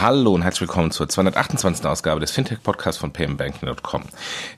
Hallo 0.00 0.32
und 0.32 0.42
herzlich 0.42 0.60
willkommen 0.60 0.92
zur 0.92 1.08
228. 1.08 1.84
Ausgabe 1.84 2.20
des 2.20 2.30
Fintech-Podcasts 2.30 3.00
von 3.00 3.12
paymentbanking.com. 3.12 4.02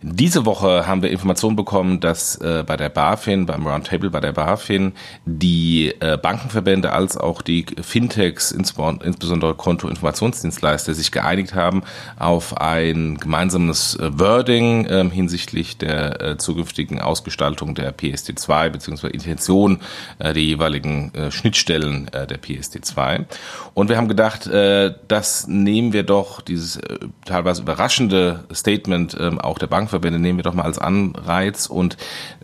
Diese 0.03 0.45
Woche 0.45 0.87
haben 0.87 1.01
wir 1.01 1.11
Informationen 1.11 1.57
bekommen, 1.57 1.99
dass 1.99 2.37
äh, 2.37 2.63
bei 2.67 2.77
der 2.77 2.91
BaFin, 2.91 3.47
beim 3.47 3.67
Roundtable 3.67 4.11
bei 4.11 4.21
der 4.21 4.33
BaFin, 4.33 4.93
die 5.25 5.95
äh, 6.01 6.19
Bankenverbände 6.19 6.93
als 6.93 7.17
auch 7.17 7.41
die 7.41 7.65
Fintechs, 7.81 8.53
insbesondere 8.53 9.55
Kontoinformationsdienstleister, 9.55 10.93
sich 10.93 11.11
geeinigt 11.11 11.55
haben 11.55 11.85
auf 12.19 12.59
ein 12.59 13.17
gemeinsames 13.17 13.95
äh, 13.95 14.11
Wording 14.19 14.85
äh, 14.85 15.09
hinsichtlich 15.09 15.79
der 15.79 16.21
äh, 16.21 16.37
zukünftigen 16.37 17.01
Ausgestaltung 17.01 17.75
der 17.75 17.97
PSD2 17.97 18.69
bzw. 18.69 19.07
Intention 19.07 19.81
äh, 20.19 20.35
der 20.35 20.43
jeweiligen 20.43 21.15
äh, 21.15 21.31
Schnittstellen 21.31 22.09
äh, 22.13 22.27
der 22.27 22.43
PSD2. 22.43 23.25
Und 23.73 23.89
wir 23.89 23.97
haben 23.97 24.09
gedacht, 24.09 24.47
äh, 24.47 24.93
dass 25.09 25.30
das 25.31 25.47
nehmen 25.47 25.93
wir 25.93 26.03
doch, 26.03 26.41
dieses 26.41 26.77
äh, 26.77 26.99
teilweise 27.25 27.63
überraschende 27.63 28.45
Statement 28.53 29.17
ähm, 29.19 29.41
auch 29.41 29.59
der 29.59 29.69
Bankverbände, 29.69 30.19
nehmen 30.19 30.41
wir 30.41 30.43
doch 30.43 30.55
mal 30.55 30.65
als 30.65 30.81
Anreiz 30.81 31.67
und 31.67 31.97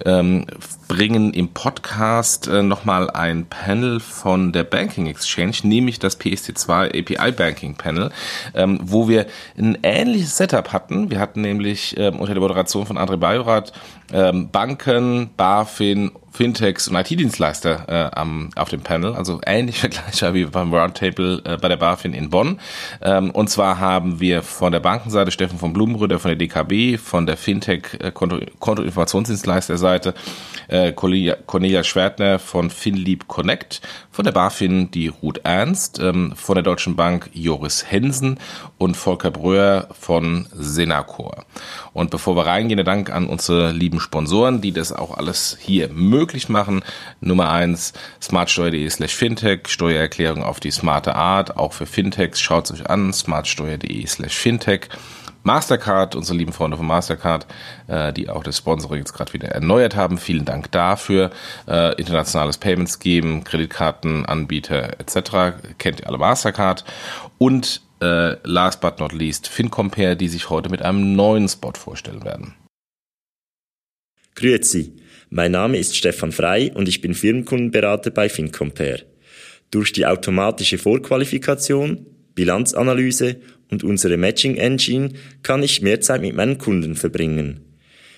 ähm, 0.04 0.46
bringen 0.86 1.34
im 1.34 1.48
Podcast 1.48 2.46
äh, 2.46 2.62
nochmal 2.62 3.10
ein 3.10 3.46
Panel 3.46 3.98
von 3.98 4.52
der 4.52 4.62
Banking 4.62 5.08
Exchange, 5.08 5.56
nämlich 5.64 5.98
das 5.98 6.20
PSD2 6.20 6.96
API 6.96 7.32
Banking 7.32 7.74
Panel, 7.74 8.12
ähm, 8.54 8.78
wo 8.84 9.08
wir 9.08 9.26
ein 9.58 9.76
ähnliches 9.82 10.36
Setup 10.36 10.72
hatten. 10.72 11.10
Wir 11.10 11.18
hatten 11.18 11.40
nämlich 11.40 11.96
unter 11.96 12.34
der 12.34 12.40
Moderation 12.40 12.86
von 12.86 12.98
André 12.98 13.16
Bajorat 13.16 13.72
ähm, 14.12 14.50
Banken, 14.50 15.30
BaFin, 15.36 16.12
Fintechs 16.36 16.86
und 16.88 16.96
IT-Dienstleister 16.96 17.84
äh, 17.88 18.14
am, 18.14 18.50
auf 18.56 18.68
dem 18.68 18.82
Panel, 18.82 19.14
also 19.14 19.40
ähnlich 19.46 19.78
vergleichbar 19.80 20.34
wie 20.34 20.44
beim 20.44 20.72
Roundtable 20.72 21.40
äh, 21.44 21.56
bei 21.56 21.68
der 21.68 21.76
BaFin 21.76 22.12
in 22.12 22.28
Bonn. 22.28 22.60
Ähm, 23.00 23.30
und 23.30 23.48
zwar 23.48 23.80
haben 23.80 24.20
wir 24.20 24.42
von 24.42 24.70
der 24.70 24.80
Bankenseite 24.80 25.30
Steffen 25.30 25.58
von 25.58 25.72
Blumenröder 25.72 26.18
von 26.18 26.28
der 26.28 26.36
DKB, 26.36 26.98
von 26.98 27.26
der 27.26 27.38
Fintech 27.38 27.94
äh, 28.00 28.10
Konto, 28.10 28.38
äh, 30.68 30.92
Cornelia, 30.92 31.84
Schwertner 31.84 32.38
von 32.38 32.70
FinLeap 32.70 33.26
Connect, 33.28 33.80
von 34.16 34.24
der 34.24 34.32
BaFin 34.32 34.90
die 34.90 35.08
Ruth 35.08 35.42
Ernst, 35.44 35.98
ähm, 35.98 36.32
von 36.34 36.54
der 36.54 36.62
Deutschen 36.62 36.96
Bank 36.96 37.28
Joris 37.34 37.84
Hensen 37.86 38.40
und 38.78 38.96
Volker 38.96 39.30
Bröer 39.30 39.88
von 39.92 40.48
Senacor. 40.54 41.44
Und 41.92 42.10
bevor 42.10 42.34
wir 42.34 42.46
reingehen, 42.46 42.78
der 42.78 42.84
Dank 42.84 43.10
an 43.10 43.26
unsere 43.26 43.72
lieben 43.72 44.00
Sponsoren, 44.00 44.62
die 44.62 44.72
das 44.72 44.90
auch 44.90 45.18
alles 45.18 45.58
hier 45.60 45.90
möglich 45.90 46.48
machen. 46.48 46.82
Nummer 47.20 47.50
eins, 47.50 47.92
smartsteuer.de 48.22 48.88
slash 48.88 49.14
fintech, 49.14 49.68
Steuererklärung 49.68 50.42
auf 50.42 50.60
die 50.60 50.70
smarte 50.70 51.14
Art, 51.14 51.58
auch 51.58 51.74
für 51.74 51.84
Fintechs. 51.84 52.40
Schaut 52.40 52.70
es 52.70 52.80
euch 52.80 52.88
an, 52.88 53.12
smartsteuer.de 53.12 54.06
slash 54.06 54.34
fintech. 54.34 54.88
Mastercard, 55.46 56.16
unsere 56.16 56.36
lieben 56.36 56.52
Freunde 56.52 56.76
von 56.76 56.86
Mastercard, 56.86 57.46
äh, 57.86 58.12
die 58.12 58.28
auch 58.28 58.42
das 58.42 58.58
Sponsoring 58.58 58.98
jetzt 58.98 59.12
gerade 59.12 59.32
wieder 59.32 59.48
erneuert 59.48 59.94
haben. 59.94 60.18
Vielen 60.18 60.44
Dank 60.44 60.72
dafür. 60.72 61.30
Äh, 61.68 61.94
internationales 61.94 62.58
Payments 62.58 62.98
geben, 62.98 63.44
Kreditkartenanbieter 63.44 64.98
etc. 65.00 65.56
Kennt 65.78 66.00
ihr 66.00 66.08
alle 66.08 66.18
Mastercard. 66.18 66.84
Und 67.38 67.80
äh, 68.02 68.36
last 68.42 68.80
but 68.80 68.98
not 68.98 69.12
least 69.12 69.48
FinCompare, 69.48 70.16
die 70.16 70.28
sich 70.28 70.50
heute 70.50 70.68
mit 70.68 70.82
einem 70.82 71.14
neuen 71.14 71.48
Spot 71.48 71.72
vorstellen 71.74 72.24
werden. 72.24 72.54
Grüezi, 74.34 74.96
mein 75.30 75.52
Name 75.52 75.78
ist 75.78 75.96
Stefan 75.96 76.32
Frei 76.32 76.72
und 76.74 76.88
ich 76.88 77.00
bin 77.00 77.14
Firmenkundenberater 77.14 78.10
bei 78.10 78.28
FinCompare. 78.28 79.04
Durch 79.70 79.92
die 79.92 80.06
automatische 80.06 80.76
Vorqualifikation, 80.76 82.04
Bilanzanalyse 82.34 83.36
und 83.70 83.84
unsere 83.84 84.16
Matching 84.16 84.56
Engine 84.56 85.10
kann 85.42 85.62
ich 85.62 85.82
mehr 85.82 86.00
Zeit 86.00 86.22
mit 86.22 86.34
meinen 86.34 86.56
Kunden 86.58 86.94
verbringen. 86.94 87.60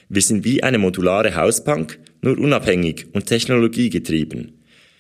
Wir 0.09 0.23
sind 0.23 0.45
wie 0.45 0.63
eine 0.63 0.79
modulare 0.79 1.35
Hausbank, 1.35 1.99
nur 2.23 2.39
unabhängig 2.39 3.07
und 3.13 3.27
technologiegetrieben. 3.27 4.53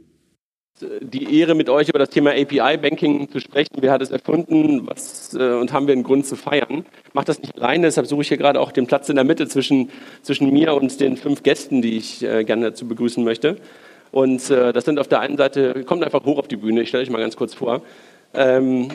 die 0.79 1.39
Ehre, 1.39 1.55
mit 1.55 1.69
euch 1.69 1.89
über 1.89 1.99
das 1.99 2.09
Thema 2.09 2.31
API-Banking 2.31 3.31
zu 3.31 3.39
sprechen. 3.39 3.77
Wer 3.79 3.91
hat 3.91 4.01
es 4.01 4.11
erfunden 4.11 4.85
was, 4.85 5.33
äh, 5.33 5.53
und 5.53 5.73
haben 5.73 5.87
wir 5.87 5.93
einen 5.93 6.03
Grund 6.03 6.25
zu 6.25 6.35
feiern? 6.35 6.85
Macht 7.13 7.29
das 7.29 7.41
nicht 7.41 7.55
alleine, 7.57 7.87
deshalb 7.87 8.07
suche 8.07 8.21
ich 8.21 8.27
hier 8.27 8.37
gerade 8.37 8.59
auch 8.59 8.71
den 8.71 8.85
Platz 8.85 9.09
in 9.09 9.15
der 9.15 9.25
Mitte 9.25 9.47
zwischen, 9.47 9.89
zwischen 10.21 10.51
mir 10.51 10.75
und 10.75 10.99
den 10.99 11.17
fünf 11.17 11.43
Gästen, 11.43 11.81
die 11.81 11.97
ich 11.97 12.23
äh, 12.23 12.43
gerne 12.43 12.67
dazu 12.67 12.87
begrüßen 12.87 13.23
möchte. 13.23 13.57
Und 14.11 14.49
äh, 14.49 14.71
das 14.71 14.85
sind 14.85 14.99
auf 14.99 15.07
der 15.07 15.19
einen 15.19 15.37
Seite, 15.37 15.83
kommt 15.83 16.03
einfach 16.03 16.23
hoch 16.23 16.37
auf 16.37 16.47
die 16.47 16.57
Bühne, 16.57 16.81
ich 16.81 16.89
stelle 16.89 17.03
euch 17.03 17.09
mal 17.09 17.21
ganz 17.21 17.35
kurz 17.35 17.53
vor. 17.53 17.81
Ähm, 18.33 18.89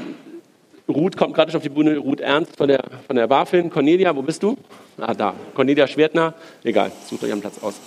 Ruth 0.88 1.16
kommt 1.16 1.34
gerade 1.34 1.50
schon 1.50 1.59
auf 1.59 1.62
die 1.62 1.69
Bühne, 1.69 1.97
Ruth 1.97 2.21
Ernst 2.21 2.56
von 2.56 2.69
der, 2.69 2.82
von 3.06 3.16
der 3.16 3.26
BaFin. 3.26 3.71
Cornelia, 3.71 4.15
wo 4.15 4.22
bist 4.22 4.42
du? 4.42 4.56
Ah, 4.98 5.15
da. 5.15 5.34
Cornelia 5.54 5.87
Schwertner, 5.87 6.34
egal, 6.65 6.92
sucht 7.06 7.25
euch 7.25 7.32
einen 7.32 7.41
Platz 7.41 7.62
aus. 7.62 7.81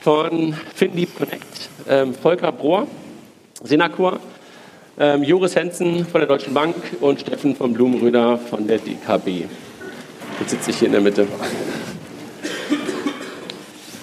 Von 0.00 0.54
FinLeap 0.74 1.16
Connect, 1.16 1.70
ähm, 1.88 2.14
Volker 2.14 2.52
Brohr, 2.52 2.86
Senacor, 3.62 4.20
ähm, 4.98 5.22
Joris 5.22 5.56
Hensen 5.56 6.04
von 6.06 6.20
der 6.20 6.28
Deutschen 6.28 6.54
Bank 6.54 6.74
und 7.00 7.20
Steffen 7.20 7.56
von 7.56 7.72
Blumenröder 7.72 8.38
von 8.38 8.66
der 8.66 8.78
DKB. 8.78 9.46
Jetzt 10.40 10.50
sitze 10.50 10.70
ich 10.70 10.78
hier 10.78 10.86
in 10.86 10.92
der 10.92 11.00
Mitte 11.00 11.26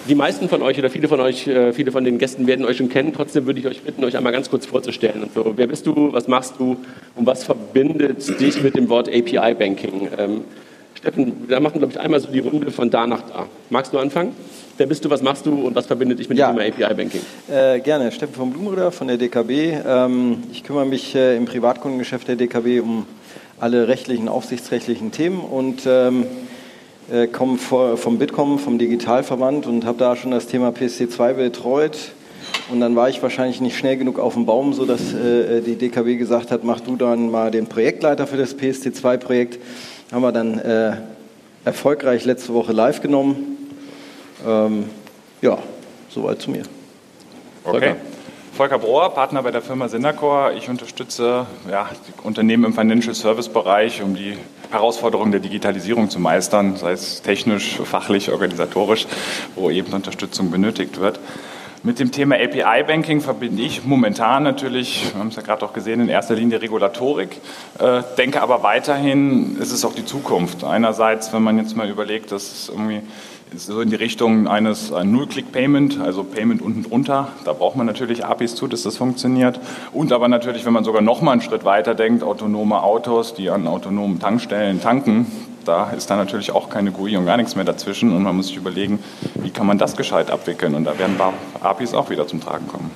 die 0.08 0.14
meisten 0.14 0.48
von 0.48 0.62
euch 0.62 0.78
oder 0.78 0.90
viele 0.90 1.08
von 1.08 1.20
euch, 1.20 1.46
äh, 1.46 1.72
viele 1.72 1.92
von 1.92 2.04
den 2.04 2.18
Gästen 2.18 2.46
werden 2.46 2.64
euch 2.64 2.76
schon 2.76 2.88
kennen. 2.88 3.12
Trotzdem 3.14 3.46
würde 3.46 3.60
ich 3.60 3.66
euch 3.66 3.82
bitten, 3.82 4.04
euch 4.04 4.16
einmal 4.16 4.32
ganz 4.32 4.50
kurz 4.50 4.66
vorzustellen. 4.66 5.22
Und 5.22 5.34
so, 5.34 5.54
wer 5.56 5.66
bist 5.66 5.86
du, 5.86 6.12
was 6.12 6.28
machst 6.28 6.54
du 6.58 6.76
und 7.14 7.26
was 7.26 7.44
verbindet 7.44 8.40
dich 8.40 8.62
mit 8.62 8.76
dem 8.76 8.88
Wort 8.88 9.08
API 9.08 9.54
Banking? 9.54 10.08
Steffen, 11.06 11.46
da 11.48 11.60
machen 11.60 11.78
glaube 11.78 11.92
ich, 11.92 12.00
einmal 12.00 12.18
so 12.18 12.26
die 12.26 12.40
Runde 12.40 12.72
von 12.72 12.90
da 12.90 13.06
nach 13.06 13.22
da. 13.22 13.46
Magst 13.70 13.92
du 13.92 13.98
anfangen? 13.98 14.34
Wer 14.76 14.86
bist 14.86 15.04
du, 15.04 15.10
was 15.10 15.22
machst 15.22 15.46
du 15.46 15.54
und 15.66 15.76
was 15.76 15.86
verbindet 15.86 16.18
dich 16.18 16.28
mit 16.28 16.36
ja. 16.36 16.50
dem 16.50 16.58
Thema 16.58 16.86
API 16.88 16.94
Banking? 16.94 17.20
Äh, 17.48 17.78
gerne, 17.78 18.10
Steffen 18.10 18.34
von 18.34 18.50
Blumenröder 18.50 18.90
von 18.90 19.06
der 19.06 19.16
DKB. 19.16 19.50
Ähm, 19.86 20.42
ich 20.50 20.64
kümmere 20.64 20.84
mich 20.84 21.14
äh, 21.14 21.36
im 21.36 21.44
Privatkundengeschäft 21.44 22.26
der 22.26 22.34
DKB 22.34 22.80
um 22.82 23.06
alle 23.60 23.86
rechtlichen, 23.86 24.28
aufsichtsrechtlichen 24.28 25.12
Themen 25.12 25.38
und 25.38 25.82
ähm, 25.86 26.26
äh, 27.12 27.28
komme 27.28 27.56
vom 27.56 28.18
Bitkom, 28.18 28.58
vom 28.58 28.76
Digitalverband 28.76 29.68
und 29.68 29.86
habe 29.86 29.98
da 29.98 30.16
schon 30.16 30.32
das 30.32 30.48
Thema 30.48 30.70
PSC2 30.70 31.34
betreut. 31.34 31.96
Und 32.68 32.80
dann 32.80 32.96
war 32.96 33.08
ich 33.08 33.22
wahrscheinlich 33.22 33.60
nicht 33.60 33.78
schnell 33.78 33.96
genug 33.96 34.18
auf 34.18 34.34
dem 34.34 34.44
Baum, 34.44 34.72
sodass 34.72 35.14
äh, 35.14 35.60
die 35.60 35.76
DKW 35.76 36.16
gesagt 36.16 36.50
hat, 36.50 36.64
mach 36.64 36.80
du 36.80 36.96
dann 36.96 37.30
mal 37.30 37.52
den 37.52 37.68
Projektleiter 37.68 38.26
für 38.26 38.36
das 38.36 38.58
PSC2-Projekt. 38.58 39.60
Haben 40.12 40.22
wir 40.22 40.32
dann 40.32 40.58
äh, 40.58 40.96
erfolgreich 41.64 42.24
letzte 42.24 42.54
Woche 42.54 42.72
live 42.72 43.02
genommen. 43.02 43.56
Ähm, 44.46 44.88
ja, 45.42 45.58
soweit 46.08 46.40
zu 46.40 46.50
mir. 46.50 46.62
Okay. 47.64 47.96
Volker 48.52 48.78
Brohr, 48.78 49.12
Partner 49.12 49.42
bei 49.42 49.50
der 49.50 49.62
Firma 49.62 49.88
Synacor. 49.88 50.52
Ich 50.52 50.68
unterstütze 50.68 51.46
ja, 51.70 51.90
Unternehmen 52.22 52.64
im 52.64 52.72
Financial 52.72 53.14
Service 53.14 53.48
Bereich, 53.48 54.00
um 54.00 54.14
die 54.14 54.38
Herausforderungen 54.70 55.32
der 55.32 55.40
Digitalisierung 55.40 56.08
zu 56.08 56.20
meistern, 56.20 56.76
sei 56.76 56.92
es 56.92 57.20
technisch, 57.22 57.78
fachlich, 57.84 58.30
organisatorisch, 58.30 59.06
wo 59.56 59.70
eben 59.70 59.92
Unterstützung 59.92 60.50
benötigt 60.50 61.00
wird. 61.00 61.18
Mit 61.82 61.98
dem 61.98 62.10
Thema 62.10 62.36
API-Banking 62.36 63.20
verbinde 63.20 63.62
ich 63.62 63.84
momentan 63.84 64.42
natürlich, 64.42 65.12
wir 65.12 65.20
haben 65.20 65.28
es 65.28 65.36
ja 65.36 65.42
gerade 65.42 65.64
auch 65.64 65.72
gesehen, 65.72 66.00
in 66.00 66.08
erster 66.08 66.34
Linie 66.34 66.60
Regulatorik, 66.60 67.40
äh, 67.78 68.02
denke 68.16 68.42
aber 68.42 68.62
weiterhin, 68.62 69.56
ist 69.60 69.72
es 69.72 69.84
auch 69.84 69.94
die 69.94 70.04
Zukunft. 70.04 70.64
Einerseits, 70.64 71.32
wenn 71.32 71.42
man 71.42 71.58
jetzt 71.58 71.76
mal 71.76 71.88
überlegt, 71.88 72.32
dass 72.32 72.50
es 72.50 72.68
irgendwie 72.68 73.02
so 73.54 73.80
in 73.80 73.90
die 73.90 73.96
Richtung 73.96 74.48
eines 74.48 74.90
Null-Click-Payment, 74.90 76.00
also 76.00 76.24
Payment 76.24 76.60
unten 76.60 76.82
drunter. 76.82 77.28
Da 77.44 77.52
braucht 77.52 77.76
man 77.76 77.86
natürlich 77.86 78.24
APIs 78.24 78.56
zu, 78.56 78.66
dass 78.66 78.82
das 78.82 78.96
funktioniert. 78.96 79.60
Und 79.92 80.12
aber 80.12 80.28
natürlich, 80.28 80.66
wenn 80.66 80.72
man 80.72 80.84
sogar 80.84 81.02
noch 81.02 81.22
mal 81.22 81.32
einen 81.32 81.40
Schritt 81.40 81.64
weiter 81.64 81.94
denkt, 81.94 82.24
autonome 82.24 82.82
Autos, 82.82 83.34
die 83.34 83.50
an 83.50 83.66
autonomen 83.66 84.18
Tankstellen 84.18 84.82
tanken, 84.82 85.26
da 85.66 85.90
ist 85.90 86.10
da 86.10 86.16
natürlich 86.16 86.52
auch 86.52 86.70
keine 86.70 86.92
GUI 86.92 87.16
und 87.16 87.26
gar 87.26 87.36
nichts 87.36 87.56
mehr 87.56 87.64
dazwischen 87.64 88.14
und 88.14 88.22
man 88.22 88.36
muss 88.36 88.48
sich 88.48 88.56
überlegen, 88.56 88.98
wie 89.34 89.50
kann 89.50 89.66
man 89.66 89.78
das 89.78 89.96
gescheit 89.96 90.30
abwickeln 90.30 90.74
und 90.74 90.84
da 90.84 90.98
werden 90.98 91.16
APIs 91.60 91.94
auch 91.94 92.10
wieder 92.10 92.26
zum 92.26 92.40
Tragen 92.40 92.66
kommen. 92.68 92.90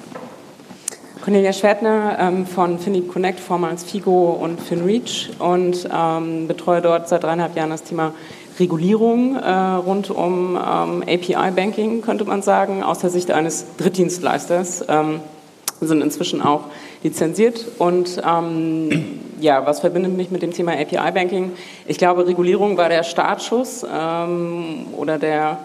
Cornelia 1.22 1.52
Schwertner 1.52 2.16
ähm, 2.18 2.46
von 2.46 2.78
Finit 2.78 3.08
Connect, 3.08 3.40
vormals 3.40 3.84
FIGO 3.84 4.30
und 4.30 4.60
FinReach 4.60 5.30
und 5.38 5.86
ähm, 5.94 6.48
betreue 6.48 6.80
dort 6.80 7.08
seit 7.08 7.24
dreieinhalb 7.24 7.56
Jahren 7.56 7.70
das 7.70 7.82
Thema 7.82 8.12
Regulierung 8.58 9.36
äh, 9.36 9.50
rund 9.50 10.10
um 10.10 10.56
ähm, 10.56 11.02
API-Banking, 11.02 12.00
könnte 12.00 12.24
man 12.24 12.40
sagen, 12.42 12.82
aus 12.82 13.00
der 13.00 13.10
Sicht 13.10 13.30
eines 13.30 13.66
Drittdienstleisters. 13.76 14.84
Ähm, 14.88 15.20
sind 15.80 16.02
inzwischen 16.02 16.42
auch 16.42 16.64
lizenziert. 17.02 17.66
Und 17.78 18.20
ähm, 18.26 19.20
ja, 19.40 19.64
was 19.66 19.80
verbindet 19.80 20.16
mich 20.16 20.30
mit 20.30 20.42
dem 20.42 20.52
Thema 20.52 20.72
API-Banking? 20.72 21.52
Ich 21.86 21.98
glaube, 21.98 22.26
Regulierung 22.26 22.76
war 22.76 22.88
der 22.88 23.02
Startschuss 23.02 23.86
ähm, 23.90 24.86
oder 24.96 25.18
der 25.18 25.58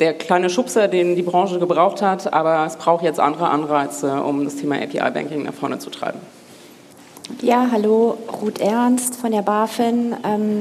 der 0.00 0.14
kleine 0.14 0.48
Schubser, 0.48 0.88
den 0.88 1.16
die 1.16 1.22
Branche 1.22 1.58
gebraucht 1.58 2.02
hat, 2.02 2.32
aber 2.32 2.64
es 2.66 2.76
braucht 2.76 3.02
jetzt 3.02 3.18
andere 3.18 3.48
Anreize, 3.48 4.22
um 4.22 4.44
das 4.44 4.56
Thema 4.56 4.76
API-Banking 4.76 5.44
nach 5.44 5.54
vorne 5.54 5.78
zu 5.78 5.90
treiben. 5.90 6.20
Ja, 7.42 7.68
hallo, 7.70 8.16
Ruth 8.40 8.60
Ernst 8.60 9.16
von 9.16 9.32
der 9.32 9.42
BaFin. 9.42 10.16
Ähm, 10.24 10.60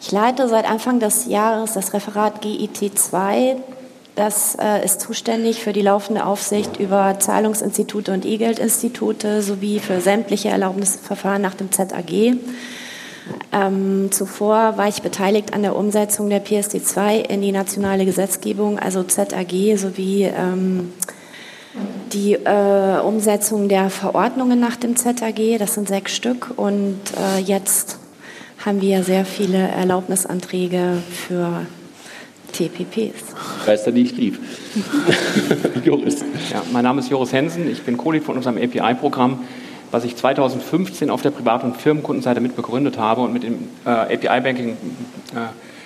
ich 0.00 0.12
leite 0.12 0.48
seit 0.48 0.68
Anfang 0.68 1.00
des 1.00 1.26
Jahres 1.26 1.74
das 1.74 1.94
Referat 1.94 2.44
GIT2. 2.44 3.56
Das 4.18 4.56
äh, 4.60 4.84
ist 4.84 5.00
zuständig 5.00 5.62
für 5.62 5.72
die 5.72 5.80
laufende 5.80 6.26
Aufsicht 6.26 6.80
über 6.80 7.20
Zahlungsinstitute 7.20 8.12
und 8.12 8.26
E-Geldinstitute 8.26 9.42
sowie 9.42 9.78
für 9.78 10.00
sämtliche 10.00 10.48
Erlaubnisverfahren 10.48 11.40
nach 11.40 11.54
dem 11.54 11.70
ZAG. 11.70 12.34
Ähm, 13.52 14.08
zuvor 14.10 14.76
war 14.76 14.88
ich 14.88 15.02
beteiligt 15.02 15.54
an 15.54 15.62
der 15.62 15.76
Umsetzung 15.76 16.30
der 16.30 16.44
PSD2 16.44 17.28
in 17.28 17.42
die 17.42 17.52
nationale 17.52 18.04
Gesetzgebung, 18.04 18.80
also 18.80 19.04
ZAG 19.04 19.76
sowie 19.76 20.24
ähm, 20.24 20.92
die 22.12 22.32
äh, 22.32 22.98
Umsetzung 22.98 23.68
der 23.68 23.88
Verordnungen 23.88 24.58
nach 24.58 24.74
dem 24.74 24.96
ZAG. 24.96 25.58
Das 25.60 25.74
sind 25.74 25.86
sechs 25.86 26.16
Stück 26.16 26.54
und 26.56 26.98
äh, 27.16 27.40
jetzt 27.40 28.00
haben 28.66 28.80
wir 28.80 29.04
sehr 29.04 29.24
viele 29.24 29.58
Erlaubnisanträge 29.58 31.04
für 31.28 31.66
TPPs. 32.58 33.34
Geister, 33.64 33.92
die 33.92 34.02
ich 34.02 34.16
lieb. 34.16 34.38
Joris. 35.84 36.24
Ja, 36.52 36.62
mein 36.72 36.82
Name 36.82 37.00
ist 37.00 37.10
Joris 37.10 37.32
Hensen. 37.32 37.70
Ich 37.70 37.82
bin 37.82 37.96
Co-Lead 37.96 38.24
von 38.24 38.36
unserem 38.36 38.56
API-Programm 38.56 39.40
was 39.90 40.04
ich 40.04 40.16
2015 40.16 41.08
auf 41.08 41.22
der 41.22 41.30
Privat- 41.30 41.64
und 41.64 41.74
Firmenkundenseite 41.74 42.40
mit 42.40 42.56
begründet 42.56 42.98
habe 42.98 43.22
und 43.22 43.32
mit 43.32 43.42
dem 43.42 43.68
äh, 43.86 43.88
API-Banking 43.88 44.70
äh, 44.70 44.74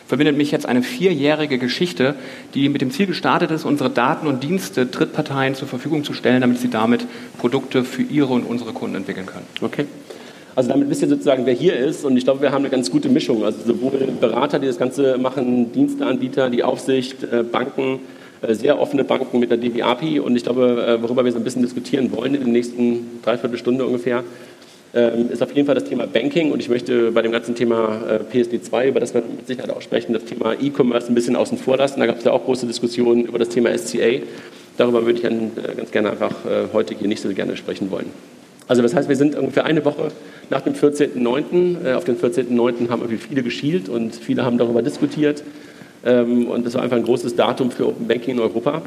verbindet 0.09 0.37
mich 0.37 0.51
jetzt 0.51 0.67
eine 0.67 0.83
vierjährige 0.83 1.59
Geschichte, 1.59 2.17
die 2.55 2.69
mit 2.69 2.81
dem 2.81 2.91
Ziel 2.91 3.07
gestartet 3.07 3.51
ist, 3.51 3.65
unsere 3.65 3.91
Daten 3.91 4.27
und 4.27 4.43
Dienste 4.43 4.87
Drittparteien 4.87 5.55
zur 5.55 5.69
Verfügung 5.69 6.05
zu 6.05 6.15
stellen, 6.15 6.41
damit 6.41 6.59
sie 6.59 6.69
damit 6.69 7.07
Produkte 7.39 7.85
für 7.85 8.03
ihre 8.03 8.33
und 8.33 8.43
unsere 8.43 8.73
Kunden 8.73 8.97
entwickeln 8.97 9.27
können. 9.27 9.47
Okay. 9.61 9.87
Also 10.55 10.69
damit 10.69 10.91
wisst 10.91 11.03
ihr 11.03 11.09
sozusagen, 11.09 11.47
wer 11.47 11.55
hier 11.55 11.77
ist 11.77 12.05
und 12.05 12.17
ich 12.17 12.25
glaube, 12.25 12.43
wir 12.43 12.53
haben 12.53 12.63
eine 12.63 12.71
ganz 12.71 12.91
gute 12.91 13.09
Mischung. 13.09 13.45
Also 13.45 13.59
sowohl 13.67 14.09
Berater, 14.21 14.59
die 14.59 14.67
das 14.67 14.79
Ganze 14.79 15.17
machen, 15.17 15.73
Diensteanbieter, 15.73 16.51
die 16.51 16.63
Aufsicht, 16.63 17.23
äh, 17.23 17.43
Banken, 17.43 18.01
äh, 18.43 18.55
sehr 18.55 18.79
offene 18.79 19.05
Banken 19.05 19.39
mit 19.39 19.51
der 19.51 19.57
DB-API 19.57 20.21
und 20.21 20.37
ich 20.37 20.43
glaube, 20.43 20.85
äh, 20.87 21.03
worüber 21.03 21.25
wir 21.25 21.33
so 21.33 21.39
ein 21.39 21.45
bisschen 21.45 21.63
diskutieren 21.63 22.15
wollen 22.15 22.35
in 22.35 22.41
der 22.41 22.53
nächsten 22.53 23.21
Dreiviertelstunde 23.23 23.87
ungefähr, 23.87 24.25
ähm, 24.95 25.31
ist 25.31 25.43
auf 25.43 25.55
jeden 25.55 25.65
Fall 25.65 25.75
das 25.75 25.85
Thema 25.85 26.07
Banking 26.07 26.53
und 26.53 26.61
ich 26.61 26.69
möchte 26.69 27.13
bei 27.13 27.23
dem 27.23 27.33
ganzen 27.33 27.55
Thema 27.55 28.03
äh, 28.07 28.37
PSD2, 28.37 28.89
über 28.89 29.01
das 29.01 29.15
wir 29.15 29.23
mit 29.23 29.47
Sicherheit 29.47 29.71
auch 29.71 29.81
sprechen, 29.81 30.13
das 30.13 30.25
Thema 30.27 30.55
E-Commerce 30.61 31.09
ein 31.09 31.15
bisschen 31.15 31.37
außen 31.37 31.57
vor 31.57 31.79
lassen. 31.79 32.01
Da 32.01 32.07
gab 32.07 32.19
es 32.19 32.25
ja 32.25 32.33
auch 32.33 32.45
große 32.45 32.67
Diskussionen 32.67 33.25
über 33.25 33.39
das 33.39 33.49
Thema 33.49 33.77
SCA. 33.79 34.21
Darüber 34.77 35.07
würde 35.07 35.19
ich 35.19 35.23
ganz 35.77 35.93
gerne 35.93 36.11
einfach 36.11 36.35
heute 36.73 36.95
hier 36.95 37.07
nicht 37.07 37.21
so 37.21 37.29
gerne 37.29 37.59
sprechen 37.59 37.91
wollen. 37.91 38.07
Also 38.73 38.81
das 38.81 38.95
heißt, 38.95 39.07
wir 39.07 39.17
sind 39.17 39.37
ungefähr 39.37 39.67
eine 39.67 39.85
Woche 39.85 40.13
nach 40.49 40.63
dem 40.63 40.73
14.09. 40.73 41.93
Auf 41.93 42.05
den 42.05 42.17
14.09. 42.17 42.89
haben 42.89 43.03
irgendwie 43.03 43.19
viele 43.19 43.43
geschielt 43.43 43.91
und 43.91 44.17
viele 44.17 44.47
haben 44.47 44.57
darüber 44.57 44.81
diskutiert. 44.81 45.45
Ähm, 46.07 46.47
und 46.47 46.65
das 46.65 46.73
war 46.73 46.83
einfach 46.83 46.97
ein 46.97 47.03
großes 47.03 47.37
Datum 47.37 47.71
für 47.71 47.87
Open 47.89 48.09
Banking 48.09 48.37
in 48.37 48.41
Europa. 48.41 48.81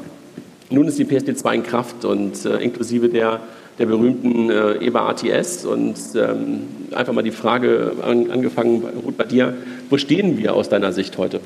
Nun 0.72 0.88
ist 0.88 0.98
die 0.98 1.06
PSD2 1.06 1.54
in 1.54 1.62
Kraft 1.62 2.04
und 2.04 2.46
äh, 2.46 2.58
inklusive 2.64 3.10
der, 3.10 3.42
der 3.78 3.86
berühmten 3.86 4.50
äh, 4.50 4.84
EBA 4.84 5.10
ATS. 5.10 5.66
Und 5.66 5.98
ähm, 6.16 6.64
einfach 6.96 7.14
mal 7.14 7.22
die 7.22 7.30
Frage 7.30 7.92
an, 8.02 8.32
angefangen, 8.32 8.82
Ruth, 9.06 9.18
bei 9.18 9.26
dir, 9.26 9.54
wo 9.92 10.00
stehen 10.00 10.40
wir 10.40 10.56
aus 10.56 10.68
deiner 10.68 10.94
Sicht 10.94 11.16
heute? 11.20 11.42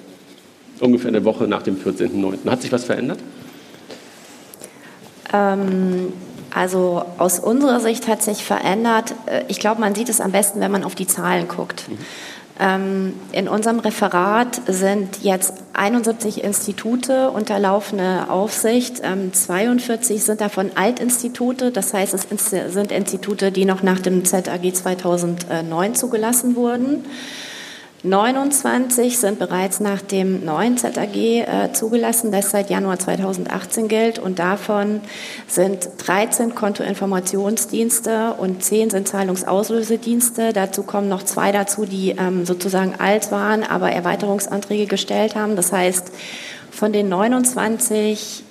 Ungefähr 0.79 1.09
eine 1.09 1.25
Woche 1.25 1.45
nach 1.45 1.63
dem 1.63 1.75
14.09. 1.75 2.49
Hat 2.49 2.61
sich 2.61 2.71
was 2.71 2.85
verändert? 2.85 3.19
Ähm, 5.33 6.13
also 6.53 7.05
aus 7.17 7.39
unserer 7.39 7.79
Sicht 7.79 8.07
hat 8.07 8.21
sich 8.21 8.43
verändert. 8.43 9.13
Äh, 9.25 9.43
ich 9.47 9.59
glaube, 9.59 9.81
man 9.81 9.95
sieht 9.95 10.09
es 10.09 10.21
am 10.21 10.31
besten, 10.31 10.59
wenn 10.59 10.71
man 10.71 10.83
auf 10.83 10.95
die 10.95 11.07
Zahlen 11.07 11.47
guckt. 11.47 11.89
Mhm. 11.89 11.97
Ähm, 12.61 13.13
in 13.31 13.47
unserem 13.47 13.79
Referat 13.79 14.61
sind 14.67 15.23
jetzt 15.23 15.53
71 15.73 16.43
Institute 16.43 17.29
unter 17.29 17.57
laufender 17.57 18.29
Aufsicht. 18.29 19.01
42 19.31 20.17
ähm, 20.17 20.21
sind 20.21 20.41
davon 20.41 20.71
Altinstitute, 20.75 21.71
das 21.71 21.93
heißt, 21.93 22.13
es 22.13 22.49
sind 22.49 22.91
Institute, 22.91 23.53
die 23.53 23.63
noch 23.63 23.81
nach 23.81 23.99
dem 23.99 24.25
ZAG 24.25 24.73
2009 24.73 25.95
zugelassen 25.95 26.57
wurden. 26.57 27.05
29 28.01 29.17
sind 29.17 29.39
bereits 29.39 29.81
nach 29.81 30.01
dem 30.01 30.45
neuen 30.45 30.77
ZAG 30.77 31.15
äh, 31.15 31.73
zugelassen, 31.73 32.31
das 32.31 32.51
seit 32.51 32.69
Januar 32.69 32.97
2018 32.97 33.89
gilt. 33.89 34.19
Und 34.19 34.39
davon 34.39 35.01
sind 35.47 35.89
13 35.97 36.55
Kontoinformationsdienste 36.55 38.35
und 38.35 38.63
10 38.63 38.91
sind 38.91 39.07
Zahlungsauslösedienste. 39.09 40.53
Dazu 40.53 40.83
kommen 40.83 41.09
noch 41.09 41.23
zwei 41.23 41.51
dazu, 41.51 41.85
die 41.85 42.11
ähm, 42.11 42.45
sozusagen 42.45 42.95
alt 42.99 43.31
waren, 43.31 43.63
aber 43.63 43.91
Erweiterungsanträge 43.91 44.85
gestellt 44.85 45.35
haben. 45.35 45.57
Das 45.57 45.73
heißt, 45.73 46.11
von 46.71 46.93
den 46.93 47.09
29 47.09 48.45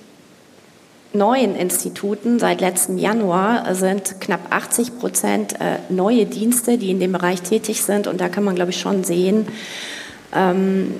neuen 1.13 1.55
Instituten 1.55 2.39
seit 2.39 2.61
letztem 2.61 2.97
Januar 2.97 3.73
sind 3.73 4.21
knapp 4.21 4.41
80 4.49 4.99
Prozent 4.99 5.53
äh, 5.59 5.77
neue 5.89 6.25
Dienste, 6.25 6.77
die 6.77 6.91
in 6.91 6.99
dem 6.99 7.11
Bereich 7.11 7.41
tätig 7.41 7.81
sind. 7.81 8.07
Und 8.07 8.21
da 8.21 8.29
kann 8.29 8.43
man, 8.43 8.55
glaube 8.55 8.71
ich, 8.71 8.79
schon 8.79 9.03
sehen, 9.03 9.47
ähm, 10.33 10.93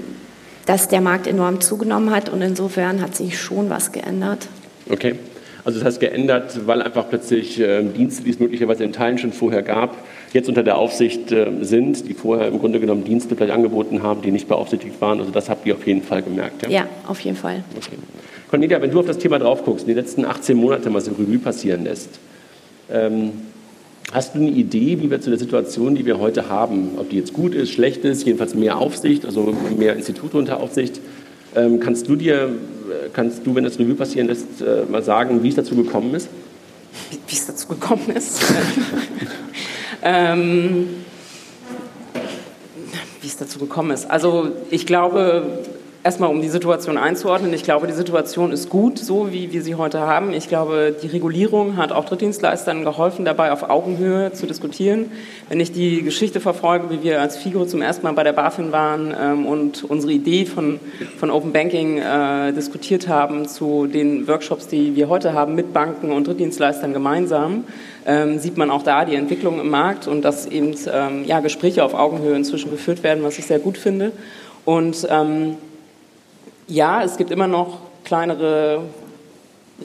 dass 0.65 0.88
der 0.88 1.01
Markt 1.01 1.27
enorm 1.27 1.61
zugenommen 1.61 2.11
hat. 2.11 2.29
Und 2.29 2.41
insofern 2.41 3.01
hat 3.01 3.15
sich 3.15 3.39
schon 3.39 3.69
was 3.69 3.91
geändert. 3.91 4.47
Okay. 4.89 5.15
Also 5.65 5.79
das 5.79 5.86
heißt 5.86 6.00
geändert, 6.00 6.65
weil 6.65 6.81
einfach 6.81 7.10
plötzlich 7.10 7.60
äh, 7.60 7.84
Dienste, 7.84 8.24
die 8.24 8.31
es 8.31 8.39
möglicherweise 8.39 8.84
in 8.84 8.93
Teilen 8.93 9.17
schon 9.17 9.34
vorher 9.34 9.62
gab, 9.62 9.98
jetzt 10.34 10.48
unter 10.48 10.63
der 10.63 10.77
Aufsicht 10.77 11.31
äh, 11.31 11.51
sind, 11.62 12.07
die 12.07 12.13
vorher 12.13 12.48
im 12.48 12.60
Grunde 12.60 12.79
genommen 12.79 13.03
Dienste 13.03 13.36
vielleicht 13.36 13.53
angeboten 13.53 14.01
haben, 14.01 14.22
die 14.22 14.31
nicht 14.31 14.48
beaufsichtigt 14.48 15.00
waren. 15.01 15.19
Also 15.19 15.31
das 15.31 15.50
habt 15.50 15.67
ihr 15.67 15.75
auf 15.75 15.86
jeden 15.86 16.01
Fall 16.01 16.24
gemerkt. 16.24 16.63
Ja, 16.63 16.69
ja 16.69 16.88
auf 17.05 17.19
jeden 17.19 17.38
Fall. 17.38 17.63
Okay. 17.75 17.98
Cornelia, 18.50 18.82
wenn 18.82 18.89
du 18.89 19.00
auf 19.00 19.06
das 19.06 19.20
Thema 19.20 19.38
drauf 19.38 19.63
guckst, 19.63 19.88
die 19.88 19.94
letzten 19.94 20.25
18 20.25 20.58
Monate 20.58 20.89
mal 20.89 21.01
so 21.01 21.12
Revue 21.12 21.38
passieren 21.38 21.84
lässt, 21.84 22.10
ähm, 22.91 23.32
hast 24.12 24.34
du 24.34 24.39
eine 24.39 24.50
Idee, 24.50 25.00
wie 25.00 25.12
wir 25.12 25.22
zu 25.22 25.29
der 25.29 25.38
Situation, 25.38 25.94
die 25.94 26.06
wir 26.06 26.20
heute 26.20 26.50
haben, 26.50 26.98
ob 26.98 27.12
die 27.12 27.18
jetzt 27.18 27.34
gut 27.34 27.53
ist, 27.53 27.72
schlecht 27.72 28.03
ist, 28.03 28.25
jedenfalls 28.25 28.56
mehr 28.56 28.77
Aufsicht, 28.77 29.24
also 29.24 29.56
mehr 29.77 29.96
Institute 29.96 30.36
unter 30.36 30.60
Aufsicht, 30.60 31.00
ähm, 31.56 31.79
kannst 31.79 32.08
du 32.08 32.15
dir, 32.15 32.46
äh, 32.46 33.10
kannst 33.13 33.46
du, 33.46 33.53
wenn 33.53 33.63
das 33.63 33.77
Revue 33.77 33.94
passieren 33.94 34.27
lässt, 34.27 34.62
äh, 34.62 34.84
mal 34.89 35.03
sagen, 35.03 35.44
wie 35.44 35.50
es 35.50 35.56
dazu 35.56 35.75
gekommen 35.75 36.15
ist? 36.15 36.27
Wie 37.27 37.36
es 37.36 37.46
dazu 37.46 37.68
gekommen 37.68 38.10
ist? 38.15 38.41
ähm, 40.03 40.88
wie 43.22 43.27
es 43.27 43.38
dazu 43.38 43.60
gekommen 43.60 43.91
ist. 43.91 44.10
Also 44.10 44.50
ich 44.72 44.88
glaube, 44.88 45.60
Erstmal, 46.10 46.32
um 46.32 46.42
die 46.42 46.50
Situation 46.50 46.98
einzuordnen. 46.98 47.54
Ich 47.54 47.62
glaube, 47.62 47.86
die 47.86 47.94
Situation 47.94 48.51
ist 48.51 48.72
gut, 48.72 48.98
so 48.98 49.32
wie 49.32 49.54
wir 49.54 49.62
sie 49.62 49.75
heute 49.75 50.00
haben. 50.00 50.34
Ich 50.34 50.48
glaube, 50.48 50.92
die 51.04 51.06
Regulierung 51.06 51.78
hat 51.78 51.92
auch 51.92 52.04
Drittdienstleistern 52.06 52.84
geholfen, 52.84 53.25
dabei 53.25 53.51
auf 53.51 53.70
Augenhöhe 53.70 54.34
zu 54.34 54.48
diskutieren. 54.48 55.12
Wenn 55.50 55.60
ich 55.60 55.72
die 55.72 56.01
Geschichte 56.01 56.39
verfolge, 56.39 56.89
wie 56.89 57.04
wir 57.04 57.22
als 57.22 57.38
FIGO 57.38 57.63
zum 57.66 57.84
ersten 57.84 58.08
Mal 58.08 58.13
bei 58.13 58.24
der 58.24 58.34
BaFin 58.34 58.72
waren 58.72 59.13
ähm, 59.16 59.46
und 59.46 59.84
unsere 59.84 60.12
Idee 60.12 60.48
von, 60.48 60.80
von 61.20 61.30
Open 61.30 61.54
Banking 61.54 62.00
äh, 62.00 62.54
diskutiert 62.54 63.08
haben 63.08 63.48
zu 63.48 63.86
den 63.86 64.28
Workshops, 64.28 64.66
die 64.66 64.96
wir 64.96 65.10
heute 65.10 65.34
haben 65.34 65.54
mit 65.54 65.74
Banken 65.74 66.12
und 66.12 66.25
Drittdienstleistern 66.25 66.92
gemeinsam, 66.92 67.66
ähm, 68.08 68.39
sieht 68.39 68.58
man 68.58 68.72
auch 68.72 68.82
da 68.82 69.06
die 69.06 69.13
Entwicklung 69.13 69.60
im 69.60 69.70
Markt 69.70 70.08
und 70.08 70.24
dass 70.24 70.48
eben 70.48 70.74
ähm, 70.92 71.25
ja, 71.25 71.39
Gespräche 71.39 71.84
auf 71.84 71.94
Augenhöhe 71.94 72.36
inzwischen 72.36 72.72
geführt 72.72 73.04
werden, 73.04 73.24
was 73.24 73.38
ich 73.38 73.46
sehr 73.46 73.60
gut 73.60 73.78
finde. 73.78 74.12
Und 74.66 75.08
ähm, 75.12 75.58
ja, 76.69 77.03
es 77.03 77.17
gibt 77.17 77.31
immer 77.31 77.47
noch 77.47 77.79
kleinere 78.05 78.83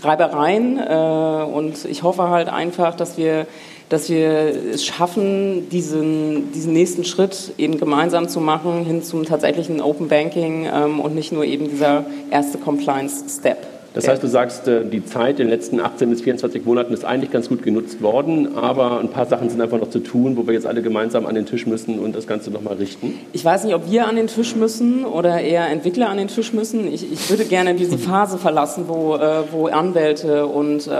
Reibereien 0.00 0.78
äh, 0.78 1.44
und 1.52 1.84
ich 1.84 2.02
hoffe 2.02 2.28
halt 2.28 2.48
einfach, 2.48 2.94
dass 2.94 3.18
wir 3.18 3.46
dass 3.90 4.08
wir 4.08 4.30
es 4.72 4.84
schaffen, 4.84 5.68
diesen, 5.68 6.50
diesen 6.52 6.72
nächsten 6.72 7.04
Schritt 7.04 7.52
eben 7.58 7.78
gemeinsam 7.78 8.28
zu 8.28 8.40
machen 8.40 8.84
hin 8.84 9.02
zum 9.02 9.24
tatsächlichen 9.24 9.80
Open 9.80 10.08
Banking 10.08 10.66
ähm, 10.66 11.00
und 11.00 11.14
nicht 11.14 11.32
nur 11.32 11.44
eben 11.44 11.68
dieser 11.68 12.04
erste 12.30 12.58
Compliance-Step. 12.58 13.73
Das 13.94 14.08
heißt, 14.08 14.22
du 14.22 14.26
sagst, 14.26 14.66
äh, 14.66 14.84
die 14.84 15.04
Zeit 15.04 15.38
in 15.38 15.46
den 15.46 15.50
letzten 15.50 15.78
18 15.80 16.10
bis 16.10 16.20
24 16.22 16.64
Monaten 16.64 16.92
ist 16.92 17.04
eigentlich 17.04 17.30
ganz 17.30 17.48
gut 17.48 17.62
genutzt 17.62 18.02
worden, 18.02 18.58
aber 18.58 18.98
ein 18.98 19.08
paar 19.08 19.26
Sachen 19.26 19.48
sind 19.48 19.60
einfach 19.60 19.78
noch 19.78 19.88
zu 19.88 20.00
tun, 20.00 20.36
wo 20.36 20.46
wir 20.46 20.54
jetzt 20.54 20.66
alle 20.66 20.82
gemeinsam 20.82 21.26
an 21.26 21.36
den 21.36 21.46
Tisch 21.46 21.66
müssen 21.66 22.00
und 22.00 22.14
das 22.14 22.26
Ganze 22.26 22.50
nochmal 22.50 22.74
richten. 22.74 23.14
Ich 23.32 23.44
weiß 23.44 23.64
nicht, 23.64 23.74
ob 23.74 23.88
wir 23.88 24.08
an 24.08 24.16
den 24.16 24.26
Tisch 24.26 24.56
müssen 24.56 25.04
oder 25.04 25.40
eher 25.40 25.68
Entwickler 25.68 26.08
an 26.08 26.18
den 26.18 26.28
Tisch 26.28 26.52
müssen. 26.52 26.92
Ich, 26.92 27.10
ich 27.10 27.30
würde 27.30 27.44
gerne 27.44 27.74
diese 27.74 27.96
Phase 27.96 28.36
verlassen, 28.36 28.84
wo, 28.88 29.14
äh, 29.14 29.44
wo 29.52 29.68
Anwälte 29.68 30.46
und 30.46 30.88
äh, 30.88 30.90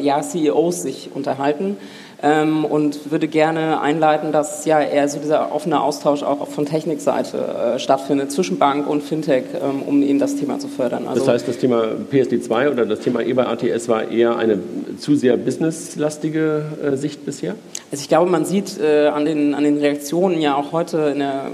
ja, 0.00 0.22
CEOs 0.22 0.82
sich 0.82 1.10
unterhalten 1.12 1.76
ähm, 2.22 2.64
und 2.64 3.10
würde 3.10 3.28
gerne 3.28 3.80
einleiten, 3.80 4.32
dass 4.32 4.64
ja 4.64 4.80
eher 4.80 5.08
so 5.08 5.18
dieser 5.18 5.54
offene 5.54 5.80
Austausch 5.80 6.22
auch 6.22 6.48
von 6.48 6.66
Technikseite 6.66 7.38
äh, 7.38 7.78
stattfindet 7.78 8.32
zwischen 8.32 8.58
Bank 8.58 8.88
und 8.88 9.02
Fintech, 9.02 9.44
ähm, 9.54 9.82
um 9.82 10.02
eben 10.02 10.18
das 10.18 10.36
Thema 10.36 10.58
zu 10.58 10.68
fördern. 10.68 11.06
Also 11.06 11.20
das 11.20 11.28
heißt, 11.28 11.48
das 11.48 11.58
Thema 11.58 11.84
PSD2 12.10 12.70
oder 12.70 12.86
das 12.86 13.00
Thema 13.00 13.20
EBA-ATS 13.20 13.88
war 13.88 14.10
eher 14.10 14.36
eine 14.36 14.58
zu 14.98 15.16
sehr 15.16 15.36
businesslastige 15.36 16.64
äh, 16.82 16.96
Sicht 16.96 17.24
bisher? 17.26 17.54
Also 17.90 18.02
ich 18.02 18.08
glaube, 18.08 18.30
man 18.30 18.44
sieht 18.44 18.80
äh, 18.80 19.08
an, 19.08 19.24
den, 19.24 19.54
an 19.54 19.64
den 19.64 19.78
Reaktionen 19.78 20.40
ja 20.40 20.56
auch 20.56 20.72
heute 20.72 20.98
in 21.12 21.18
der 21.18 21.50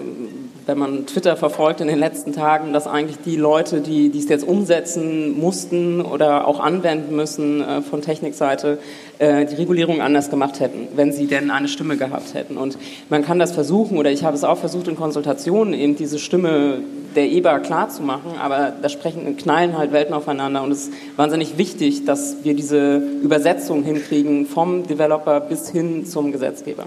wenn 0.67 0.79
man 0.79 1.07
Twitter 1.07 1.37
verfolgt 1.37 1.81
in 1.81 1.89
den 1.89 1.99
letzten 1.99 2.33
Tagen, 2.33 2.73
dass 2.73 2.87
eigentlich 2.87 3.19
die 3.25 3.37
Leute, 3.37 3.81
die, 3.81 4.11
die 4.11 4.19
es 4.19 4.29
jetzt 4.29 4.47
umsetzen 4.47 5.39
mussten 5.39 6.01
oder 6.01 6.47
auch 6.47 6.61
anwenden 6.61 7.17
müssen 7.17 7.61
äh, 7.63 7.83
von 7.83 8.03
Technikseite, 8.03 8.79
äh, 9.19 9.47
die 9.47 9.55
Regulierung 9.55 10.01
anders 10.01 10.31
gemacht 10.31 10.61
hätten, 10.61 10.89
wenn 10.97 11.13
sie 11.13 11.27
denn 11.27 11.51
eine 11.51 11.69
Stimme 11.69 11.97
gehabt 11.97 12.35
hätten. 12.35 12.57
Und 12.57 12.79
man 13.09 13.25
kann 13.25 13.39
das 13.39 13.53
versuchen, 13.53 13.99
oder 13.99 14.11
ich 14.11 14.25
habe 14.25 14.37
es 14.37 14.45
auch 14.45 14.59
versucht 14.59 14.89
in 14.89 14.97
Konsultationen, 14.97 15.75
eben 15.75 15.97
diese 15.97 16.19
Stimme 16.19 16.79
der 17.17 17.31
EBA 17.31 17.59
klar 17.59 17.89
zu 17.89 18.03
machen, 18.03 18.33
aber 18.41 18.73
da 18.81 18.89
sprechen, 18.89 19.37
knallen 19.37 19.77
halt 19.77 19.93
Welten 19.93 20.15
aufeinander 20.15 20.63
und 20.63 20.71
es 20.71 20.85
ist 20.85 20.93
wahnsinnig 21.17 21.59
wichtig, 21.59 22.05
dass 22.05 22.37
wir 22.45 22.55
diese 22.55 22.97
Übersetzung 22.97 23.83
hinkriegen 23.83 24.47
vom 24.47 24.87
Developer 24.87 25.41
bis 25.41 25.71
hin 25.71 26.07
zum 26.07 26.33
Gesetzgeber. 26.33 26.87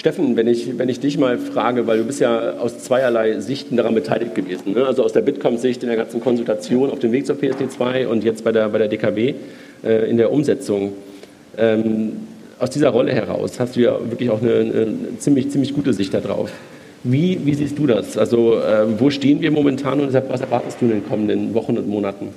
Steffen, 0.00 0.34
wenn 0.34 0.48
ich, 0.48 0.78
wenn 0.78 0.88
ich 0.88 0.98
dich 0.98 1.18
mal 1.18 1.36
frage, 1.36 1.86
weil 1.86 1.98
du 1.98 2.04
bist 2.04 2.20
ja 2.20 2.52
aus 2.52 2.78
zweierlei 2.78 3.38
Sichten 3.40 3.76
daran 3.76 3.94
beteiligt 3.94 4.34
gewesen, 4.34 4.72
ne? 4.72 4.86
also 4.86 5.04
aus 5.04 5.12
der 5.12 5.20
Bitkom-Sicht 5.20 5.82
in 5.82 5.90
der 5.90 5.98
ganzen 5.98 6.22
Konsultation 6.22 6.88
auf 6.90 7.00
dem 7.00 7.12
Weg 7.12 7.26
zur 7.26 7.36
PSD2 7.36 8.06
und 8.06 8.24
jetzt 8.24 8.42
bei 8.42 8.50
der, 8.50 8.70
bei 8.70 8.78
der 8.78 8.88
DKW 8.88 9.34
äh, 9.84 10.08
in 10.08 10.16
der 10.16 10.32
Umsetzung. 10.32 10.94
Ähm, 11.58 12.12
aus 12.58 12.70
dieser 12.70 12.88
Rolle 12.88 13.12
heraus 13.12 13.60
hast 13.60 13.76
du 13.76 13.80
ja 13.80 13.98
wirklich 14.10 14.30
auch 14.30 14.40
eine, 14.40 14.54
eine 14.54 15.18
ziemlich, 15.18 15.50
ziemlich 15.50 15.74
gute 15.74 15.92
Sicht 15.92 16.14
darauf. 16.14 16.50
Wie, 17.04 17.38
wie 17.44 17.52
siehst 17.52 17.78
du 17.78 17.86
das? 17.86 18.16
Also 18.16 18.54
äh, 18.54 18.98
wo 18.98 19.10
stehen 19.10 19.42
wir 19.42 19.50
momentan 19.50 20.00
und 20.00 20.14
was 20.14 20.40
erwartest 20.40 20.80
du 20.80 20.86
in 20.86 20.92
den 20.92 21.06
kommenden 21.06 21.52
Wochen 21.52 21.76
und 21.76 21.86
Monaten? 21.86 22.28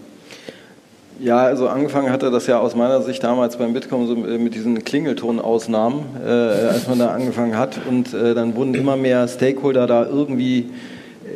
Ja, 1.19 1.37
also 1.37 1.67
angefangen 1.67 2.11
hatte 2.11 2.31
das 2.31 2.47
ja 2.47 2.59
aus 2.59 2.75
meiner 2.75 3.01
Sicht 3.01 3.23
damals 3.23 3.57
beim 3.57 3.73
Bitkom 3.73 4.07
so 4.07 4.15
mit 4.15 4.55
diesen 4.55 4.83
Klingeltonausnahmen, 4.83 5.99
äh, 6.25 6.29
als 6.29 6.87
man 6.87 6.99
da 6.99 7.11
angefangen 7.11 7.57
hat. 7.57 7.79
Und 7.87 8.13
äh, 8.13 8.33
dann 8.33 8.55
wurden 8.55 8.73
immer 8.73 8.97
mehr 8.97 9.27
Stakeholder 9.27 9.87
da 9.87 10.05
irgendwie 10.05 10.69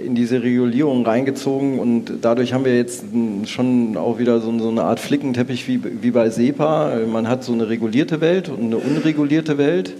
in 0.06 0.16
diese 0.16 0.44
Regulierung 0.44 1.06
reingezogen 1.06 1.80
und 1.80 2.12
dadurch 2.22 2.54
haben 2.54 2.66
wir 2.66 2.76
jetzt 2.76 3.06
schon 3.46 3.98
auch 3.98 4.20
wieder 4.20 4.42
so, 4.42 4.58
so 4.60 4.70
eine 4.70 4.84
Art 4.84 5.00
Flickenteppich 5.00 5.68
wie, 5.68 5.80
wie 6.02 6.12
bei 6.12 6.30
SEPA. 6.30 6.92
Man 7.08 7.28
hat 7.28 7.44
so 7.44 7.54
eine 7.54 7.70
regulierte 7.70 8.22
Welt 8.22 8.50
und 8.50 8.62
eine 8.62 8.78
unregulierte 8.78 9.58
Welt, 9.58 9.94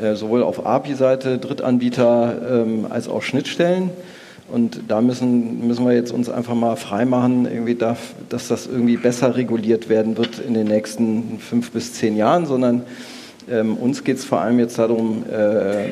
äh, 0.00 0.14
sowohl 0.14 0.42
auf 0.42 0.66
API-Seite, 0.66 1.38
Drittanbieter 1.38 2.64
ähm, 2.64 2.86
als 2.90 3.08
auch 3.08 3.22
Schnittstellen. 3.22 3.90
Und 4.52 4.82
da 4.88 5.00
müssen, 5.00 5.66
müssen 5.66 5.86
wir 5.86 5.94
jetzt 5.94 6.12
uns 6.12 6.28
einfach 6.28 6.54
mal 6.54 6.76
freimachen, 6.76 7.46
irgendwie 7.46 7.74
darf, 7.74 8.14
dass 8.28 8.48
das 8.48 8.66
irgendwie 8.66 8.96
besser 8.96 9.36
reguliert 9.36 9.88
werden 9.88 10.16
wird 10.16 10.38
in 10.38 10.54
den 10.54 10.66
nächsten 10.66 11.38
fünf 11.38 11.70
bis 11.70 11.94
zehn 11.94 12.16
Jahren, 12.16 12.46
sondern 12.46 12.82
ähm, 13.50 13.76
uns 13.76 14.04
geht 14.04 14.18
es 14.18 14.24
vor 14.24 14.40
allem 14.40 14.58
jetzt 14.58 14.78
darum, 14.78 15.24
äh, 15.30 15.88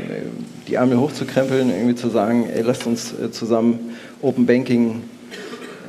die 0.66 0.74
Ärmel 0.74 0.98
hochzukrempeln, 0.98 1.70
irgendwie 1.70 1.94
zu 1.94 2.08
sagen, 2.08 2.48
ey, 2.52 2.62
lasst 2.62 2.86
uns 2.86 3.12
äh, 3.12 3.30
zusammen 3.30 3.78
Open 4.22 4.46
Banking 4.46 5.02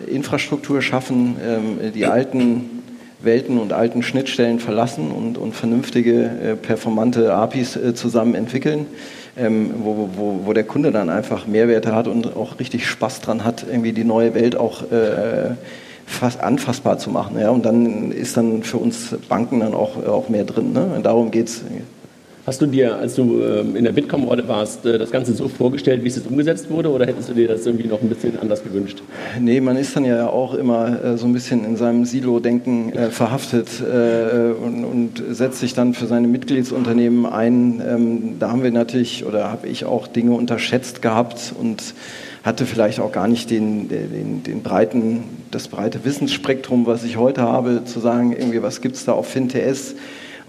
Infrastruktur 0.07 0.81
schaffen, 0.81 1.35
ähm, 1.43 1.91
die 1.93 2.05
alten 2.05 2.79
Welten 3.21 3.57
und 3.57 3.73
alten 3.73 4.01
Schnittstellen 4.01 4.59
verlassen 4.59 5.11
und, 5.11 5.37
und 5.37 5.53
vernünftige, 5.53 6.23
äh, 6.23 6.55
performante 6.55 7.33
APIs 7.33 7.75
äh, 7.75 7.93
zusammen 7.93 8.33
entwickeln 8.33 8.85
ähm, 9.39 9.71
wo, 9.83 10.09
wo, 10.15 10.41
wo 10.45 10.53
der 10.53 10.63
Kunde 10.63 10.91
dann 10.91 11.09
einfach 11.09 11.47
Mehrwerte 11.47 11.95
hat 11.95 12.07
und 12.07 12.35
auch 12.35 12.59
richtig 12.59 12.87
Spaß 12.87 13.21
dran 13.21 13.43
hat, 13.45 13.65
irgendwie 13.69 13.93
die 13.93 14.03
neue 14.03 14.33
Welt 14.33 14.55
auch 14.55 14.83
äh, 14.91 15.51
fast 16.05 16.41
anfassbar 16.41 16.97
zu 16.97 17.09
machen. 17.09 17.39
Ja? 17.39 17.49
Und 17.49 17.65
dann 17.65 18.11
ist 18.11 18.35
dann 18.35 18.63
für 18.63 18.77
uns 18.77 19.15
Banken 19.27 19.61
dann 19.61 19.73
auch, 19.73 20.03
auch 20.05 20.29
mehr 20.29 20.43
drin. 20.43 20.73
Ne? 20.73 20.91
Und 20.95 21.05
darum 21.05 21.31
geht 21.31 21.47
es. 21.47 21.63
Hast 22.49 22.63
du 22.63 22.65
dir, 22.65 22.95
als 22.95 23.13
du 23.13 23.43
ähm, 23.43 23.75
in 23.75 23.83
der 23.83 23.91
Bitkom-Rolle 23.91 24.47
warst, 24.47 24.83
äh, 24.83 24.97
das 24.97 25.11
Ganze 25.11 25.33
so 25.33 25.47
vorgestellt, 25.47 26.03
wie 26.03 26.07
es 26.07 26.15
jetzt 26.15 26.25
umgesetzt 26.25 26.67
wurde, 26.71 26.89
oder 26.89 27.05
hättest 27.05 27.29
du 27.29 27.33
dir 27.35 27.47
das 27.47 27.63
irgendwie 27.63 27.87
noch 27.87 28.01
ein 28.01 28.09
bisschen 28.09 28.39
anders 28.39 28.63
gewünscht? 28.63 29.03
Nee, 29.39 29.61
man 29.61 29.77
ist 29.77 29.95
dann 29.95 30.03
ja 30.03 30.27
auch 30.27 30.55
immer 30.55 31.03
äh, 31.03 31.15
so 31.15 31.27
ein 31.27 31.33
bisschen 31.33 31.63
in 31.63 31.77
seinem 31.77 32.05
Silo-Denken 32.05 32.91
äh, 32.93 33.11
verhaftet 33.11 33.67
und, 33.79 35.11
setzt 35.29 35.59
sich 35.59 35.75
dann 35.75 35.93
für 35.93 36.07
seine 36.07 36.27
Mitgliedsunternehmen 36.27 37.27
ein. 37.27 37.83
Ähm, 37.87 38.35
da 38.39 38.49
haben 38.49 38.63
wir 38.63 38.71
natürlich, 38.71 39.25
oder 39.25 39.51
habe 39.51 39.67
ich 39.67 39.85
auch 39.85 40.07
Dinge 40.07 40.31
unterschätzt 40.31 41.03
gehabt 41.03 41.53
und 41.55 41.93
hatte 42.43 42.65
vielleicht 42.65 42.99
auch 42.99 43.11
gar 43.11 43.27
nicht 43.27 43.51
den, 43.51 43.89
den, 43.89 44.41
den 44.41 44.63
breiten, 44.63 45.23
das 45.51 45.67
breite 45.67 46.03
Wissensspektrum, 46.03 46.87
was 46.87 47.03
ich 47.03 47.17
heute 47.17 47.43
habe, 47.43 47.83
zu 47.85 47.99
sagen, 47.99 48.31
irgendwie, 48.35 48.63
was 48.63 48.81
gibt 48.81 48.95
es 48.95 49.05
da 49.05 49.11
auf 49.11 49.27
FinTS? 49.27 49.93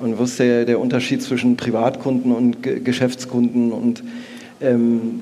Und 0.01 0.19
wo 0.19 0.25
ist 0.25 0.39
der, 0.39 0.81
Unterschied 0.81 1.23
zwischen 1.23 1.57
Privatkunden 1.57 2.33
und 2.33 2.63
Ge 2.63 2.81
Geschäftskunden 2.81 3.71
und 3.71 4.03
ähm, 4.63 5.21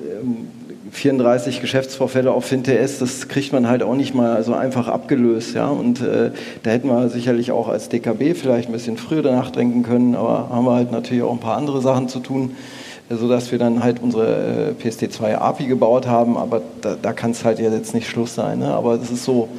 34 0.91 1.55
ähm, 1.55 1.61
Geschäftsvorfälle 1.61 2.31
auf 2.31 2.45
FinTS, 2.45 2.99
das 2.99 3.27
kriegt 3.27 3.51
man 3.51 3.67
halt 3.67 3.83
auch 3.83 3.95
nicht 3.95 4.15
mal 4.15 4.41
so 4.41 4.53
einfach 4.53 4.87
abgelöst. 4.87 5.53
Ja? 5.53 5.67
Und 5.67 5.99
äh, 5.99 6.31
da 6.63 6.71
hätten 6.71 6.87
wir 6.87 7.09
sicherlich 7.09 7.51
auch 7.51 7.67
als 7.67 7.89
DKB 7.89 8.35
vielleicht 8.35 8.69
ein 8.69 8.71
bisschen 8.71 8.95
früher 8.95 9.21
nachdenken 9.21 9.83
können, 9.83 10.15
aber 10.15 10.49
haben 10.49 10.63
wir 10.63 10.75
halt 10.75 10.93
natürlich 10.93 11.23
auch 11.23 11.33
ein 11.33 11.39
paar 11.39 11.57
andere 11.57 11.81
Sachen 11.81 12.07
zu 12.07 12.19
tun, 12.19 12.55
sodass 13.09 13.51
wir 13.51 13.59
dann 13.59 13.83
halt 13.83 14.01
unsere 14.01 14.75
äh, 14.79 14.87
PSD2 14.87 15.35
API 15.35 15.65
gebaut 15.65 16.07
haben, 16.07 16.37
aber 16.37 16.61
da, 16.79 16.95
da 16.99 17.11
kann 17.11 17.31
es 17.31 17.43
halt 17.43 17.59
jetzt 17.59 17.93
nicht 17.93 18.07
Schluss 18.07 18.33
sein. 18.33 18.59
Ne? 18.59 18.73
Aber 18.73 18.93
es 18.93 19.11
ist 19.11 19.25
so, 19.25 19.49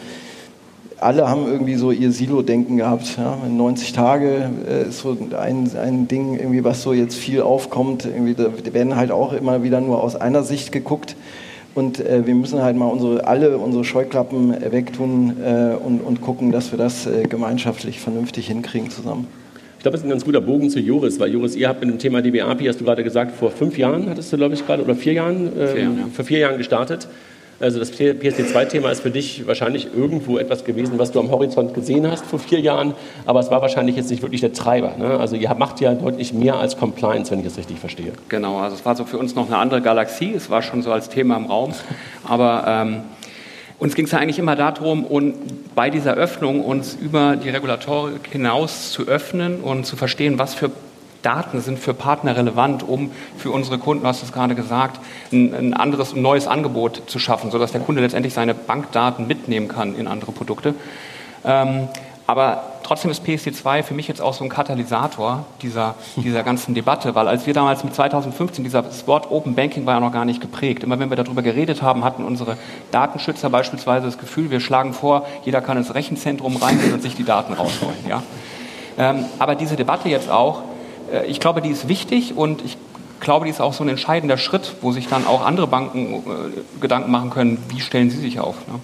alle 1.01 1.29
haben 1.29 1.47
irgendwie 1.47 1.75
so 1.75 1.91
ihr 1.91 2.13
Silo-Denken 2.13 2.77
gehabt. 2.77 3.17
Ja. 3.17 3.39
90 3.49 3.93
Tage 3.93 4.51
äh, 4.69 4.89
ist 4.89 5.01
so 5.01 5.17
ein, 5.39 5.71
ein 5.77 6.09
Ding, 6.09 6.37
irgendwie, 6.37 6.63
was 6.65 6.83
so 6.83 6.93
jetzt 6.93 7.17
viel 7.17 7.43
aufkommt. 7.43 8.05
Irgendwie, 8.05 8.35
da 8.35 8.51
werden 8.73 8.97
halt 8.97 9.11
auch 9.11 9.33
immer 9.33 9.63
wieder 9.63 9.81
nur 9.81 10.03
aus 10.03 10.17
einer 10.17 10.43
Sicht 10.43 10.73
geguckt. 10.73 11.17
Und 11.75 12.01
äh, 12.01 12.27
wir 12.27 12.35
müssen 12.35 12.63
halt 12.63 12.77
mal 12.77 12.87
unsere, 12.87 13.27
alle 13.27 13.57
unsere 13.59 13.85
Scheuklappen 13.85 14.55
wegtun 14.73 15.37
äh, 15.43 15.75
und, 15.75 16.01
und 16.01 16.21
gucken, 16.21 16.53
dass 16.53 16.73
wir 16.73 16.79
das 16.79 17.07
äh, 17.07 17.23
gemeinschaftlich 17.23 18.01
vernünftig 18.01 18.49
hinkriegen 18.49 18.91
zusammen. 18.91 19.27
Ich 19.79 19.83
glaube, 19.83 19.93
das 19.93 20.03
ist 20.03 20.07
ein 20.07 20.11
ganz 20.11 20.25
guter 20.27 20.43
Bogen 20.43 20.69
zu 20.69 20.79
Joris, 20.79 21.19
weil 21.21 21.33
Joris, 21.33 21.57
ihr 21.57 21.69
habt 21.69 21.81
mit 21.81 21.89
dem 21.89 21.99
Thema 21.99 22.21
DBAPI, 22.21 22.67
hast 22.67 22.81
du 22.81 22.85
gerade 22.85 23.03
gesagt, 23.03 23.33
vor 23.33 23.51
fünf 23.51 23.79
Jahren 23.79 24.11
hattest 24.11 24.31
du, 24.31 24.37
glaube 24.37 24.55
ich, 24.55 24.67
gerade, 24.67 24.83
oder 24.83 24.95
vier 24.95 25.15
Jahren, 25.15 25.47
ähm, 25.47 25.69
vier 25.69 25.83
Jahren 25.83 25.99
ja. 25.99 26.07
vor 26.13 26.25
vier 26.25 26.39
Jahren 26.41 26.59
gestartet. 26.59 27.09
Also 27.61 27.79
das 27.79 27.93
PSD2-Thema 27.93 28.91
ist 28.91 29.03
für 29.03 29.11
dich 29.11 29.47
wahrscheinlich 29.47 29.89
irgendwo 29.95 30.39
etwas 30.39 30.65
gewesen, 30.65 30.99
was 30.99 31.13
du 31.13 31.21
am 31.21 31.31
Horizont 31.31 31.75
gesehen 31.75 32.11
hast 32.11 32.25
vor 32.25 32.39
vier 32.39 32.59
Jahren, 32.59 32.95
aber 33.27 33.41
es 33.41 33.51
war 33.51 33.61
wahrscheinlich 33.61 33.97
jetzt 33.97 34.11
nicht 34.11 34.23
wirklich 34.23 34.41
der 34.41 34.55
Treiber. 34.55 34.95
Ne? 34.99 35.21
Also 35.21 35.37
ihr 35.37 35.55
macht 35.55 35.79
ja 35.83 35.93
deutlich 35.93 36.33
mehr 36.33 36.57
als 36.57 36.79
Compliance, 36.79 37.31
wenn 37.31 37.41
ich 37.41 37.45
das 37.45 37.59
richtig 37.59 37.79
verstehe. 37.79 38.13
Genau, 38.31 38.59
also 38.61 38.77
es 38.77 38.87
war 38.87 38.97
so 38.97 39.05
für 39.05 39.19
uns 39.19 39.35
noch 39.35 39.47
eine 39.47 39.59
andere 39.59 39.83
Galaxie, 39.83 40.33
es 40.35 40.49
war 40.49 40.63
schon 40.63 40.81
so 40.81 40.91
als 40.91 41.11
Thema 41.11 41.37
im 41.37 41.47
Raum, 41.47 41.75
aber 42.25 42.65
ähm, 42.67 43.03
uns 43.79 43.95
ging 43.95 44.07
es 44.07 44.13
ja 44.13 44.19
eigentlich 44.19 44.39
immer 44.39 44.57
darum, 44.57 45.05
und 45.05 45.35
bei 45.75 45.91
dieser 45.91 46.15
Öffnung 46.15 46.65
uns 46.65 46.97
über 46.99 47.37
die 47.37 47.51
Regulatorik 47.51 48.27
hinaus 48.33 48.91
zu 48.93 49.07
öffnen 49.07 49.61
und 49.61 49.85
zu 49.85 49.97
verstehen, 49.97 50.39
was 50.39 50.55
für 50.55 50.71
Daten 51.23 51.61
sind 51.61 51.79
für 51.79 51.95
Partner 51.95 52.37
relevant, 52.37 52.83
um 52.83 53.11
für 53.37 53.51
unsere 53.51 53.79
Kunden, 53.79 54.03
du 54.03 54.09
hast 54.09 54.23
es 54.23 54.33
gerade 54.33 54.55
gesagt, 54.55 55.01
ein, 55.33 55.55
ein 55.55 55.75
anderes, 55.75 56.15
ein 56.15 56.23
neues 56.23 56.47
Angebot 56.47 57.03
zu 57.07 57.19
schaffen, 57.19 57.51
sodass 57.51 57.73
der 57.73 57.81
Kunde 57.81 58.01
letztendlich 58.01 58.35
seine 58.35 58.55
Bankdaten 58.55 59.27
mitnehmen 59.27 59.69
kann 59.69 59.95
in 59.97 60.07
andere 60.07 60.33
Produkte. 60.33 60.75
Ähm, 61.45 61.89
aber 62.27 62.63
trotzdem 62.85 63.11
ist 63.11 63.25
PSD2 63.25 63.83
für 63.83 63.95
mich 63.95 64.07
jetzt 64.07 64.23
auch 64.23 64.35
so 64.35 64.45
ein 64.45 64.51
Katalysator 64.51 65.47
dieser, 65.63 65.97
dieser 66.15 66.45
ganzen 66.45 66.75
Debatte, 66.75 67.17
weil 67.17 67.27
als 67.27 67.45
wir 67.45 67.55
damals 67.55 67.83
mit 67.83 67.93
2015, 67.93 68.63
dieses 68.63 69.07
Wort 69.09 69.33
Open 69.33 69.57
Banking 69.57 69.85
war 69.85 69.95
ja 69.95 70.01
noch 70.01 70.13
gar 70.13 70.25
nicht 70.25 70.41
geprägt. 70.41 70.85
Immer 70.85 71.01
wenn 71.01 71.11
wir 71.11 71.17
darüber 71.17 71.43
geredet 71.43 71.83
haben, 71.83 72.05
hatten 72.05 72.25
unsere 72.25 72.57
Datenschützer 72.93 73.51
beispielsweise 73.51 74.07
das 74.07 74.17
Gefühl, 74.17 74.53
wir 74.53 74.61
schlagen 74.61 74.93
vor, 74.93 75.27
jeder 75.45 75.61
kann 75.61 75.77
ins 75.77 75.93
Rechenzentrum 75.93 76.57
reingehen 76.57 76.93
und 76.93 77.03
sich 77.03 77.17
die 77.17 77.25
Daten 77.25 77.53
rausholen. 77.53 77.99
Ja? 78.09 78.23
Ähm, 78.97 79.25
aber 79.41 79.57
diese 79.57 79.75
Debatte 79.75 80.09
jetzt 80.09 80.31
auch, 80.31 80.63
ich 81.27 81.41
glaube, 81.41 81.61
die 81.61 81.71
ist 81.71 81.89
wichtig 81.89 82.37
und 82.37 82.65
ich 82.65 82.77
glaube, 83.21 83.45
die 83.45 83.51
ist 83.51 83.61
auch 83.61 83.73
so 83.73 83.85
ein 83.85 83.89
entscheidender 83.89 84.39
Schritt, 84.39 84.77
wo 84.81 84.93
sich 84.93 85.09
dann 85.09 85.27
auch 85.27 85.45
andere 85.45 85.67
Banken 85.67 86.15
äh, 86.15 86.81
Gedanken 86.81 87.11
machen 87.11 87.31
können, 87.31 87.59
wie 87.69 87.81
stellen 87.81 88.11
sie 88.11 88.19
sich 88.19 88.41
auf. 88.41 88.57
Ne? 88.67 88.75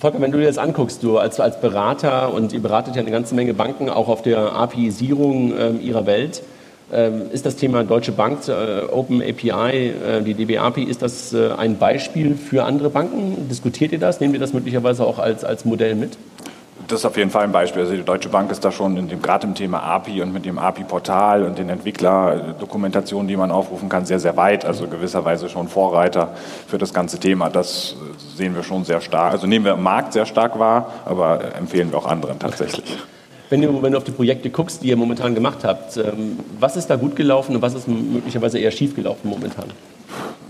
Volker, 0.00 0.20
wenn 0.20 0.32
du 0.32 0.38
dir 0.38 0.46
das 0.46 0.58
anguckst, 0.58 1.02
du 1.04 1.18
als, 1.18 1.38
als 1.38 1.60
Berater 1.60 2.34
und 2.34 2.52
ihr 2.52 2.60
beratet 2.60 2.96
ja 2.96 3.02
eine 3.02 3.12
ganze 3.12 3.36
Menge 3.36 3.54
Banken 3.54 3.88
auch 3.88 4.08
auf 4.08 4.22
der 4.22 4.52
API-Isierung 4.52 5.56
äh, 5.56 5.70
ihrer 5.76 6.06
Welt. 6.06 6.42
Ähm, 6.92 7.30
ist 7.30 7.46
das 7.46 7.56
Thema 7.56 7.84
Deutsche 7.84 8.12
Bank, 8.12 8.48
äh, 8.48 8.82
Open 8.90 9.22
API, 9.22 9.50
äh, 9.50 10.22
die 10.22 10.34
DB 10.34 10.58
API, 10.58 10.82
ist 10.82 11.02
das 11.02 11.32
äh, 11.32 11.52
ein 11.56 11.78
Beispiel 11.78 12.34
für 12.34 12.64
andere 12.64 12.90
Banken? 12.90 13.48
Diskutiert 13.48 13.92
ihr 13.92 13.98
das? 13.98 14.20
Nehmt 14.20 14.34
ihr 14.34 14.40
das 14.40 14.52
möglicherweise 14.52 15.06
auch 15.06 15.18
als, 15.18 15.44
als 15.44 15.64
Modell 15.64 15.94
mit? 15.94 16.18
Das 16.92 17.00
ist 17.00 17.06
auf 17.06 17.16
jeden 17.16 17.30
Fall 17.30 17.44
ein 17.44 17.52
Beispiel. 17.52 17.82
Also 17.82 17.94
die 17.94 18.02
Deutsche 18.02 18.28
Bank 18.28 18.50
ist 18.50 18.64
da 18.64 18.70
schon 18.70 18.98
in 18.98 19.08
dem, 19.08 19.22
gerade 19.22 19.46
im 19.46 19.54
Thema 19.54 19.82
API 19.82 20.20
und 20.20 20.32
mit 20.32 20.44
dem 20.44 20.58
API-Portal 20.58 21.44
und 21.44 21.56
den 21.56 21.70
Entwicklerdokumentationen, 21.70 23.26
die 23.26 23.36
man 23.36 23.50
aufrufen 23.50 23.88
kann, 23.88 24.04
sehr, 24.04 24.20
sehr 24.20 24.36
weit. 24.36 24.66
Also 24.66 24.86
gewisserweise 24.86 25.48
schon 25.48 25.68
Vorreiter 25.68 26.34
für 26.66 26.76
das 26.76 26.92
ganze 26.92 27.18
Thema. 27.18 27.48
Das 27.48 27.96
sehen 28.36 28.54
wir 28.54 28.62
schon 28.62 28.84
sehr 28.84 29.00
stark. 29.00 29.32
Also 29.32 29.46
nehmen 29.46 29.64
wir 29.64 29.72
im 29.72 29.82
Markt 29.82 30.12
sehr 30.12 30.26
stark 30.26 30.58
wahr, 30.58 30.92
aber 31.06 31.54
empfehlen 31.54 31.90
wir 31.90 31.98
auch 31.98 32.06
anderen 32.06 32.38
tatsächlich. 32.38 32.98
Wenn 33.48 33.62
du, 33.62 33.82
wenn 33.82 33.92
du 33.92 33.98
auf 33.98 34.04
die 34.04 34.12
Projekte 34.12 34.50
guckst, 34.50 34.82
die 34.82 34.88
ihr 34.88 34.96
momentan 34.96 35.34
gemacht 35.34 35.64
habt, 35.64 35.96
ähm, 35.96 36.38
was 36.60 36.76
ist 36.76 36.88
da 36.88 36.96
gut 36.96 37.16
gelaufen 37.16 37.56
und 37.56 37.62
was 37.62 37.74
ist 37.74 37.88
möglicherweise 37.88 38.58
eher 38.58 38.70
schief 38.70 38.94
gelaufen 38.94 39.28
momentan? 39.28 39.66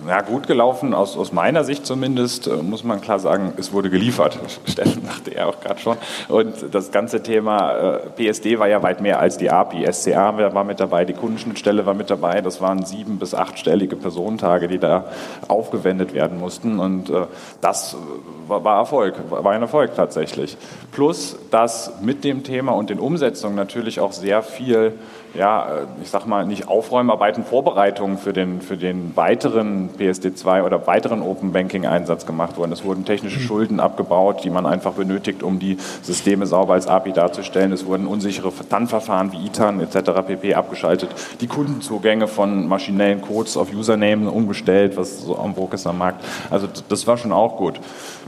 Ja, 0.08 0.20
gut 0.20 0.46
gelaufen, 0.46 0.94
aus, 0.94 1.16
aus 1.16 1.32
meiner 1.32 1.64
Sicht 1.64 1.86
zumindest, 1.86 2.46
äh, 2.46 2.56
muss 2.56 2.84
man 2.84 3.00
klar 3.00 3.18
sagen, 3.18 3.52
es 3.56 3.72
wurde 3.72 3.90
geliefert. 3.90 4.38
Steffen 4.66 5.04
dachte 5.06 5.34
er 5.34 5.48
auch 5.48 5.60
gerade 5.60 5.80
schon. 5.80 5.96
Und 6.28 6.74
das 6.74 6.90
ganze 6.90 7.22
Thema 7.22 7.96
äh, 7.96 7.98
PSD 8.16 8.58
war 8.58 8.68
ja 8.68 8.82
weit 8.82 9.00
mehr 9.00 9.20
als 9.20 9.38
die 9.38 9.50
API. 9.50 9.90
SCA 9.92 10.54
war 10.54 10.64
mit 10.64 10.80
dabei, 10.80 11.04
die 11.04 11.12
Kundenschnittstelle 11.12 11.86
war 11.86 11.94
mit 11.94 12.10
dabei. 12.10 12.40
Das 12.40 12.60
waren 12.60 12.84
sieben- 12.84 13.18
bis 13.18 13.34
achtstellige 13.34 13.96
Personentage, 13.96 14.68
die 14.68 14.78
da 14.78 15.04
aufgewendet 15.48 16.14
werden 16.14 16.38
mussten. 16.38 16.78
Und 16.78 17.10
äh, 17.10 17.26
das 17.60 17.96
war, 18.48 18.64
war 18.64 18.78
Erfolg, 18.78 19.14
war 19.30 19.52
ein 19.52 19.62
Erfolg 19.62 19.94
tatsächlich. 19.94 20.56
Plus, 20.92 21.36
dass 21.50 22.00
mit 22.00 22.24
dem 22.24 22.42
Thema 22.42 22.72
und 22.72 22.90
den 22.90 22.98
Umsetzungen 22.98 23.54
natürlich 23.54 24.00
auch 24.00 24.12
sehr 24.12 24.42
viel 24.42 24.94
ja, 25.34 25.66
ich 26.02 26.10
sag 26.10 26.26
mal, 26.26 26.46
nicht 26.46 26.68
Aufräumarbeiten, 26.68 27.44
Vorbereitungen 27.44 28.18
für 28.18 28.32
den, 28.32 28.60
für 28.60 28.76
den 28.76 29.16
weiteren 29.16 29.90
PSD2 29.98 30.62
oder 30.62 30.86
weiteren 30.86 31.22
Open 31.22 31.52
Banking 31.52 31.86
Einsatz 31.86 32.26
gemacht 32.26 32.56
wurden. 32.56 32.72
Es 32.72 32.84
wurden 32.84 33.04
technische 33.04 33.38
mhm. 33.38 33.44
Schulden 33.44 33.80
abgebaut, 33.80 34.44
die 34.44 34.50
man 34.50 34.66
einfach 34.66 34.92
benötigt, 34.92 35.42
um 35.42 35.58
die 35.58 35.78
Systeme 36.02 36.46
sauber 36.46 36.74
als 36.74 36.86
API 36.86 37.12
darzustellen. 37.12 37.72
Es 37.72 37.86
wurden 37.86 38.06
unsichere 38.06 38.52
TAN-Verfahren 38.68 39.32
wie 39.32 39.46
ITAN 39.46 39.80
etc. 39.80 40.10
pp. 40.26 40.54
abgeschaltet. 40.54 41.10
Die 41.40 41.46
Kundenzugänge 41.46 42.28
von 42.28 42.68
maschinellen 42.68 43.22
Codes 43.22 43.56
auf 43.56 43.72
Username 43.72 44.30
umgestellt, 44.30 44.96
was 44.96 45.22
so 45.22 45.38
am 45.38 45.54
Vogue 45.54 45.74
ist 45.74 45.86
am 45.86 45.98
Markt. 45.98 46.24
Also 46.50 46.68
das 46.88 47.06
war 47.06 47.16
schon 47.16 47.32
auch 47.32 47.56
gut. 47.56 47.80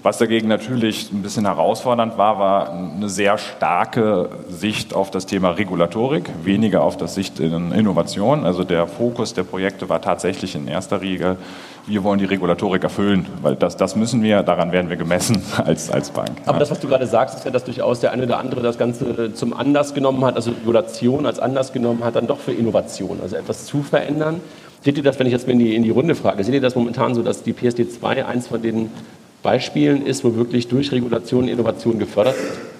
Was 0.04 0.18
dagegen 0.18 0.48
natürlich 0.48 1.10
ein 1.12 1.22
bisschen 1.22 1.46
herausfordernd 1.46 2.18
war, 2.18 2.38
war 2.38 2.70
eine 2.70 3.08
sehr 3.08 3.38
starke 3.38 4.28
Sicht 4.50 4.92
auf 4.92 5.10
das 5.10 5.24
Thema 5.24 5.52
Regulatorik, 5.52 6.30
weniger 6.42 6.82
auf 6.82 6.93
das 6.96 7.14
Sicht 7.14 7.40
in 7.40 7.72
Innovation. 7.72 8.44
Also 8.44 8.64
der 8.64 8.86
Fokus 8.86 9.34
der 9.34 9.44
Projekte 9.44 9.88
war 9.88 10.00
tatsächlich 10.00 10.54
in 10.54 10.68
erster 10.68 11.00
Regel, 11.00 11.36
wir 11.86 12.02
wollen 12.02 12.18
die 12.18 12.24
Regulatorik 12.24 12.82
erfüllen, 12.82 13.26
weil 13.42 13.56
das, 13.56 13.76
das 13.76 13.94
müssen 13.94 14.22
wir, 14.22 14.42
daran 14.42 14.72
werden 14.72 14.88
wir 14.88 14.96
gemessen 14.96 15.42
als, 15.64 15.90
als 15.90 16.10
Bank. 16.10 16.30
Aber 16.46 16.58
das, 16.58 16.70
was 16.70 16.80
du 16.80 16.88
gerade 16.88 17.06
sagst, 17.06 17.36
ist 17.36 17.44
ja, 17.44 17.50
dass 17.50 17.64
durchaus 17.64 18.00
der 18.00 18.12
eine 18.12 18.22
oder 18.22 18.38
andere 18.38 18.62
das 18.62 18.78
Ganze 18.78 19.34
zum 19.34 19.52
Anlass 19.52 19.94
genommen 19.94 20.24
hat, 20.24 20.36
also 20.36 20.50
Regulation 20.50 21.26
als 21.26 21.38
Anlass 21.38 21.72
genommen 21.72 22.02
hat, 22.04 22.16
dann 22.16 22.26
doch 22.26 22.38
für 22.38 22.52
Innovation, 22.52 23.18
also 23.22 23.36
etwas 23.36 23.66
zu 23.66 23.82
verändern. 23.82 24.40
Seht 24.82 24.96
ihr 24.96 25.02
das, 25.02 25.18
wenn 25.18 25.26
ich 25.26 25.32
jetzt 25.32 25.48
in 25.48 25.58
die, 25.58 25.74
in 25.74 25.82
die 25.82 25.90
Runde 25.90 26.14
frage, 26.14 26.42
seht 26.44 26.54
ihr 26.54 26.60
das 26.60 26.74
momentan 26.74 27.14
so, 27.14 27.22
dass 27.22 27.42
die 27.42 27.52
PSD 27.52 27.88
2 27.88 28.24
eins 28.26 28.48
von 28.48 28.60
den 28.62 28.90
Beispielen 29.42 30.06
ist, 30.06 30.24
wo 30.24 30.36
wirklich 30.36 30.68
durch 30.68 30.90
Regulation 30.92 31.48
Innovation 31.48 31.98
gefördert 31.98 32.36
wird? 32.36 32.73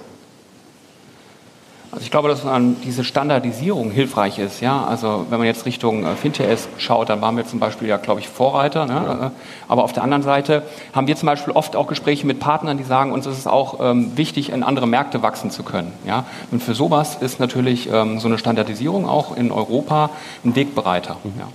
Also 1.95 2.07
ich 2.07 2.11
glaube, 2.11 2.29
dass 2.29 2.43
diese 2.85 3.05
Standardisierung 3.05 3.93
hilfreich 3.93 4.41
ist. 4.41 4.61
Ja? 4.61 4.85
Also 4.85 5.27
wenn 5.31 5.39
man 5.39 5.47
jetzt 5.47 5.65
Richtung 5.65 6.05
äh, 6.05 6.17
FinTS 6.17 6.69
schaut, 6.77 7.09
dann 7.09 7.21
waren 7.21 7.37
wir 7.37 7.47
zum 7.47 7.61
Beispiel 7.61 7.87
ja, 7.87 7.99
glaube 7.99 8.19
ich, 8.19 8.29
Vorreiter. 8.29 8.87
Ne? 8.87 8.93
Ja. 8.95 9.27
Äh, 9.27 9.31
aber 9.69 9.85
auf 9.85 9.93
der 9.93 10.03
anderen 10.03 10.25
Seite 10.25 10.65
haben 10.93 11.07
wir 11.07 11.15
zum 11.15 11.27
Beispiel 11.27 11.53
oft 11.53 11.77
auch 11.77 11.87
Gespräche 11.87 12.27
mit 12.27 12.41
Partnern, 12.41 12.79
die 12.79 12.85
sagen, 12.85 13.13
uns 13.13 13.27
ist 13.27 13.39
es 13.39 13.47
auch 13.47 13.79
ähm, 13.81 14.11
wichtig, 14.17 14.51
in 14.51 14.65
andere 14.65 14.89
Märkte 14.89 15.23
wachsen 15.23 15.53
zu 15.53 15.63
können. 15.63 15.93
Ja? 16.05 16.25
Und 16.51 16.65
für 16.65 16.75
sowas 16.75 17.19
ist 17.21 17.39
natürlich 17.39 17.89
ähm, 17.93 18.19
so 18.19 18.27
eine 18.27 18.39
Standardisierung 18.39 19.09
auch 19.09 19.37
in 19.37 19.53
Europa 19.53 20.11
ein 20.45 20.57
Wegbereiter. 20.57 21.19
Mhm. 21.23 21.33
Ja. 21.39 21.49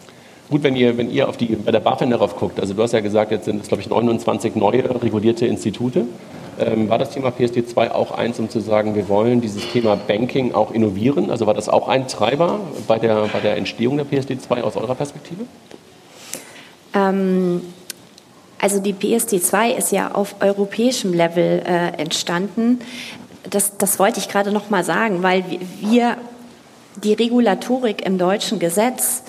Gut, 0.49 0.63
wenn 0.63 0.77
ihr, 0.77 0.97
wenn 0.97 1.11
ihr 1.11 1.27
auf 1.27 1.35
die, 1.35 1.47
bei 1.47 1.71
der 1.71 1.81
BaFin 1.81 2.11
darauf 2.11 2.37
guckt, 2.37 2.61
also 2.61 2.73
du 2.73 2.81
hast 2.81 2.93
ja 2.93 3.01
gesagt, 3.01 3.31
jetzt 3.31 3.43
sind 3.43 3.61
es, 3.61 3.67
glaube 3.67 3.81
ich, 3.81 3.89
29 3.89 4.55
neue 4.55 4.83
regulierte 5.03 5.45
Institute. 5.45 6.05
Ähm, 6.59 6.89
war 6.89 6.97
das 6.97 7.11
Thema 7.11 7.29
PSD2 7.29 7.91
auch 7.91 8.11
eins, 8.11 8.39
um 8.39 8.49
zu 8.49 8.59
sagen, 8.59 8.95
wir 8.95 9.07
wollen 9.07 9.39
dieses 9.41 9.71
Thema 9.71 9.95
Banking 9.95 10.53
auch 10.53 10.71
innovieren? 10.71 11.31
Also 11.31 11.47
war 11.47 11.53
das 11.53 11.69
auch 11.69 11.87
ein 11.87 12.07
Treiber 12.07 12.59
bei 12.87 12.99
der, 12.99 13.27
bei 13.31 13.39
der 13.39 13.57
Entstehung 13.57 13.97
der 13.97 14.05
PSD2 14.05 14.61
aus 14.61 14.75
eurer 14.75 14.95
Perspektive? 14.95 15.45
Ähm, 16.93 17.61
also 18.59 18.79
die 18.79 18.93
PSD2 18.93 19.75
ist 19.75 19.91
ja 19.91 20.11
auf 20.11 20.35
europäischem 20.41 21.13
Level 21.13 21.63
äh, 21.65 22.01
entstanden. 22.01 22.79
Das, 23.49 23.77
das 23.77 23.99
wollte 23.99 24.19
ich 24.19 24.27
gerade 24.27 24.51
noch 24.51 24.69
mal 24.69 24.83
sagen, 24.83 25.23
weil 25.23 25.45
wir 25.79 26.17
die 26.97 27.13
Regulatorik 27.13 28.05
im 28.05 28.17
deutschen 28.17 28.59
Gesetz 28.59 29.23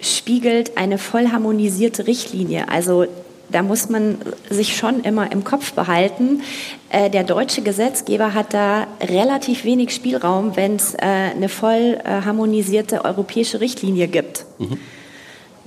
spiegelt 0.00 0.76
eine 0.76 0.98
voll 0.98 1.32
harmonisierte 1.32 2.06
Richtlinie. 2.06 2.68
Also 2.68 3.06
da 3.50 3.62
muss 3.62 3.88
man 3.88 4.18
sich 4.50 4.76
schon 4.76 5.00
immer 5.00 5.32
im 5.32 5.44
Kopf 5.44 5.72
behalten. 5.72 6.42
Äh, 6.90 7.10
der 7.10 7.24
deutsche 7.24 7.62
Gesetzgeber 7.62 8.34
hat 8.34 8.54
da 8.54 8.86
relativ 9.00 9.64
wenig 9.64 9.94
Spielraum, 9.94 10.56
wenn 10.56 10.76
es 10.76 10.94
äh, 10.94 10.98
eine 11.00 11.48
voll 11.48 11.98
äh, 12.04 12.22
harmonisierte 12.24 13.04
europäische 13.04 13.60
Richtlinie 13.60 14.08
gibt. 14.08 14.44
Mhm. 14.58 14.78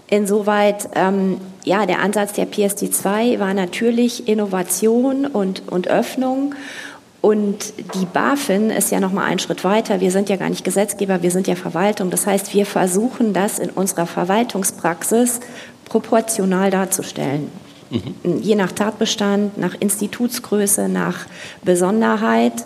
Insoweit, 0.08 0.90
ähm, 0.96 1.38
ja, 1.64 1.86
der 1.86 2.02
Ansatz 2.02 2.34
der 2.34 2.46
PSD2 2.46 3.40
war 3.40 3.54
natürlich 3.54 4.28
Innovation 4.28 5.26
und, 5.26 5.64
und 5.72 5.88
Öffnung. 5.88 6.54
Und 7.22 7.74
die 7.94 8.06
BaFin 8.06 8.72
ist 8.72 8.92
ja 8.92 9.00
noch 9.00 9.14
mal 9.14 9.26
einen 9.26 9.40
Schritt 9.40 9.64
weiter. 9.64 10.02
Wir 10.02 10.12
sind 10.12 10.28
ja 10.28 10.38
gar 10.38 10.50
nicht 10.50 10.66
Gesetzgeber, 10.66 11.22
wir 11.22 11.30
sind 11.30 11.48
ja 11.48 11.56
Verwaltung. 11.56 12.10
Das 12.10 12.26
heißt, 12.26 12.54
wir 12.54 12.66
versuchen 12.66 13.34
das 13.34 13.60
in 13.60 13.70
unserer 13.70 14.08
Verwaltungspraxis 14.08 15.40
proportional 15.86 16.72
darzustellen. 16.72 17.50
Mhm. 17.92 18.42
Je 18.42 18.56
nach 18.56 18.72
Tatbestand, 18.72 19.58
nach 19.58 19.76
Institutsgröße, 19.80 20.90
nach 20.90 21.28
Besonderheit. 21.64 22.66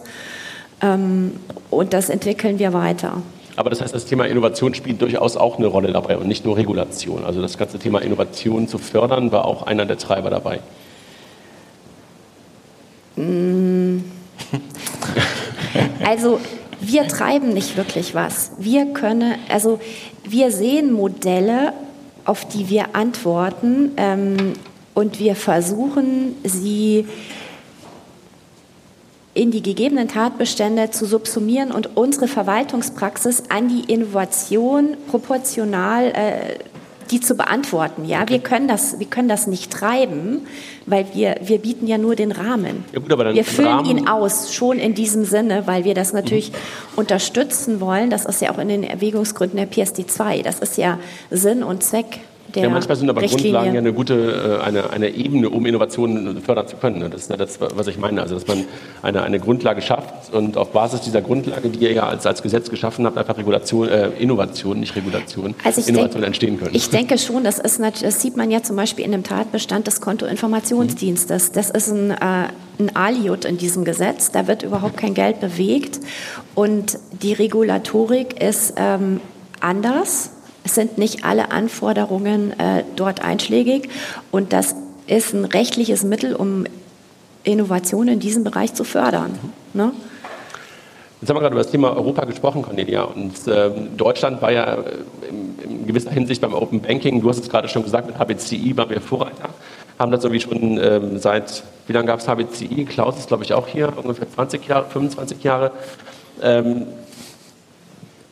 Ähm, 0.81 1.33
und 1.71 1.93
das 1.93 2.09
entwickeln 2.09 2.59
wir 2.59 2.73
weiter. 2.73 3.21
Aber 3.57 3.69
das 3.69 3.81
heißt, 3.81 3.93
das 3.95 4.05
Thema 4.05 4.25
Innovation 4.25 4.73
spielt 4.73 5.01
durchaus 5.01 5.37
auch 5.37 5.57
eine 5.57 5.67
Rolle 5.67 5.91
dabei 5.91 6.17
und 6.17 6.27
nicht 6.27 6.45
nur 6.45 6.57
Regulation. 6.57 7.23
Also 7.25 7.41
das 7.41 7.57
ganze 7.57 7.79
Thema 7.79 7.99
Innovation 8.01 8.67
zu 8.67 8.77
fördern 8.77 9.31
war 9.31 9.45
auch 9.45 9.63
einer 9.63 9.85
der 9.85 9.97
Treiber 9.97 10.29
dabei. 10.29 10.59
Mm. 13.15 13.99
Also 16.05 16.39
wir 16.81 17.07
treiben 17.07 17.53
nicht 17.53 17.77
wirklich 17.77 18.13
was. 18.13 18.51
Wir 18.59 18.87
können, 18.87 19.35
also 19.49 19.79
wir 20.23 20.51
sehen 20.51 20.91
Modelle, 20.91 21.73
auf 22.25 22.45
die 22.47 22.69
wir 22.69 22.95
antworten 22.95 23.91
ähm, 23.97 24.53
und 24.95 25.19
wir 25.19 25.35
versuchen, 25.35 26.35
sie 26.43 27.05
in 29.35 29.51
die 29.51 29.61
gegebenen 29.61 30.07
Tatbestände 30.07 30.89
zu 30.89 31.05
subsumieren 31.05 31.71
und 31.71 31.97
unsere 31.97 32.27
Verwaltungspraxis 32.27 33.43
an 33.49 33.67
die 33.67 33.91
Innovation 33.91 34.95
proportional 35.07 36.07
äh, 36.07 36.59
die 37.11 37.19
zu 37.19 37.35
beantworten. 37.35 38.05
Ja, 38.05 38.27
wir 38.27 38.39
können 38.39 38.67
das, 38.67 38.97
wir 38.97 39.05
können 39.05 39.27
das 39.27 39.45
nicht 39.45 39.71
treiben, 39.71 40.47
weil 40.87 41.05
wir, 41.13 41.35
wir 41.43 41.59
bieten 41.59 41.85
ja 41.85 41.99
nur 41.99 42.15
den 42.15 42.31
Rahmen. 42.31 42.83
Ja 42.93 42.99
gut, 42.99 43.35
wir 43.35 43.45
füllen 43.45 43.67
Rahmen 43.67 43.89
ihn 43.89 44.07
aus, 44.07 44.53
schon 44.53 44.79
in 44.79 44.95
diesem 44.95 45.23
Sinne, 45.23 45.67
weil 45.67 45.83
wir 45.83 45.93
das 45.93 46.13
natürlich 46.13 46.51
mhm. 46.51 46.55
unterstützen 46.95 47.79
wollen. 47.79 48.09
Das 48.09 48.25
ist 48.25 48.41
ja 48.41 48.51
auch 48.51 48.57
in 48.57 48.69
den 48.69 48.83
Erwägungsgründen 48.83 49.57
der 49.57 49.67
PSD 49.67 50.07
2. 50.07 50.41
Das 50.41 50.59
ist 50.59 50.77
ja 50.77 50.97
Sinn 51.29 51.61
und 51.61 51.83
Zweck 51.83 52.21
ja, 52.63 52.69
manchmal 52.69 52.97
sind 52.97 53.09
aber 53.09 53.21
Richtlinie. 53.21 53.51
Grundlagen 53.51 53.73
ja 53.73 53.79
eine 53.79 53.93
gute, 53.93 54.59
äh, 54.61 54.63
eine, 54.63 54.89
eine 54.89 55.09
Ebene, 55.09 55.49
um 55.49 55.65
Innovationen 55.65 56.41
fördern 56.41 56.67
zu 56.67 56.77
können. 56.77 57.09
Das 57.11 57.21
ist 57.21 57.29
ja 57.29 57.37
das, 57.37 57.59
was 57.59 57.87
ich 57.87 57.97
meine. 57.97 58.21
Also, 58.21 58.35
dass 58.35 58.47
man 58.47 58.65
eine, 59.01 59.23
eine 59.23 59.39
Grundlage 59.39 59.81
schafft 59.81 60.33
und 60.33 60.57
auf 60.57 60.71
Basis 60.71 61.01
dieser 61.01 61.21
Grundlage, 61.21 61.69
die 61.69 61.79
ihr 61.79 61.93
ja 61.93 62.07
als, 62.07 62.25
als 62.25 62.41
Gesetz 62.41 62.69
geschaffen 62.69 63.05
habt, 63.05 63.17
einfach 63.17 63.37
Regulation, 63.37 63.87
äh, 63.87 64.09
Innovation, 64.19 64.79
nicht 64.79 64.95
Regulation, 64.95 65.55
also 65.63 65.81
Innovation 65.81 66.11
denk, 66.13 66.25
entstehen 66.25 66.59
können. 66.59 66.75
Ich 66.75 66.89
denke 66.89 67.17
schon, 67.17 67.43
das, 67.43 67.59
ist, 67.59 67.79
das 67.79 68.21
sieht 68.21 68.37
man 68.37 68.51
ja 68.51 68.63
zum 68.63 68.75
Beispiel 68.75 69.05
in 69.05 69.11
dem 69.11 69.23
Tatbestand 69.23 69.87
des 69.87 70.01
Kontoinformationsdienstes. 70.01 71.51
Das 71.51 71.69
ist 71.69 71.91
ein 71.91 72.11
äh, 72.11 72.47
ein 72.79 72.95
Aliot 72.95 73.45
in 73.45 73.57
diesem 73.57 73.85
Gesetz. 73.85 74.31
Da 74.31 74.47
wird 74.47 74.63
überhaupt 74.63 74.97
kein 74.97 75.13
Geld 75.13 75.39
bewegt. 75.39 75.99
Und 76.53 76.99
die 77.21 77.33
Regulatorik 77.33 78.41
ist 78.41 78.73
ähm, 78.77 79.21
anders. 79.59 80.31
Es 80.65 80.75
sind 80.75 80.97
nicht 80.97 81.23
alle 81.23 81.51
Anforderungen 81.51 82.51
äh, 82.59 82.83
dort 82.95 83.23
einschlägig. 83.23 83.89
Und 84.31 84.51
das 84.51 84.75
ist 85.07 85.33
ein 85.33 85.45
rechtliches 85.45 86.03
Mittel, 86.03 86.35
um 86.35 86.65
Innovation 87.43 88.07
in 88.07 88.19
diesem 88.19 88.43
Bereich 88.43 88.73
zu 88.73 88.83
fördern. 88.83 89.37
Ne? 89.73 89.91
Jetzt 91.21 91.29
haben 91.29 91.37
wir 91.37 91.41
gerade 91.41 91.53
über 91.53 91.63
das 91.63 91.71
Thema 91.71 91.95
Europa 91.95 92.25
gesprochen, 92.25 92.63
Cornelia. 92.63 93.03
Und 93.03 93.35
ähm, 93.47 93.95
Deutschland 93.95 94.41
war 94.41 94.51
ja 94.51 94.79
in, 95.29 95.55
in, 95.63 95.87
gewisser 95.87 96.11
Hinsicht 96.11 96.41
beim 96.41 96.53
Open 96.53 96.81
Banking, 96.81 97.21
du 97.21 97.29
hast 97.29 97.39
es 97.39 97.49
gerade 97.49 97.69
schon 97.69 97.83
gesagt, 97.83 98.07
mit 98.07 98.17
HBCI 98.17 98.75
waren 98.75 98.89
wir 98.89 98.99
Vorreiter 98.99 99.49
haben 99.97 100.11
das 100.11 100.23
irgendwie 100.23 100.41
schon 100.41 100.77
ähm, 100.77 101.17
seit, 101.19 101.63
wie 101.87 101.93
lange 101.93 102.07
gab 102.07 102.19
es 102.19 102.27
HBCI? 102.27 102.85
Klaus 102.85 103.17
ist, 103.17 103.27
glaube 103.27 103.43
ich, 103.43 103.53
auch 103.53 103.67
hier, 103.67 103.93
ungefähr 103.97 104.29
20 104.29 104.67
Jahre, 104.67 104.85
25 104.89 105.43
Jahre. 105.43 105.71
Ähm, 106.41 106.87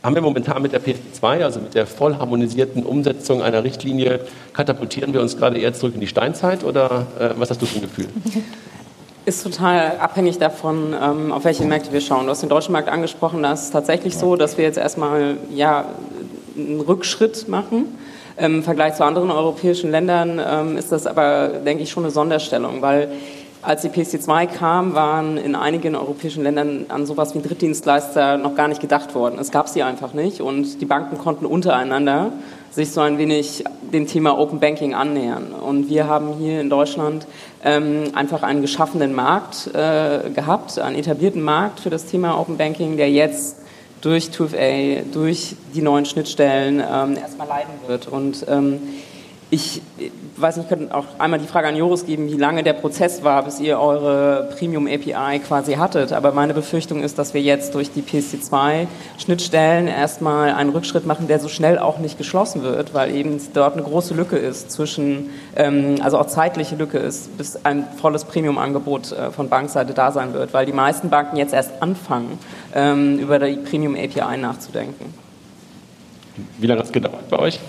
haben 0.03 0.15
wir 0.15 0.21
momentan 0.21 0.61
mit 0.61 0.73
der 0.73 0.81
PSD2, 0.81 1.43
also 1.43 1.61
mit 1.61 1.75
der 1.75 1.87
voll 1.87 2.17
harmonisierten 2.17 2.83
Umsetzung 2.83 3.41
einer 3.41 3.63
Richtlinie, 3.63 4.19
katapultieren 4.51 5.13
wir 5.13 5.21
uns 5.21 5.37
gerade 5.37 5.57
eher 5.57 5.73
zurück 5.73 5.95
in 5.95 6.01
die 6.01 6.07
Steinzeit 6.07 6.65
oder 6.65 7.07
äh, 7.17 7.29
was 7.37 7.49
hast 7.49 7.61
du 7.61 7.65
für 7.65 7.77
ein 7.77 7.81
Gefühl? 7.83 8.07
Ist 9.25 9.41
total 9.41 9.99
abhängig 9.99 10.37
davon, 10.37 10.93
ähm, 11.01 11.31
auf 11.31 11.45
welche 11.45 11.63
Märkte 11.63 11.93
wir 11.93 12.01
schauen. 12.01 12.25
Du 12.25 12.31
hast 12.31 12.41
den 12.41 12.49
deutschen 12.49 12.73
Markt 12.73 12.89
angesprochen, 12.89 13.41
da 13.41 13.53
ist 13.53 13.61
es 13.63 13.71
tatsächlich 13.71 14.17
so, 14.17 14.35
dass 14.35 14.57
wir 14.57 14.65
jetzt 14.65 14.77
erstmal 14.77 15.37
ja, 15.49 15.85
einen 16.57 16.81
Rückschritt 16.81 17.47
machen 17.47 17.85
im 18.35 18.63
Vergleich 18.63 18.95
zu 18.95 19.05
anderen 19.05 19.31
europäischen 19.31 19.91
Ländern 19.91 20.41
ähm, 20.45 20.77
ist 20.77 20.91
das 20.91 21.07
aber, 21.07 21.49
denke 21.65 21.83
ich, 21.83 21.91
schon 21.91 22.03
eine 22.03 22.11
Sonderstellung, 22.11 22.81
weil 22.81 23.09
als 23.63 23.82
die 23.82 23.89
PSD2 23.89 24.47
kam, 24.47 24.93
waren 24.93 25.38
in 25.38 25.56
einigen 25.56 25.95
europäischen 25.95 26.43
Ländern 26.43 26.86
an 26.89 27.06
sowas 27.06 27.34
wie 27.34 27.41
Drittdienstleister 27.41 28.38
noch 28.38 28.56
gar 28.56 28.67
nicht 28.67 28.82
gedacht 28.82 29.15
worden. 29.15 29.39
Es 29.39 29.52
gab 29.52 29.69
sie 29.69 29.84
einfach 29.84 30.13
nicht 30.13 30.41
und 30.41 30.82
die 30.82 30.86
Banken 30.86 31.17
konnten 31.17 31.45
untereinander 31.45 32.32
sich 32.71 32.91
so 32.91 33.02
ein 33.02 33.17
wenig 33.17 33.63
dem 33.82 34.08
Thema 34.08 34.38
Open 34.38 34.60
Banking 34.60 34.95
annähern. 34.95 35.54
Und 35.54 35.89
wir 35.89 36.08
haben 36.08 36.34
hier 36.39 36.60
in 36.60 36.69
Deutschland 36.69 37.28
ähm, 37.63 38.12
einfach 38.13 38.43
einen 38.43 38.62
geschaffenen 38.62 39.13
Markt 39.13 39.67
äh, 39.73 40.30
gehabt, 40.30 40.80
einen 40.80 40.97
etablierten 40.97 41.41
Markt 41.41 41.80
für 41.80 41.89
das 41.89 42.06
Thema 42.06 42.39
Open 42.39 42.58
Banking, 42.58 42.97
der 42.97 43.12
jetzt 43.12 43.58
durch 44.02 44.26
2FA, 44.26 45.04
durch 45.13 45.56
die 45.73 45.82
neuen 45.82 46.06
Schnittstellen 46.06 46.80
ähm, 46.80 47.15
erstmal 47.15 47.47
leiden 47.47 47.73
wird. 47.88 48.08
Und 48.08 48.45
ähm, 48.49 48.82
ich 49.53 49.83
weiß 50.37 50.57
nicht, 50.57 50.65
ich 50.65 50.69
könnte 50.75 50.95
auch 50.95 51.05
einmal 51.19 51.39
die 51.39 51.45
Frage 51.45 51.67
an 51.67 51.75
Joris 51.75 52.07
geben, 52.07 52.27
wie 52.27 52.37
lange 52.37 52.63
der 52.63 52.73
Prozess 52.73 53.23
war, 53.23 53.43
bis 53.43 53.59
ihr 53.59 53.79
eure 53.79 54.49
Premium 54.57 54.87
API 54.87 55.39
quasi 55.45 55.75
hattet. 55.75 56.11
Aber 56.11 56.31
meine 56.31 56.55
Befürchtung 56.55 57.03
ist, 57.03 57.19
dass 57.19 57.35
wir 57.35 57.41
jetzt 57.41 57.75
durch 57.75 57.91
die 57.91 58.01
PSD2 58.01 58.87
Schnittstellen 59.19 59.87
erstmal 59.87 60.53
einen 60.53 60.71
Rückschritt 60.71 61.05
machen, 61.05 61.27
der 61.27 61.39
so 61.39 61.49
schnell 61.49 61.77
auch 61.77 61.99
nicht 61.99 62.17
geschlossen 62.17 62.63
wird, 62.63 62.95
weil 62.95 63.13
eben 63.13 63.39
dort 63.53 63.73
eine 63.73 63.83
große 63.83 64.15
Lücke 64.15 64.37
ist 64.37 64.71
zwischen, 64.71 65.29
ähm, 65.55 65.97
also 66.01 66.17
auch 66.17 66.25
zeitliche 66.25 66.75
Lücke 66.75 66.97
ist, 66.97 67.37
bis 67.37 67.63
ein 67.63 67.85
volles 68.01 68.25
Premium-Angebot 68.25 69.11
äh, 69.11 69.29
von 69.29 69.49
Bankseite 69.49 69.93
da 69.93 70.11
sein 70.11 70.33
wird, 70.33 70.55
weil 70.55 70.65
die 70.65 70.73
meisten 70.73 71.11
Banken 71.11 71.37
jetzt 71.37 71.53
erst 71.53 71.79
anfangen, 71.79 72.39
ähm, 72.73 73.19
über 73.19 73.37
die 73.37 73.57
Premium 73.57 73.93
API 73.93 74.35
nachzudenken. 74.37 75.13
Wie 76.57 76.65
lange 76.65 76.79
hat 76.79 76.87
es 76.87 76.91
gedauert 76.91 77.29
bei 77.29 77.37
euch? 77.37 77.59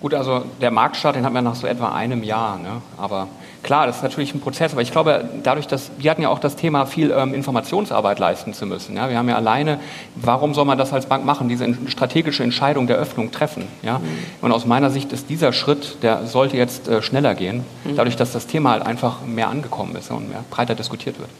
Gut, 0.00 0.12
also 0.12 0.42
der 0.60 0.70
Marktstart, 0.70 1.16
den 1.16 1.24
hatten 1.24 1.34
wir 1.34 1.42
nach 1.42 1.54
so 1.54 1.66
etwa 1.66 1.88
einem 1.88 2.22
Jahr. 2.22 2.58
Ne? 2.58 2.82
Aber 2.98 3.28
klar, 3.62 3.86
das 3.86 3.96
ist 3.96 4.02
natürlich 4.02 4.34
ein 4.34 4.40
Prozess. 4.40 4.72
Aber 4.72 4.82
ich 4.82 4.92
glaube, 4.92 5.24
dadurch, 5.42 5.66
dass 5.66 5.90
wir 5.96 6.10
hatten 6.10 6.20
ja 6.20 6.28
auch 6.28 6.38
das 6.38 6.54
Thema, 6.54 6.84
viel 6.84 7.10
ähm, 7.10 7.32
Informationsarbeit 7.32 8.18
leisten 8.18 8.52
zu 8.52 8.66
müssen. 8.66 8.94
Ja? 8.94 9.08
Wir 9.08 9.16
haben 9.16 9.28
ja 9.28 9.36
alleine, 9.36 9.80
warum 10.14 10.52
soll 10.52 10.66
man 10.66 10.76
das 10.76 10.92
als 10.92 11.06
Bank 11.06 11.24
machen, 11.24 11.48
diese 11.48 11.66
strategische 11.88 12.42
Entscheidung 12.42 12.86
der 12.86 12.96
Öffnung 12.96 13.30
treffen? 13.30 13.68
Ja? 13.82 13.98
Mhm. 13.98 14.04
Und 14.42 14.52
aus 14.52 14.66
meiner 14.66 14.90
Sicht 14.90 15.12
ist 15.12 15.30
dieser 15.30 15.54
Schritt, 15.54 16.02
der 16.02 16.26
sollte 16.26 16.58
jetzt 16.58 16.88
äh, 16.88 17.00
schneller 17.00 17.34
gehen, 17.34 17.64
mhm. 17.84 17.96
dadurch, 17.96 18.16
dass 18.16 18.32
das 18.32 18.46
Thema 18.46 18.72
halt 18.72 18.84
einfach 18.84 19.24
mehr 19.24 19.48
angekommen 19.48 19.96
ist 19.96 20.10
und 20.10 20.28
mehr 20.28 20.44
breiter 20.50 20.74
diskutiert 20.74 21.18
wird. 21.18 21.30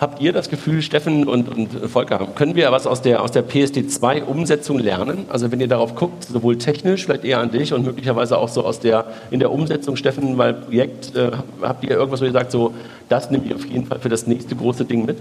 Habt 0.00 0.22
ihr 0.22 0.32
das 0.32 0.48
Gefühl, 0.48 0.80
Steffen 0.80 1.28
und, 1.28 1.46
und 1.50 1.90
Volker, 1.90 2.26
können 2.34 2.54
wir 2.54 2.72
was 2.72 2.86
aus 2.86 3.02
der, 3.02 3.22
aus 3.22 3.32
der 3.32 3.46
PSD2-Umsetzung 3.46 4.78
lernen? 4.78 5.26
Also 5.28 5.52
wenn 5.52 5.60
ihr 5.60 5.68
darauf 5.68 5.94
guckt, 5.94 6.24
sowohl 6.24 6.56
technisch, 6.56 7.04
vielleicht 7.04 7.24
eher 7.24 7.38
an 7.38 7.50
dich 7.50 7.74
und 7.74 7.84
möglicherweise 7.84 8.38
auch 8.38 8.48
so 8.48 8.64
aus 8.64 8.80
der, 8.80 9.04
in 9.30 9.40
der 9.40 9.52
Umsetzung, 9.52 9.96
Steffen, 9.96 10.38
weil 10.38 10.54
Projekt, 10.54 11.14
äh, 11.14 11.32
habt 11.60 11.84
ihr 11.84 11.90
irgendwas, 11.90 12.22
wo 12.22 12.24
ihr 12.24 12.32
sagt, 12.32 12.50
so, 12.50 12.72
das 13.10 13.30
nehmt 13.30 13.46
ihr 13.46 13.56
auf 13.56 13.66
jeden 13.66 13.84
Fall 13.84 13.98
für 13.98 14.08
das 14.08 14.26
nächste 14.26 14.56
große 14.56 14.86
Ding 14.86 15.04
mit? 15.04 15.18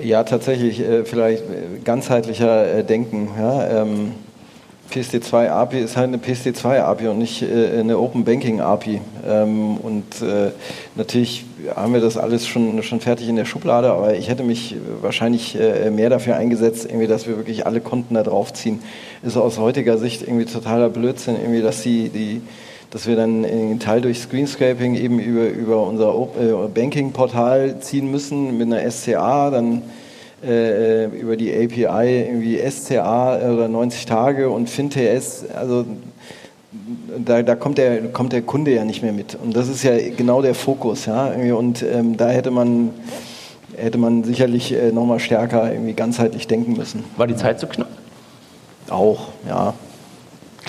Ja, 0.00 0.22
tatsächlich, 0.22 0.78
äh, 0.78 1.04
vielleicht 1.04 1.42
äh, 1.42 1.80
ganzheitlicher 1.82 2.72
äh, 2.72 2.84
Denken. 2.84 3.30
Ja, 3.36 3.82
ähm 3.82 4.12
PSD2 4.92 5.48
API 5.48 5.80
ist 5.80 5.96
halt 5.96 6.08
eine 6.08 6.18
PSD2 6.18 6.80
API 6.80 7.08
und 7.08 7.18
nicht 7.18 7.42
äh, 7.42 7.80
eine 7.80 7.98
Open 7.98 8.24
Banking 8.24 8.60
API. 8.60 9.00
Ähm, 9.26 9.76
und 9.78 10.04
äh, 10.20 10.50
natürlich 10.94 11.44
haben 11.74 11.94
wir 11.94 12.00
das 12.00 12.16
alles 12.16 12.46
schon, 12.46 12.82
schon 12.82 13.00
fertig 13.00 13.28
in 13.28 13.36
der 13.36 13.44
Schublade, 13.44 13.90
aber 13.90 14.14
ich 14.14 14.28
hätte 14.28 14.42
mich 14.42 14.76
wahrscheinlich 15.00 15.58
äh, 15.58 15.90
mehr 15.90 16.10
dafür 16.10 16.36
eingesetzt, 16.36 16.84
irgendwie, 16.84 17.06
dass 17.06 17.26
wir 17.26 17.36
wirklich 17.36 17.66
alle 17.66 17.80
Konten 17.80 18.14
da 18.14 18.22
draufziehen. 18.22 18.80
Ist 19.22 19.36
aus 19.36 19.58
heutiger 19.58 19.96
Sicht 19.98 20.22
irgendwie 20.22 20.44
totaler 20.44 20.90
Blödsinn, 20.90 21.36
irgendwie, 21.36 21.62
dass 21.62 21.82
die, 21.82 22.08
die 22.08 22.42
dass 22.90 23.06
wir 23.06 23.16
dann 23.16 23.46
einen 23.46 23.80
Teil 23.80 24.02
durch 24.02 24.18
Screenscraping 24.18 24.96
eben 24.96 25.18
über, 25.18 25.48
über 25.48 25.86
unser 25.86 26.14
äh, 26.38 26.68
Banking-Portal 26.68 27.80
ziehen 27.80 28.10
müssen 28.10 28.58
mit 28.58 28.66
einer 28.66 28.90
SCA, 28.90 29.50
dann 29.50 29.80
äh, 30.44 31.06
über 31.06 31.36
die 31.36 31.52
API 31.52 32.26
irgendwie 32.26 32.58
SCA 32.70 33.36
oder 33.36 33.68
90 33.68 34.06
Tage 34.06 34.50
und 34.50 34.68
FinTS, 34.68 35.44
also 35.54 35.84
da, 37.24 37.42
da 37.42 37.54
kommt, 37.54 37.78
der, 37.78 38.08
kommt 38.08 38.32
der 38.32 38.42
Kunde 38.42 38.74
ja 38.74 38.84
nicht 38.84 39.02
mehr 39.02 39.12
mit. 39.12 39.34
Und 39.34 39.54
das 39.56 39.68
ist 39.68 39.82
ja 39.82 39.92
genau 40.16 40.42
der 40.42 40.54
Fokus. 40.54 41.06
Ja? 41.06 41.26
Und 41.54 41.82
ähm, 41.82 42.16
da 42.16 42.30
hätte 42.30 42.50
man, 42.50 42.90
hätte 43.76 43.98
man 43.98 44.24
sicherlich 44.24 44.72
äh, 44.72 44.90
nochmal 44.90 45.20
stärker 45.20 45.70
irgendwie 45.70 45.92
ganzheitlich 45.92 46.46
denken 46.46 46.72
müssen. 46.72 47.04
War 47.16 47.26
die 47.26 47.36
Zeit 47.36 47.60
zu 47.60 47.66
knapp? 47.66 47.88
Auch, 48.88 49.28
ja 49.46 49.74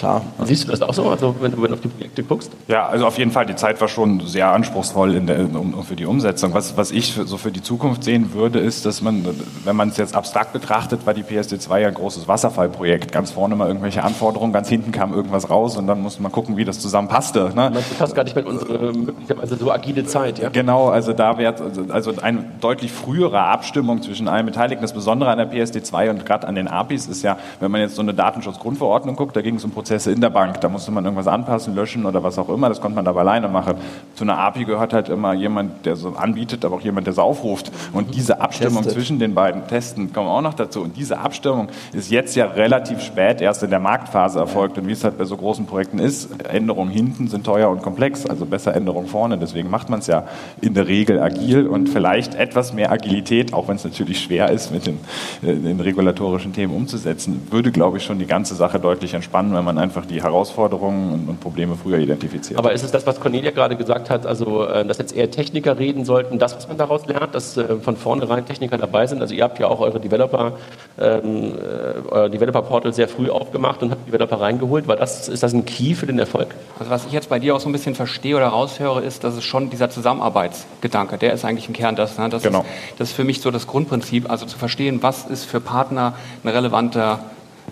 klar. 0.03 0.21
Siehst 0.43 0.67
du 0.67 0.71
das 0.71 0.81
auch 0.81 0.93
so, 0.93 1.09
also 1.09 1.35
wenn 1.39 1.51
du 1.51 1.65
auf 1.65 1.79
die 1.79 1.87
Projekte 1.87 2.23
guckst? 2.23 2.51
Ja, 2.67 2.87
also 2.87 3.07
auf 3.07 3.17
jeden 3.17 3.31
Fall, 3.31 3.45
die 3.45 3.55
Zeit 3.55 3.79
war 3.79 3.87
schon 3.87 4.19
sehr 4.21 4.51
anspruchsvoll 4.51 5.15
in 5.15 5.27
der, 5.27 5.39
um, 5.39 5.81
für 5.83 5.95
die 5.95 6.05
Umsetzung. 6.05 6.53
Was, 6.53 6.75
was 6.75 6.91
ich 6.91 7.13
für, 7.13 7.25
so 7.25 7.37
für 7.37 7.51
die 7.51 7.61
Zukunft 7.61 8.03
sehen 8.03 8.33
würde, 8.33 8.59
ist, 8.59 8.85
dass 8.85 9.01
man, 9.01 9.25
wenn 9.63 9.75
man 9.75 9.89
es 9.89 9.97
jetzt 9.97 10.15
abstrakt 10.15 10.51
betrachtet, 10.51 11.05
war 11.05 11.13
die 11.13 11.23
PSD2 11.23 11.79
ja 11.79 11.87
ein 11.87 11.93
großes 11.93 12.27
Wasserfallprojekt. 12.27 13.11
Ganz 13.11 13.31
vorne 13.31 13.55
mal 13.55 13.67
irgendwelche 13.67 14.03
Anforderungen, 14.03 14.51
ganz 14.51 14.67
hinten 14.67 14.91
kam 14.91 15.13
irgendwas 15.13 15.49
raus 15.49 15.77
und 15.77 15.87
dann 15.87 16.01
musste 16.01 16.21
man 16.21 16.31
gucken, 16.31 16.57
wie 16.57 16.65
das 16.65 16.79
zusammenpasste. 16.79 17.51
Ne? 17.55 17.71
Das 17.73 17.85
passt 17.97 18.15
gar 18.15 18.25
nicht 18.25 18.35
mit 18.35 18.45
unserer 18.45 18.91
möglicherweise 18.91 19.55
so 19.55 19.71
agile 19.71 20.05
Zeit. 20.05 20.39
Ja? 20.39 20.49
Genau, 20.49 20.89
also 20.89 21.13
da 21.13 21.37
wäre 21.37 21.55
also, 21.61 21.85
also 21.89 22.21
eine 22.21 22.43
deutlich 22.59 22.91
frühere 22.91 23.39
Abstimmung 23.39 24.01
zwischen 24.01 24.27
allen 24.27 24.45
Beteiligten. 24.45 24.81
Das 24.81 24.93
Besondere 24.93 25.29
an 25.29 25.37
der 25.37 25.49
PSD2 25.49 26.09
und 26.09 26.25
gerade 26.25 26.45
an 26.47 26.55
den 26.55 26.67
APIs 26.67 27.07
ist 27.07 27.23
ja, 27.23 27.37
wenn 27.61 27.71
man 27.71 27.79
jetzt 27.79 27.95
so 27.95 28.01
eine 28.01 28.13
Datenschutzgrundverordnung 28.13 29.15
guckt, 29.15 29.35
da 29.35 29.41
ging 29.41 29.55
es 29.55 29.63
um 29.63 29.71
Prozesse 29.93 30.11
in 30.11 30.21
der 30.21 30.29
Bank. 30.31 30.59
Da 30.61 30.69
musste 30.69 30.91
man 30.91 31.05
irgendwas 31.05 31.27
anpassen, 31.27 31.75
löschen 31.75 32.05
oder 32.05 32.23
was 32.23 32.39
auch 32.39 32.49
immer. 32.49 32.67
Das 32.69 32.81
konnte 32.81 32.95
man 32.95 33.07
aber 33.07 33.19
alleine 33.19 33.47
machen. 33.47 33.75
Zu 34.15 34.23
einer 34.23 34.39
API 34.39 34.65
gehört 34.65 34.93
halt 34.93 35.09
immer 35.09 35.33
jemand, 35.33 35.85
der 35.85 35.95
so 35.95 36.09
anbietet, 36.15 36.65
aber 36.65 36.77
auch 36.77 36.81
jemand, 36.81 37.05
der 37.05 37.13
so 37.13 37.21
aufruft. 37.21 37.71
Und 37.93 38.15
diese 38.15 38.41
Abstimmung 38.41 38.77
Testet. 38.77 38.93
zwischen 38.93 39.19
den 39.19 39.35
beiden 39.35 39.67
Testen 39.67 40.11
kommen 40.11 40.29
auch 40.29 40.41
noch 40.41 40.55
dazu. 40.55 40.81
Und 40.81 40.97
diese 40.97 41.19
Abstimmung 41.19 41.67
ist 41.93 42.09
jetzt 42.09 42.35
ja 42.35 42.45
relativ 42.45 43.01
spät 43.01 43.39
erst 43.41 43.61
in 43.61 43.69
der 43.69 43.79
Marktphase 43.79 44.39
erfolgt. 44.39 44.77
Und 44.77 44.87
wie 44.87 44.93
es 44.93 45.03
halt 45.03 45.17
bei 45.17 45.25
so 45.25 45.37
großen 45.37 45.67
Projekten 45.67 45.99
ist, 45.99 46.29
Änderungen 46.43 46.91
hinten 46.91 47.27
sind 47.27 47.45
teuer 47.45 47.69
und 47.69 47.83
komplex. 47.83 48.25
Also 48.25 48.45
besser 48.45 48.75
Änderungen 48.75 49.07
vorne. 49.07 49.37
Deswegen 49.37 49.69
macht 49.69 49.89
man 49.89 49.99
es 49.99 50.07
ja 50.07 50.23
in 50.61 50.73
der 50.73 50.87
Regel 50.87 51.21
agil 51.21 51.67
und 51.67 51.87
vielleicht 51.89 52.33
etwas 52.33 52.73
mehr 52.73 52.91
Agilität, 52.91 53.53
auch 53.53 53.67
wenn 53.67 53.75
es 53.75 53.83
natürlich 53.83 54.21
schwer 54.21 54.49
ist, 54.49 54.71
mit 54.71 54.87
den, 54.87 54.99
äh, 55.43 55.53
den 55.53 55.79
regulatorischen 55.79 56.53
Themen 56.53 56.73
umzusetzen, 56.73 57.47
würde, 57.51 57.71
glaube 57.71 57.97
ich, 57.97 58.03
schon 58.03 58.17
die 58.17 58.25
ganze 58.25 58.55
Sache 58.55 58.79
deutlich 58.79 59.13
entspannen, 59.13 59.53
wenn 59.53 59.63
man 59.63 59.72
einfach 59.77 60.05
die 60.05 60.21
Herausforderungen 60.21 61.11
und, 61.13 61.29
und, 61.29 61.39
Probleme 61.39 61.75
früher 61.75 61.97
identifiziert. 61.97 62.57
Aber 62.59 62.73
ist 62.73 62.83
es 62.83 62.91
das, 62.91 63.05
was 63.05 63.19
Cornelia 63.19 63.51
gerade 63.51 63.75
gesagt 63.75 64.09
hat, 64.09 64.25
also 64.25 64.65
äh, 64.65 64.85
dass 64.85 64.97
jetzt 64.97 65.15
eher 65.15 65.29
Techniker 65.31 65.77
reden 65.77 66.05
sollten, 66.05 66.39
das, 66.39 66.55
was 66.55 66.67
man 66.67 66.77
daraus 66.77 67.05
lernt, 67.05 67.35
dass 67.35 67.57
äh, 67.57 67.75
von 67.77 67.97
vornherein 67.97 68.45
Techniker 68.45 68.77
dabei 68.77 69.07
sind? 69.07 69.21
Also 69.21 69.33
ihr 69.33 69.43
habt 69.43 69.59
ja 69.59 69.67
auch 69.67 69.79
eure 69.79 69.99
Developer, 69.99 70.53
ähm, 70.99 71.53
äh, 71.53 72.09
euer 72.09 72.29
Developer-Portal 72.29 72.93
sehr 72.93 73.07
früh 73.07 73.29
aufgemacht 73.29 73.81
und 73.83 73.91
habt 73.91 74.07
Developer 74.07 74.39
reingeholt. 74.39 74.87
War 74.87 74.95
das, 74.95 75.27
ist 75.29 75.43
das 75.43 75.53
ein 75.53 75.65
Key 75.65 75.95
für 75.95 76.07
den 76.07 76.19
Erfolg? 76.19 76.47
Also 76.79 76.91
was 76.91 77.05
ich 77.05 77.11
jetzt 77.11 77.29
bei 77.29 77.39
dir 77.39 77.55
auch 77.55 77.59
so 77.59 77.69
ein 77.69 77.71
bisschen 77.71 77.95
verstehe 77.95 78.35
oder 78.35 78.47
raushöre, 78.47 79.01
ist, 79.01 79.23
dass 79.23 79.35
es 79.35 79.43
schon 79.43 79.69
dieser 79.69 79.89
Zusammenarbeitsgedanke, 79.89 81.17
der 81.17 81.33
ist 81.33 81.45
eigentlich 81.45 81.67
im 81.67 81.73
Kern 81.73 81.95
das. 81.95 82.17
Ne? 82.17 82.29
Das, 82.29 82.43
genau. 82.43 82.61
ist, 82.61 82.99
das 82.99 83.09
ist 83.09 83.15
für 83.15 83.23
mich 83.23 83.41
so 83.41 83.51
das 83.51 83.67
Grundprinzip, 83.67 84.29
also 84.29 84.45
zu 84.45 84.57
verstehen, 84.57 85.01
was 85.01 85.25
ist 85.25 85.45
für 85.45 85.59
Partner 85.59 86.13
ein 86.43 86.49
relevanter 86.49 87.19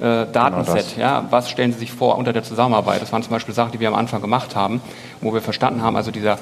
äh, 0.01 0.25
Datenset. 0.31 0.95
Genau 0.95 1.07
ja, 1.07 1.25
was 1.29 1.49
stellen 1.49 1.71
Sie 1.73 1.79
sich 1.79 1.91
vor 1.91 2.17
unter 2.17 2.33
der 2.33 2.43
Zusammenarbeit? 2.43 3.01
Das 3.01 3.11
waren 3.11 3.23
zum 3.23 3.31
Beispiel 3.31 3.53
Sachen, 3.53 3.71
die 3.71 3.79
wir 3.79 3.87
am 3.87 3.95
Anfang 3.95 4.21
gemacht 4.21 4.55
haben, 4.55 4.81
wo 5.21 5.33
wir 5.33 5.41
verstanden 5.41 5.81
haben, 5.81 5.95
also 5.95 6.11
dieser 6.11 6.39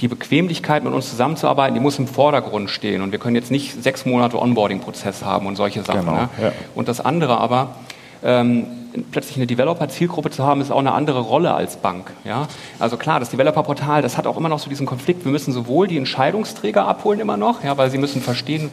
die 0.00 0.08
Bequemlichkeit, 0.08 0.84
mit 0.84 0.92
uns 0.92 1.10
zusammenzuarbeiten, 1.10 1.74
die 1.74 1.80
muss 1.80 1.98
im 1.98 2.06
Vordergrund 2.06 2.70
stehen. 2.70 3.02
Und 3.02 3.10
wir 3.10 3.18
können 3.18 3.34
jetzt 3.34 3.50
nicht 3.50 3.82
sechs 3.82 4.06
Monate 4.06 4.40
Onboarding-Prozess 4.40 5.24
haben 5.24 5.46
und 5.46 5.56
solche 5.56 5.82
Sachen. 5.82 6.00
Genau, 6.00 6.12
ne? 6.12 6.28
ja. 6.40 6.52
Und 6.74 6.86
das 6.86 7.00
andere 7.00 7.38
aber, 7.38 7.74
ähm, 8.22 8.66
plötzlich 9.10 9.36
eine 9.36 9.46
Developer-Zielgruppe 9.46 10.30
zu 10.30 10.44
haben, 10.44 10.60
ist 10.60 10.70
auch 10.70 10.78
eine 10.78 10.92
andere 10.92 11.20
Rolle 11.20 11.54
als 11.54 11.76
Bank. 11.76 12.12
Ja? 12.24 12.48
Also 12.78 12.96
klar, 12.96 13.20
das 13.20 13.30
Developer-Portal, 13.30 14.02
das 14.02 14.16
hat 14.16 14.26
auch 14.26 14.36
immer 14.36 14.48
noch 14.48 14.58
so 14.58 14.68
diesen 14.68 14.86
Konflikt. 14.86 15.24
Wir 15.24 15.32
müssen 15.32 15.52
sowohl 15.52 15.88
die 15.88 15.96
Entscheidungsträger 15.96 16.86
abholen 16.86 17.20
immer 17.20 17.36
noch, 17.36 17.64
ja, 17.64 17.76
weil 17.76 17.90
sie 17.90 17.98
müssen 17.98 18.22
verstehen, 18.22 18.70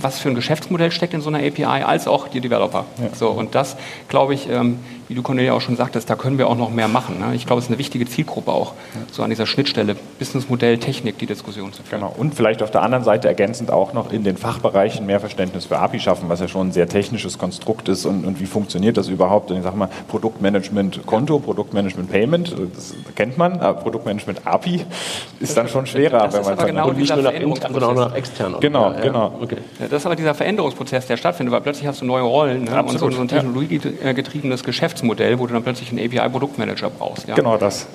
was 0.00 0.18
für 0.18 0.28
ein 0.28 0.34
Geschäftsmodell 0.34 0.90
steckt 0.90 1.14
in 1.14 1.20
so 1.20 1.28
einer 1.28 1.38
API, 1.38 1.64
als 1.64 2.06
auch 2.06 2.28
die 2.28 2.40
Developer. 2.40 2.84
Ja. 2.98 3.14
So, 3.14 3.30
und 3.30 3.54
das, 3.54 3.76
glaube 4.08 4.34
ich, 4.34 4.48
ähm, 4.48 4.78
wie 5.08 5.14
du 5.14 5.22
Cornelia 5.22 5.52
auch 5.52 5.60
schon 5.60 5.76
sagtest, 5.76 6.10
da 6.10 6.16
können 6.16 6.38
wir 6.38 6.48
auch 6.48 6.56
noch 6.56 6.70
mehr 6.70 6.88
machen. 6.88 7.18
Ne? 7.18 7.34
Ich 7.34 7.46
glaube, 7.46 7.60
es 7.60 7.66
ist 7.66 7.70
eine 7.70 7.78
wichtige 7.78 8.06
Zielgruppe 8.06 8.50
auch, 8.50 8.74
ja. 8.94 9.02
so 9.12 9.22
an 9.22 9.30
dieser 9.30 9.46
Schnittstelle, 9.46 9.96
Businessmodell, 10.18 10.78
Technik, 10.78 11.18
die 11.18 11.26
Diskussion 11.26 11.72
zu 11.72 11.82
führen. 11.82 12.00
Genau. 12.00 12.14
Und 12.16 12.34
vielleicht 12.34 12.62
auf 12.62 12.70
der 12.70 12.82
anderen 12.82 13.04
Seite 13.04 13.28
ergänzend 13.28 13.70
auch 13.70 13.92
noch 13.92 14.12
in 14.12 14.24
den 14.24 14.36
Fachbereichen 14.36 15.06
mehr 15.06 15.20
Verständnis 15.20 15.66
für 15.66 15.78
API 15.78 16.00
schaffen, 16.00 16.28
was 16.28 16.40
ja 16.40 16.48
schon 16.48 16.68
ein 16.68 16.72
sehr 16.72 16.88
technisches 16.88 17.38
Konstrukt 17.38 17.88
ist 17.88 18.04
und, 18.04 18.24
und 18.24 18.40
wie 18.40 18.46
funktioniert 18.46 18.96
das 18.96 19.08
überhaupt? 19.08 19.50
Und 19.50 19.58
ich 19.58 19.62
sage 19.62 19.76
mal, 19.76 19.88
Produktmanagement 20.08 21.06
Konto, 21.06 21.38
Produktmanagement 21.38 22.10
Payment, 22.10 22.54
das 22.74 22.94
kennt 23.14 23.38
man, 23.38 23.60
aber 23.60 23.80
Produktmanagement 23.80 24.46
API 24.46 24.84
ist 25.40 25.56
dann 25.56 25.68
schon 25.68 25.86
schwerer, 25.86 26.18
das 26.24 26.34
wenn 26.34 26.42
man 26.42 26.52
aber 26.54 26.66
genau 26.66 26.92
nicht 26.92 27.14
nur 27.14 27.22
nach 27.22 27.32
innen, 27.32 27.54
sondern 27.54 27.84
auch 27.84 27.94
nach 27.94 28.14
extern. 28.14 28.56
Genau, 28.60 28.92
ja, 28.92 29.00
genau. 29.00 29.32
Okay. 29.40 29.58
das 29.78 29.92
ist 29.92 30.06
aber 30.06 30.16
dieser 30.16 30.34
Veränderungsprozess, 30.34 31.06
der 31.06 31.16
stattfindet, 31.16 31.52
weil 31.52 31.60
plötzlich 31.60 31.86
hast 31.86 32.00
du 32.00 32.04
neue 32.04 32.22
Rollen 32.22 32.64
ne? 32.64 32.82
und 32.82 32.98
so, 32.98 33.10
so 33.10 33.20
ein 33.20 33.28
technologiegetriebenes 33.28 34.64
Geschäftsmodell, 34.96 35.38
wo 35.38 35.46
du 35.46 35.52
dann 35.52 35.62
plötzlich 35.62 35.90
einen 35.90 36.04
API-Produktmanager 36.04 36.90
brauchst. 36.90 37.28
Ja? 37.28 37.34
Genau 37.34 37.56
das. 37.56 37.86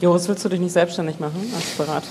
Joris, 0.00 0.28
willst 0.28 0.44
du 0.44 0.48
dich 0.48 0.60
nicht 0.60 0.72
selbstständig 0.72 1.20
machen 1.20 1.52
als 1.54 1.76
Berater? 1.76 2.06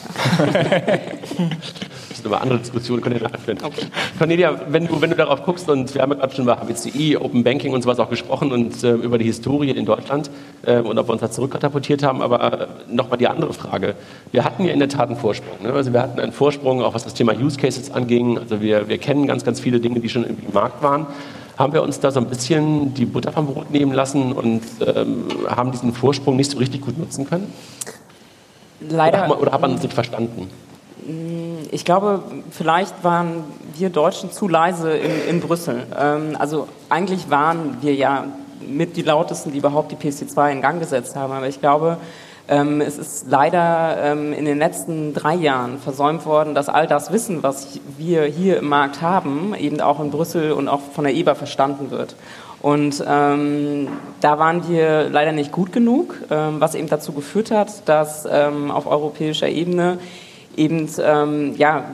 das 2.10 2.20
ist 2.20 2.26
aber 2.26 2.42
andere 2.42 2.60
Diskussionen, 2.60 3.02
können 3.02 3.20
wir 3.20 3.30
nachführen. 3.30 3.58
Okay. 3.64 3.86
Cornelia, 4.20 4.60
wenn 4.70 4.88
du, 4.88 5.02
wenn 5.02 5.10
du 5.10 5.16
darauf 5.16 5.44
guckst, 5.44 5.68
und 5.70 5.94
wir 5.96 6.02
haben 6.02 6.12
ja 6.12 6.18
gerade 6.18 6.36
schon 6.36 6.44
über 6.44 6.58
HBCI, 6.58 7.18
Open 7.18 7.44
Banking 7.44 7.74
und 7.74 7.82
sowas 7.82 8.00
auch 8.00 8.10
gesprochen 8.10 8.52
und 8.52 8.84
äh, 8.84 8.92
über 8.92 9.18
die 9.18 9.26
Historie 9.26 9.72
in 9.72 9.86
Deutschland 9.86 10.30
äh, 10.64 10.80
und 10.80 11.00
ob 11.00 11.08
wir 11.08 11.14
uns 11.14 11.22
da 11.22 11.32
zurückkatapultiert 11.32 12.04
haben, 12.04 12.22
aber 12.22 12.62
äh, 12.62 12.68
nochmal 12.90 13.18
die 13.18 13.28
andere 13.28 13.54
Frage. 13.54 13.96
Wir 14.32 14.44
hatten 14.44 14.66
ja 14.66 14.74
in 14.74 14.80
der 14.80 14.90
Tat 14.90 15.10
einen 15.10 15.18
Vorsprung. 15.18 15.64
Ne? 15.64 15.74
Also 15.74 15.94
wir 15.94 16.02
hatten 16.02 16.20
einen 16.20 16.34
Vorsprung, 16.34 16.84
auch 16.84 16.94
was 16.94 17.06
das 17.06 17.16
Thema 17.16 17.34
Use 17.34 17.58
Cases 17.58 17.90
anging. 17.90 18.38
Also 18.38 18.62
wir, 18.62 18.88
wir 18.88 18.98
kennen 19.00 19.26
ganz, 19.26 19.44
ganz 19.44 19.60
viele 19.60 19.80
Dinge, 19.80 20.00
die 20.00 20.10
schon 20.10 20.26
im 20.26 20.38
Markt 20.54 20.84
waren 20.84 21.08
haben 21.58 21.74
wir 21.74 21.82
uns 21.82 22.00
da 22.00 22.12
so 22.12 22.20
ein 22.20 22.28
bisschen 22.28 22.94
die 22.94 23.06
Butter 23.06 23.32
vom 23.32 23.48
Brot 23.48 23.72
nehmen 23.72 23.92
lassen 23.92 24.32
und 24.32 24.62
ähm, 24.86 25.26
haben 25.48 25.72
diesen 25.72 25.94
Vorsprung 25.94 26.36
nicht 26.36 26.52
so 26.52 26.58
richtig 26.58 26.82
gut 26.82 26.98
nutzen 26.98 27.28
können? 27.28 27.52
Leider. 28.80 29.26
Oder, 29.26 29.42
oder 29.42 29.52
hat 29.52 29.62
man 29.62 29.72
uns 29.72 29.82
nicht 29.82 29.94
verstanden? 29.94 30.50
Mm, 31.06 31.66
ich 31.72 31.84
glaube, 31.84 32.24
vielleicht 32.52 33.04
waren 33.04 33.44
wir 33.76 33.90
Deutschen 33.90 34.32
zu 34.32 34.48
leise 34.48 34.92
in, 34.92 35.30
in 35.30 35.40
Brüssel. 35.40 35.88
Ähm, 36.00 36.36
also 36.38 36.68
eigentlich 36.90 37.30
waren 37.30 37.78
wir 37.82 37.96
ja 37.96 38.26
mit 38.68 38.96
die 38.96 39.02
lautesten, 39.02 39.52
die 39.52 39.58
überhaupt 39.58 39.92
die 39.92 39.96
PC2 39.96 40.52
in 40.52 40.62
Gang 40.62 40.80
gesetzt 40.80 41.16
haben. 41.16 41.34
Aber 41.34 41.48
ich 41.48 41.60
glaube, 41.60 41.98
ähm, 42.48 42.82
es 42.82 42.98
ist 42.98 43.26
leider 43.30 43.98
ähm, 44.02 44.32
in 44.32 44.46
den 44.46 44.58
letzten 44.58 45.14
drei 45.14 45.36
Jahren 45.36 45.80
versäumt 45.80 46.26
worden, 46.26 46.56
dass 46.56 46.70
all 46.70 46.88
das 46.88 47.12
Wissen, 47.12 47.44
was 47.44 47.80
wir 47.98 48.24
hier 48.24 48.60
im 48.60 48.70
Markt 48.70 49.02
haben, 49.02 49.54
eben 49.56 49.82
auch 49.82 50.00
in 50.00 50.12
Brüssel 50.12 50.54
und 50.54 50.68
auch 50.68 50.82
von 50.94 51.04
der 51.04 51.14
EBA 51.14 51.36
verstanden 51.36 51.92
wird. 51.92 52.16
Und 52.62 53.04
ähm, 53.08 53.88
da 54.22 54.40
waren 54.40 54.68
wir 54.68 55.10
leider 55.10 55.32
nicht 55.32 55.52
gut 55.52 55.72
genug, 55.72 56.16
ähm, 56.32 56.60
was 56.60 56.74
eben 56.74 56.88
dazu 56.88 57.12
geführt 57.12 57.52
hat, 57.52 57.88
dass 57.88 58.28
ähm, 58.30 58.72
auf 58.72 58.88
europäischer 58.88 59.48
Ebene 59.48 60.00
eben 60.58 60.90
ähm, 61.02 61.56
ja, 61.56 61.86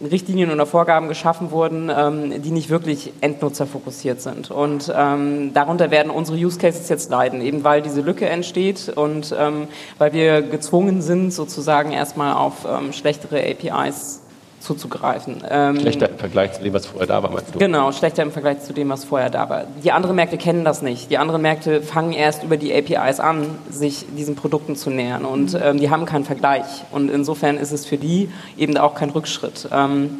Richtlinien 0.00 0.50
oder 0.52 0.66
Vorgaben 0.66 1.08
geschaffen 1.08 1.50
wurden, 1.50 1.90
ähm, 1.94 2.42
die 2.42 2.50
nicht 2.50 2.70
wirklich 2.70 3.12
endnutzerfokussiert 3.20 4.20
sind. 4.20 4.50
Und 4.50 4.92
ähm, 4.94 5.52
darunter 5.54 5.90
werden 5.90 6.10
unsere 6.10 6.38
Use 6.38 6.58
Cases 6.58 6.88
jetzt 6.88 7.10
leiden, 7.10 7.40
eben 7.40 7.64
weil 7.64 7.82
diese 7.82 8.02
Lücke 8.02 8.28
entsteht 8.28 8.92
und 8.94 9.34
ähm, 9.38 9.68
weil 9.98 10.12
wir 10.12 10.42
gezwungen 10.42 11.02
sind, 11.02 11.32
sozusagen 11.32 11.92
erstmal 11.92 12.34
auf 12.34 12.66
ähm, 12.70 12.92
schlechtere 12.92 13.40
APIs 13.40 14.20
zuzugreifen. 14.60 15.42
Ähm, 15.48 15.80
schlechter 15.80 16.10
im 16.10 16.18
Vergleich 16.18 16.52
zu 16.52 16.62
dem, 16.62 16.72
was 16.72 16.86
vorher 16.86 17.06
da 17.06 17.22
war, 17.22 17.30
meinst 17.30 17.54
du? 17.54 17.58
Genau, 17.58 17.90
schlechter 17.92 18.22
im 18.22 18.30
Vergleich 18.30 18.60
zu 18.60 18.72
dem, 18.72 18.88
was 18.90 19.04
vorher 19.04 19.30
da 19.30 19.48
war. 19.48 19.64
Die 19.82 19.90
anderen 19.90 20.16
Märkte 20.16 20.36
kennen 20.38 20.64
das 20.64 20.82
nicht. 20.82 21.10
Die 21.10 21.18
anderen 21.18 21.42
Märkte 21.42 21.82
fangen 21.82 22.12
erst 22.12 22.44
über 22.44 22.56
die 22.56 22.72
APIs 22.74 23.20
an, 23.20 23.58
sich 23.70 24.06
diesen 24.16 24.36
Produkten 24.36 24.76
zu 24.76 24.90
nähern 24.90 25.24
und 25.24 25.58
ähm, 25.60 25.78
die 25.78 25.90
haben 25.90 26.04
keinen 26.04 26.24
Vergleich. 26.24 26.84
Und 26.92 27.10
insofern 27.10 27.56
ist 27.56 27.72
es 27.72 27.86
für 27.86 27.96
die 27.96 28.30
eben 28.56 28.76
auch 28.76 28.94
kein 28.94 29.10
Rückschritt. 29.10 29.68
Ähm, 29.72 30.10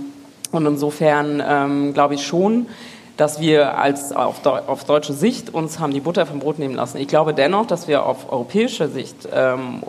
und 0.53 0.67
insofern 0.67 1.43
ähm, 1.47 1.95
glaube 1.95 2.15
ich 2.15 2.27
schon, 2.27 2.67
dass 3.21 3.39
wir 3.39 3.77
als 3.79 4.13
auf, 4.13 4.45
auf, 4.47 4.85
deutsche 4.85 5.13
Sicht 5.13 5.53
uns 5.53 5.79
haben 5.79 5.93
die 5.93 6.01
Butter 6.01 6.25
vom 6.25 6.39
Brot 6.39 6.59
nehmen 6.59 6.75
lassen. 6.75 6.97
Ich 6.97 7.07
glaube 7.07 7.35
dennoch, 7.35 7.67
dass 7.67 7.87
wir 7.87 8.07
auf 8.07 8.33
europäischer 8.33 8.89
Sicht 8.89 9.29
ähm, 9.31 9.83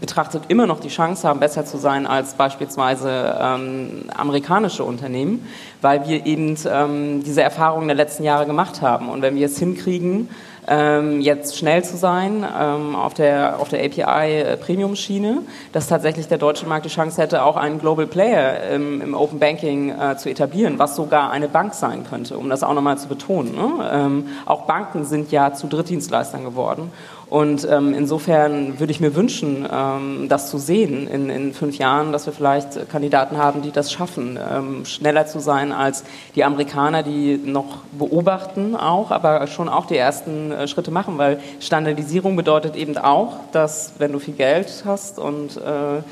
betrachtet 0.00 0.44
immer 0.48 0.66
noch 0.66 0.80
die 0.80 0.88
Chance 0.88 1.26
haben, 1.26 1.40
besser 1.40 1.64
zu 1.64 1.78
sein 1.78 2.06
als 2.06 2.34
beispielsweise 2.34 3.36
ähm, 3.40 4.04
amerikanische 4.14 4.84
Unternehmen, 4.84 5.46
weil 5.80 6.06
wir 6.06 6.26
eben 6.26 6.56
ähm, 6.68 7.22
diese 7.24 7.42
Erfahrungen 7.42 7.88
der 7.88 7.96
letzten 7.96 8.24
Jahre 8.24 8.46
gemacht 8.46 8.82
haben. 8.82 9.08
Und 9.08 9.22
wenn 9.22 9.36
wir 9.36 9.46
es 9.46 9.58
hinkriegen, 9.58 10.28
ähm, 10.68 11.20
jetzt 11.20 11.56
schnell 11.56 11.84
zu 11.84 11.96
sein 11.96 12.44
ähm, 12.58 12.96
auf 12.96 13.14
der, 13.14 13.60
auf 13.60 13.68
der 13.68 13.84
API-Premium-Schiene, 13.84 15.42
dass 15.72 15.86
tatsächlich 15.86 16.28
der 16.28 16.38
deutsche 16.38 16.66
Markt 16.66 16.86
die 16.86 16.90
Chance 16.90 17.22
hätte, 17.22 17.44
auch 17.44 17.56
einen 17.56 17.78
Global 17.78 18.06
Player 18.06 18.70
im, 18.70 19.00
im 19.00 19.14
Open 19.14 19.38
Banking 19.38 19.90
äh, 19.90 20.16
zu 20.16 20.28
etablieren, 20.28 20.78
was 20.78 20.96
sogar 20.96 21.30
eine 21.30 21.48
Bank 21.48 21.74
sein 21.74 22.04
könnte, 22.08 22.36
um 22.36 22.48
das 22.48 22.62
auch 22.62 22.74
nochmal 22.74 22.98
zu 22.98 23.08
betonen. 23.08 23.54
Ne? 23.54 23.90
Ähm, 23.92 24.26
auch 24.44 24.62
Banken 24.62 25.04
sind 25.04 25.30
ja 25.30 25.52
zu 25.52 25.68
Drittdienstleistern 25.68 26.44
geworden. 26.44 26.90
Und 27.28 27.66
ähm, 27.68 27.92
insofern 27.92 28.78
würde 28.78 28.92
ich 28.92 29.00
mir 29.00 29.16
wünschen, 29.16 29.66
ähm, 29.70 30.28
das 30.28 30.48
zu 30.48 30.58
sehen 30.58 31.08
in, 31.08 31.28
in 31.28 31.52
fünf 31.52 31.76
Jahren, 31.76 32.12
dass 32.12 32.26
wir 32.26 32.32
vielleicht 32.32 32.88
Kandidaten 32.88 33.36
haben, 33.36 33.62
die 33.62 33.72
das 33.72 33.90
schaffen, 33.90 34.38
ähm, 34.38 34.84
schneller 34.84 35.26
zu 35.26 35.40
sein 35.40 35.72
als 35.72 36.04
die 36.36 36.44
Amerikaner, 36.44 37.02
die 37.02 37.36
noch 37.36 37.78
beobachten 37.98 38.76
auch, 38.76 39.10
aber 39.10 39.48
schon 39.48 39.68
auch 39.68 39.86
die 39.86 39.96
ersten 39.96 40.52
äh, 40.52 40.68
Schritte 40.68 40.92
machen, 40.92 41.18
weil 41.18 41.40
Standardisierung 41.58 42.36
bedeutet 42.36 42.76
eben 42.76 42.96
auch, 42.96 43.40
dass 43.50 43.94
wenn 43.98 44.12
du 44.12 44.20
viel 44.20 44.34
Geld 44.34 44.84
hast 44.86 45.18
und 45.18 45.56
äh, 45.56 46.02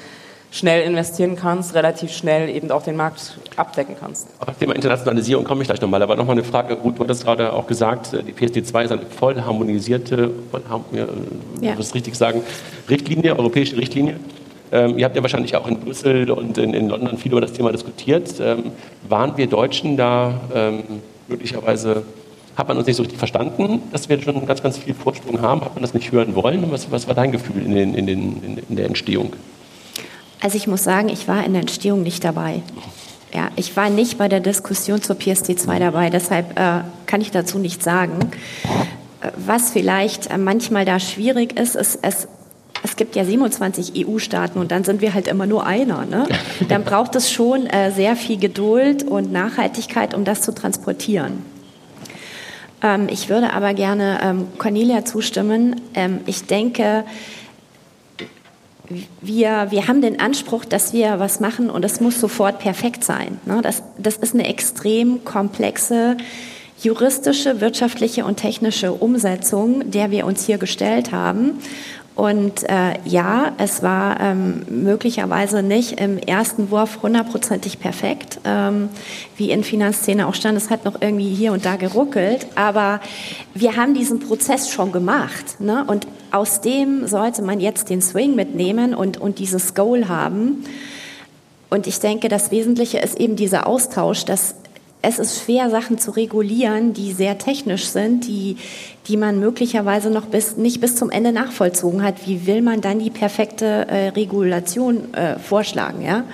schnell 0.55 0.83
investieren 0.83 1.35
kannst, 1.35 1.75
relativ 1.75 2.13
schnell 2.13 2.49
eben 2.49 2.71
auch 2.71 2.83
den 2.83 2.95
Markt 2.95 3.37
abdecken 3.57 3.97
kannst. 3.99 4.29
Auf 4.39 4.47
das 4.47 4.59
Thema 4.59 4.77
Internationalisierung 4.77 5.45
komme 5.45 5.63
ich 5.63 5.69
gleich 5.69 5.81
nochmal. 5.81 6.01
Aber 6.01 6.15
nochmal 6.15 6.37
eine 6.37 6.45
Frage, 6.45 6.75
Ruth, 6.75 6.97
du 6.97 7.03
hattest 7.03 7.25
gerade 7.25 7.53
auch 7.53 7.67
gesagt, 7.67 8.13
die 8.13 8.33
PSD2 8.33 8.85
ist 8.85 8.93
eine 8.93 9.03
voll 9.03 9.35
harmonisierte, 9.43 10.31
voll, 10.53 10.63
ja. 11.61 11.75
muss 11.75 11.89
ich 11.89 11.95
richtig 11.97 12.15
sagen, 12.15 12.43
Richtlinie, 12.89 13.37
europäische 13.37 13.77
Richtlinie. 13.77 14.21
Ähm, 14.71 14.97
ihr 14.97 15.05
habt 15.07 15.17
ja 15.17 15.23
wahrscheinlich 15.23 15.57
auch 15.57 15.67
in 15.67 15.81
Brüssel 15.81 16.31
und 16.31 16.57
in, 16.57 16.73
in, 16.73 16.89
London 16.89 17.19
viel 17.19 17.33
über 17.33 17.41
das 17.41 17.53
Thema 17.53 17.73
diskutiert. 17.73 18.35
Ähm, 18.41 18.71
waren 19.09 19.37
wir 19.37 19.49
Deutschen 19.49 19.97
da 19.97 20.41
ähm, 20.55 20.85
möglicherweise, 21.27 22.05
hat 22.55 22.69
man 22.69 22.79
uns 22.79 22.87
nicht 22.87 22.97
so 22.97 23.03
richtig 23.03 23.19
verstanden, 23.19 23.83
dass 23.91 24.09
wir 24.09 24.23
schon 24.23 24.47
ganz, 24.47 24.63
ganz 24.63 24.79
viel 24.79 24.95
Vorsprung 24.95 25.43
haben? 25.43 25.63
Hat 25.63 25.75
man 25.75 25.83
das 25.83 25.95
nicht 25.95 26.13
hören 26.13 26.37
wollen? 26.37 26.71
Was, 26.71 26.93
was 26.93 27.09
war 27.09 27.15
dein 27.15 27.33
Gefühl 27.33 27.67
in, 27.67 27.75
den, 27.75 27.95
in, 27.95 28.07
den, 28.07 28.63
in 28.69 28.77
der 28.77 28.87
Entstehung? 28.87 29.33
Also 30.45 30.59
ich 30.59 30.67
muss 30.67 30.85
sagen, 30.85 31.09
ich 31.09 31.27
war 31.27 31.43
in 31.43 31.55
der 31.55 31.63
Entstehung 31.63 32.03
nicht 32.03 32.23
dabei. 32.23 32.61
Ja, 33.33 33.49
ich 33.57 33.75
war 33.79 33.89
nicht 33.89 34.19
bei 34.19 34.29
der 34.29 34.41
Diskussion 34.41 35.01
zur 35.01 35.17
PSD2 35.17 35.79
dabei, 35.79 36.11
deshalb 36.11 36.61
äh, 36.61 36.83
kann 37.07 37.23
ich 37.23 37.31
dazu 37.31 37.59
nichts 37.59 37.83
sagen. 37.83 38.19
Äh, 39.23 39.31
was 39.39 39.71
vielleicht 39.71 40.31
äh, 40.31 40.37
manchmal 40.37 40.85
da 40.85 41.01
schwierig 41.01 41.59
ist, 41.59 41.77
ist, 41.77 41.99
es, 42.03 42.29
es 42.83 42.97
gibt 42.97 43.17
ja 43.17 43.25
27 43.25 44.07
EU-Staaten 44.07 44.59
und 44.59 44.71
dann 44.71 44.85
sind 44.85 45.01
wir 45.01 45.15
halt 45.15 45.29
immer 45.29 45.47
nur 45.47 45.65
einer. 45.65 46.05
Ne? 46.05 46.29
Dann 46.69 46.85
braucht 46.85 47.17
es 47.17 47.33
schon 47.33 47.65
äh, 47.67 47.91
sehr 47.91 48.15
viel 48.15 48.39
Geduld 48.39 49.03
und 49.03 49.33
Nachhaltigkeit, 49.33 50.13
um 50.13 50.27
das 50.27 50.43
zu 50.43 50.55
transportieren. 50.55 51.43
Ähm, 52.83 53.09
ich 53.11 53.31
würde 53.31 53.55
aber 53.55 53.73
gerne 53.73 54.21
ähm, 54.23 54.49
Cornelia 54.59 55.07
zustimmen. 55.07 55.81
Ähm, 55.95 56.21
ich 56.27 56.45
denke, 56.45 57.05
wir, 59.21 59.69
wir 59.71 59.89
haben 59.89 60.03
den 60.03 60.21
Anspruch, 60.21 60.65
dass 60.65 60.93
wir 60.93 61.19
was 61.19 61.41
machen 61.41 61.71
und 61.71 61.85
es 61.85 62.01
muss 62.01 62.21
sofort 62.21 62.59
perfekt 62.59 63.05
sein. 63.05 63.39
Ne? 63.47 63.61
Das, 63.63 63.83
das 63.99 64.17
ist 64.17 64.35
eine 64.35 64.47
extrem 64.47 65.25
komplexe 65.25 66.17
juristische, 66.83 67.61
wirtschaftliche 67.61 68.25
und 68.25 68.37
technische 68.37 68.93
Umsetzung, 68.93 69.91
der 69.91 70.11
wir 70.11 70.27
uns 70.27 70.45
hier 70.45 70.59
gestellt 70.59 71.13
haben. 71.13 71.61
Und 72.15 72.63
äh, 72.69 72.95
ja, 73.05 73.53
es 73.59 73.83
war 73.83 74.21
ähm, 74.21 74.63
möglicherweise 74.69 75.65
nicht 75.65 76.01
im 76.01 76.17
ersten 76.19 76.71
Wurf 76.71 77.03
hundertprozentig 77.03 77.81
perfekt, 77.81 78.39
ähm, 78.45 78.89
wie 79.37 79.51
in 79.51 79.65
Finanzszene 79.65 80.29
auch 80.29 80.35
stand. 80.35 80.57
Es 80.57 80.71
hat 80.71 80.85
noch 80.85 81.01
irgendwie 81.01 81.35
hier 81.35 81.53
und 81.53 81.65
da 81.65 81.75
geruckelt, 81.75 82.47
aber 82.55 83.01
wir 83.53 83.75
haben 83.75 83.95
diesen 83.95 84.21
Prozess 84.21 84.71
schon 84.71 84.93
gemacht. 84.93 85.61
Ne? 85.61 85.85
Und 85.89 86.07
aus 86.31 86.61
dem 86.61 87.09
sollte 87.09 87.43
man 87.43 87.59
jetzt 87.59 87.91
den 87.91 88.01
Swing 88.01 88.37
mitnehmen 88.37 88.95
und, 88.95 89.21
und 89.21 89.41
dieses 89.41 89.75
Goal 89.75 90.09
haben. 90.09 90.65
Und 91.69 91.89
ich 91.89 91.99
denke, 91.99 92.29
das 92.29 92.53
Wesentliche 92.53 92.99
ist 92.99 93.19
eben 93.19 93.35
dieser 93.35 93.67
Austausch, 93.67 94.25
dass 94.25 94.55
es 95.05 95.19
ist 95.19 95.45
schwer, 95.45 95.71
Sachen 95.71 95.99
zu 95.99 96.11
regulieren, 96.11 96.95
die 96.95 97.13
sehr 97.13 97.39
technisch 97.39 97.87
sind, 97.87 98.27
die, 98.27 98.57
die 99.07 99.17
man 99.17 99.39
möglicherweise 99.39 100.11
noch 100.11 100.27
bis, 100.27 100.57
nicht 100.57 100.81
bis 100.81 100.97
zum 100.97 101.11
Ende 101.11 101.33
nachvollzogen 101.33 102.03
hat. 102.03 102.27
Wie 102.27 102.47
will 102.47 102.63
man 102.63 102.81
dann 102.81 102.99
die 102.99 103.11
perfekte 103.11 103.67
äh, 103.67 104.09
Regulation 104.09 105.13
äh, 105.15 105.39
vorschlagen? 105.39 106.03
Ja? 106.03 106.25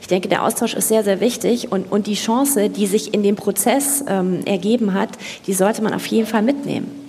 Ich 0.00 0.08
denke, 0.08 0.28
der 0.28 0.44
Austausch 0.44 0.74
ist 0.74 0.88
sehr, 0.88 1.04
sehr 1.04 1.20
wichtig 1.20 1.70
und, 1.70 1.90
und 1.90 2.06
die 2.06 2.14
Chance, 2.14 2.68
die 2.68 2.86
sich 2.86 3.14
in 3.14 3.22
dem 3.22 3.36
Prozess 3.36 4.04
ähm, 4.08 4.40
ergeben 4.44 4.92
hat, 4.92 5.10
die 5.46 5.52
sollte 5.52 5.82
man 5.82 5.94
auf 5.94 6.06
jeden 6.06 6.26
Fall 6.26 6.42
mitnehmen. 6.42 7.05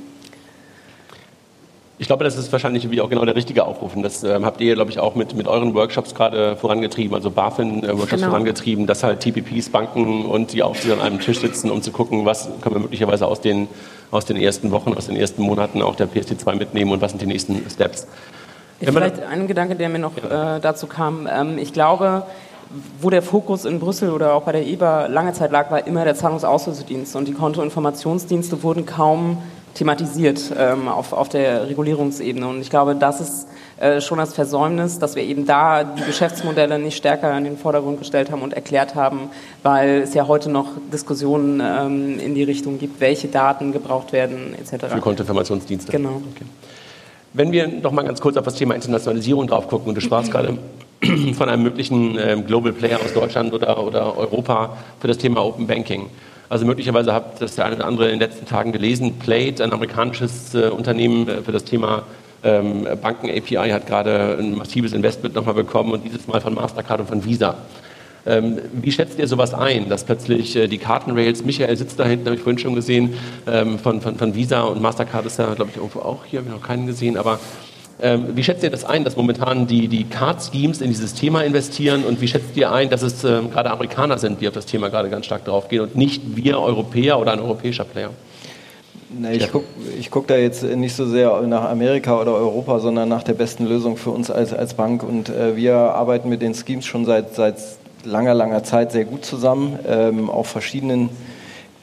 Ich 1.99 2.05
glaube, 2.05 2.23
das 2.23 2.37
ist 2.37 2.51
wahrscheinlich 2.51 2.91
wie 2.91 3.01
auch 3.01 3.09
genau 3.09 3.25
der 3.25 3.35
richtige 3.35 3.65
Aufruf. 3.65 3.95
Und 3.95 4.03
das 4.03 4.23
ähm, 4.23 4.45
habt 4.45 4.61
ihr, 4.61 4.75
glaube 4.75 4.91
ich, 4.91 4.99
auch 4.99 5.15
mit, 5.15 5.35
mit 5.35 5.47
euren 5.47 5.73
Workshops 5.73 6.13
gerade 6.13 6.55
vorangetrieben, 6.55 7.15
also 7.15 7.31
BaFin-Workshops 7.31 8.11
genau. 8.11 8.27
vorangetrieben, 8.27 8.85
dass 8.85 9.03
halt 9.03 9.19
TPPs, 9.21 9.69
Banken 9.69 10.25
und 10.25 10.53
die 10.53 10.61
Aufsicht 10.61 10.93
an 10.93 11.01
einem 11.01 11.19
Tisch 11.19 11.39
sitzen, 11.39 11.71
um 11.71 11.81
zu 11.81 11.91
gucken, 11.91 12.25
was 12.25 12.49
können 12.61 12.75
wir 12.75 12.81
möglicherweise 12.81 13.25
aus 13.25 13.41
den, 13.41 13.67
aus 14.11 14.25
den 14.25 14.37
ersten 14.37 14.69
Wochen, 14.69 14.93
aus 14.93 15.07
den 15.07 15.15
ersten 15.15 15.41
Monaten 15.41 15.81
auch 15.81 15.95
der 15.95 16.07
PSD2 16.07 16.55
mitnehmen 16.55 16.91
und 16.91 17.01
was 17.01 17.11
sind 17.11 17.21
die 17.21 17.25
nächsten 17.25 17.67
Steps. 17.67 18.05
Vielleicht 18.79 19.23
ein 19.23 19.47
Gedanke, 19.47 19.75
der 19.75 19.89
mir 19.89 19.97
noch 19.97 20.17
äh, 20.17 20.59
dazu 20.61 20.85
kam. 20.85 21.27
Ähm, 21.27 21.57
ich 21.57 21.73
glaube, 21.73 22.27
wo 23.01 23.09
der 23.09 23.23
Fokus 23.23 23.65
in 23.65 23.79
Brüssel 23.79 24.11
oder 24.11 24.33
auch 24.33 24.43
bei 24.43 24.51
der 24.51 24.67
EBA 24.67 25.07
lange 25.07 25.33
Zeit 25.33 25.51
lag, 25.51 25.71
war 25.71 25.87
immer 25.87 26.03
der 26.03 26.13
Zahlungsauslösedienst 26.13 27.15
und 27.15 27.27
die 27.27 27.33
Kontoinformationsdienste 27.33 28.61
wurden 28.61 28.85
kaum 28.85 29.39
thematisiert 29.77 30.41
ähm, 30.57 30.87
auf, 30.87 31.13
auf 31.13 31.29
der 31.29 31.69
Regulierungsebene. 31.69 32.47
Und 32.47 32.61
ich 32.61 32.69
glaube, 32.69 32.95
das 32.95 33.21
ist 33.21 33.47
äh, 33.79 34.01
schon 34.01 34.17
das 34.17 34.33
Versäumnis, 34.33 34.97
dass 34.97 35.15
wir 35.15 35.23
eben 35.23 35.45
da 35.45 35.83
die 35.83 36.03
Geschäftsmodelle 36.03 36.79
nicht 36.79 36.97
stärker 36.97 37.37
in 37.37 37.43
den 37.43 37.57
Vordergrund 37.57 37.99
gestellt 37.99 38.31
haben 38.31 38.41
und 38.41 38.53
erklärt 38.53 38.95
haben, 38.95 39.29
weil 39.61 40.01
es 40.01 40.15
ja 40.15 40.27
heute 40.27 40.49
noch 40.49 40.69
Diskussionen 40.91 41.61
ähm, 41.63 42.19
in 42.19 42.33
die 42.33 42.43
Richtung 42.43 42.79
gibt, 42.79 42.99
welche 42.99 43.27
Daten 43.27 43.71
gebraucht 43.71 44.13
werden 44.13 44.55
etc. 44.59 44.87
Für 44.87 44.99
Kontoinformationsdienste. 44.99 45.91
Genau. 45.91 46.21
Okay. 46.33 46.45
Wenn 47.33 47.51
wir 47.51 47.67
noch 47.67 47.91
mal 47.91 48.03
ganz 48.03 48.19
kurz 48.19 48.35
auf 48.35 48.45
das 48.45 48.55
Thema 48.55 48.73
Internationalisierung 48.73 49.45
drauf 49.45 49.67
gucken, 49.67 49.89
und 49.89 49.95
du 49.95 50.01
sprachst 50.01 50.31
gerade 50.31 50.57
von 51.37 51.49
einem 51.49 51.61
möglichen 51.61 52.17
ähm, 52.17 52.47
Global 52.47 52.73
Player 52.73 52.99
aus 52.99 53.13
Deutschland 53.13 53.53
oder, 53.53 53.83
oder 53.83 54.17
Europa 54.17 54.75
für 54.99 55.07
das 55.07 55.19
Thema 55.19 55.45
Open 55.45 55.67
Banking. 55.67 56.07
Also 56.49 56.65
möglicherweise 56.65 57.13
habt 57.13 57.41
das 57.41 57.55
der 57.55 57.65
eine 57.65 57.75
oder 57.75 57.85
andere 57.85 58.05
in 58.05 58.19
den 58.19 58.29
letzten 58.29 58.45
Tagen 58.45 58.71
gelesen. 58.71 59.19
Plate, 59.19 59.63
ein 59.63 59.73
amerikanisches 59.73 60.55
äh, 60.55 60.69
Unternehmen 60.69 61.27
äh, 61.27 61.41
für 61.41 61.51
das 61.51 61.65
Thema 61.65 62.03
ähm, 62.43 62.87
Banken-API, 63.01 63.69
hat 63.69 63.87
gerade 63.87 64.37
ein 64.39 64.55
massives 64.55 64.93
Investment 64.93 65.35
nochmal 65.35 65.55
bekommen 65.55 65.91
und 65.91 66.05
dieses 66.05 66.27
Mal 66.27 66.39
von 66.39 66.53
Mastercard 66.53 67.01
und 67.01 67.07
von 67.07 67.25
Visa. 67.25 67.55
Ähm, 68.25 68.59
wie 68.73 68.91
schätzt 68.91 69.19
ihr 69.19 69.27
sowas 69.27 69.53
ein, 69.53 69.87
dass 69.89 70.03
plötzlich 70.03 70.55
äh, 70.55 70.67
die 70.67 70.77
Kartenrails, 70.77 71.43
Michael 71.43 71.75
sitzt 71.77 71.99
da 71.99 72.05
hinten, 72.05 72.25
habe 72.25 72.35
ich 72.35 72.41
vorhin 72.41 72.59
schon 72.59 72.75
gesehen, 72.75 73.13
ähm, 73.47 73.79
von, 73.79 74.01
von, 74.01 74.17
von 74.17 74.35
Visa 74.35 74.63
und 74.63 74.81
Mastercard 74.81 75.25
ist 75.25 75.39
ja, 75.39 75.53
glaube 75.53 75.71
ich, 75.71 75.77
irgendwo 75.77 75.99
auch 75.99 76.25
hier, 76.25 76.39
habe 76.39 76.49
ich 76.49 76.55
noch 76.55 76.65
keinen 76.65 76.87
gesehen, 76.87 77.17
aber 77.17 77.39
ähm, 78.01 78.35
wie 78.35 78.43
schätzt 78.43 78.63
ihr 78.63 78.69
das 78.69 78.85
ein, 78.85 79.03
dass 79.03 79.15
momentan 79.15 79.65
die, 79.65 79.87
die 79.87 80.03
Card-Schemes 80.03 80.81
in 80.81 80.89
dieses 80.89 81.13
Thema 81.13 81.43
investieren 81.43 82.03
und 82.03 82.21
wie 82.21 82.27
schätzt 82.27 82.55
ihr 82.55 82.71
ein, 82.71 82.89
dass 82.89 83.01
es 83.01 83.23
ähm, 83.23 83.49
gerade 83.49 83.71
Amerikaner 83.71 84.17
sind, 84.17 84.39
die 84.39 84.47
auf 84.47 84.53
das 84.53 84.65
Thema 84.67 84.89
gerade 84.89 85.09
ganz 85.09 85.25
stark 85.25 85.45
drauf 85.45 85.67
gehen 85.67 85.81
und 85.81 85.95
nicht 85.95 86.35
wir 86.35 86.59
Europäer 86.59 87.19
oder 87.19 87.33
ein 87.33 87.39
europäischer 87.39 87.85
Player? 87.85 88.11
Na, 89.09 89.31
ich 89.31 89.51
gucke 89.51 89.65
guck 90.11 90.27
da 90.27 90.35
jetzt 90.35 90.63
nicht 90.63 90.95
so 90.95 91.05
sehr 91.07 91.41
nach 91.43 91.69
Amerika 91.69 92.19
oder 92.19 92.33
Europa, 92.33 92.79
sondern 92.79 93.07
nach 93.07 93.23
der 93.23 93.33
besten 93.33 93.65
Lösung 93.65 93.95
für 93.95 94.09
uns 94.09 94.29
als, 94.29 94.53
als 94.53 94.73
Bank. 94.73 95.01
Und 95.01 95.29
äh, 95.29 95.55
wir 95.55 95.75
arbeiten 95.75 96.27
mit 96.27 96.41
den 96.41 96.53
Schemes 96.53 96.85
schon 96.85 97.05
seit, 97.05 97.33
seit 97.33 97.55
langer, 98.03 98.33
langer 98.33 98.63
Zeit 98.63 98.91
sehr 98.91 99.05
gut 99.05 99.23
zusammen, 99.23 99.79
ähm, 99.87 100.29
auf 100.29 100.47
verschiedenen 100.47 101.09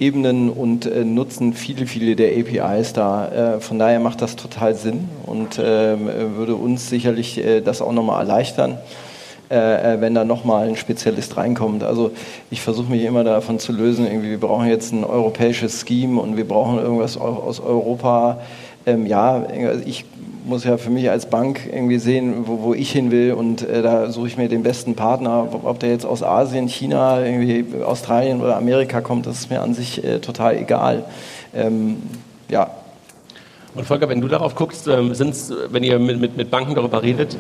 Ebenen 0.00 0.50
und 0.50 0.87
äh, 0.87 1.04
nutzen 1.04 1.52
viele, 1.52 1.87
viele 1.87 2.16
der 2.16 2.33
APIs 2.37 2.92
da. 2.92 3.57
Äh, 3.57 3.61
von 3.61 3.78
daher 3.78 4.00
macht 4.00 4.22
das 4.22 4.35
total 4.37 4.74
Sinn 4.74 5.09
und 5.24 5.59
äh, 5.59 5.96
würde 6.37 6.57
uns 6.57 6.88
sicherlich 6.88 7.38
äh, 7.38 7.61
das 7.61 7.80
auch 7.80 7.92
nochmal 7.92 8.20
erleichtern, 8.20 8.78
äh, 9.50 9.94
äh, 9.94 10.00
wenn 10.00 10.14
da 10.14 10.24
nochmal 10.24 10.68
ein 10.68 10.76
Spezialist 10.76 11.37
reinkommt. 11.37 11.85
Also 11.85 12.11
ich 12.50 12.61
versuche 12.61 12.90
mich 12.90 13.04
immer 13.04 13.22
davon 13.22 13.61
zu 13.61 13.72
lösen, 13.72 14.07
irgendwie, 14.07 14.30
wir 14.30 14.40
brauchen 14.40 14.66
jetzt 14.66 14.92
ein 14.92 15.04
europäisches 15.04 15.85
Scheme 15.87 16.20
und 16.20 16.37
wir 16.37 16.48
brauchen 16.48 16.78
irgendwas 16.78 17.16
aus 17.16 17.61
Europa. 17.61 18.40
Ähm, 18.87 19.07
ja, 19.07 19.46
ich 19.87 20.04
muss 20.44 20.64
ja 20.64 20.76
für 20.76 20.90
mich 20.90 21.11
als 21.11 21.26
Bank 21.26 21.61
irgendwie 21.66 21.98
sehen, 21.98 22.46
wo, 22.46 22.62
wo 22.62 22.74
ich 22.74 22.92
hin 22.92 23.11
will 23.11 23.33
und 23.33 23.62
äh, 23.62 23.83
da 23.83 24.11
suche 24.11 24.28
ich 24.28 24.37
mir 24.37 24.48
den 24.48 24.62
besten 24.62 24.94
Partner. 24.94 25.48
Ob 25.64 25.80
der 25.80 25.90
jetzt 25.90 26.04
aus 26.04 26.22
Asien, 26.22 26.68
China, 26.68 27.24
irgendwie 27.24 27.83
Australien 27.83 28.40
oder 28.40 28.57
Amerika 28.57 29.00
kommt, 29.00 29.26
das 29.26 29.40
ist 29.40 29.50
mir 29.50 29.62
an 29.62 29.74
sich 29.74 30.04
äh, 30.04 30.18
total 30.20 30.57
egal. 30.57 31.04
Ähm, 31.54 32.02
ja. 32.48 32.70
Und 33.74 33.87
Volker, 33.87 34.09
wenn 34.09 34.20
du 34.20 34.28
darauf 34.28 34.54
guckst, 34.54 34.87
ähm, 34.87 35.12
wenn 35.70 35.83
ihr 35.83 35.98
mit, 35.98 36.20
mit, 36.20 36.37
mit 36.37 36.50
Banken 36.50 36.74
darüber 36.74 37.02
redet, 37.02 37.37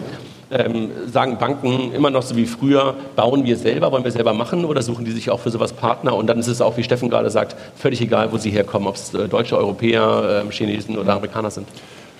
ähm, 0.50 0.90
sagen 1.06 1.38
Banken 1.38 1.92
immer 1.92 2.10
noch 2.10 2.22
so 2.22 2.36
wie 2.36 2.46
früher, 2.46 2.94
bauen 3.14 3.44
wir 3.44 3.56
selber, 3.56 3.92
wollen 3.92 4.02
wir 4.02 4.10
selber 4.10 4.32
machen 4.32 4.64
oder 4.64 4.82
suchen 4.82 5.04
die 5.04 5.12
sich 5.12 5.30
auch 5.30 5.40
für 5.40 5.50
sowas 5.50 5.72
Partner? 5.72 6.16
Und 6.16 6.26
dann 6.26 6.38
ist 6.38 6.48
es 6.48 6.60
auch, 6.60 6.76
wie 6.76 6.82
Steffen 6.82 7.08
gerade 7.10 7.30
sagt, 7.30 7.54
völlig 7.76 8.00
egal, 8.00 8.32
wo 8.32 8.38
sie 8.38 8.50
herkommen, 8.50 8.88
ob 8.88 8.96
es 8.96 9.14
äh, 9.14 9.28
Deutsche, 9.28 9.56
Europäer, 9.56 10.44
äh, 10.48 10.52
Chinesen 10.52 10.98
oder 10.98 11.12
Amerikaner 11.14 11.50
sind. 11.50 11.68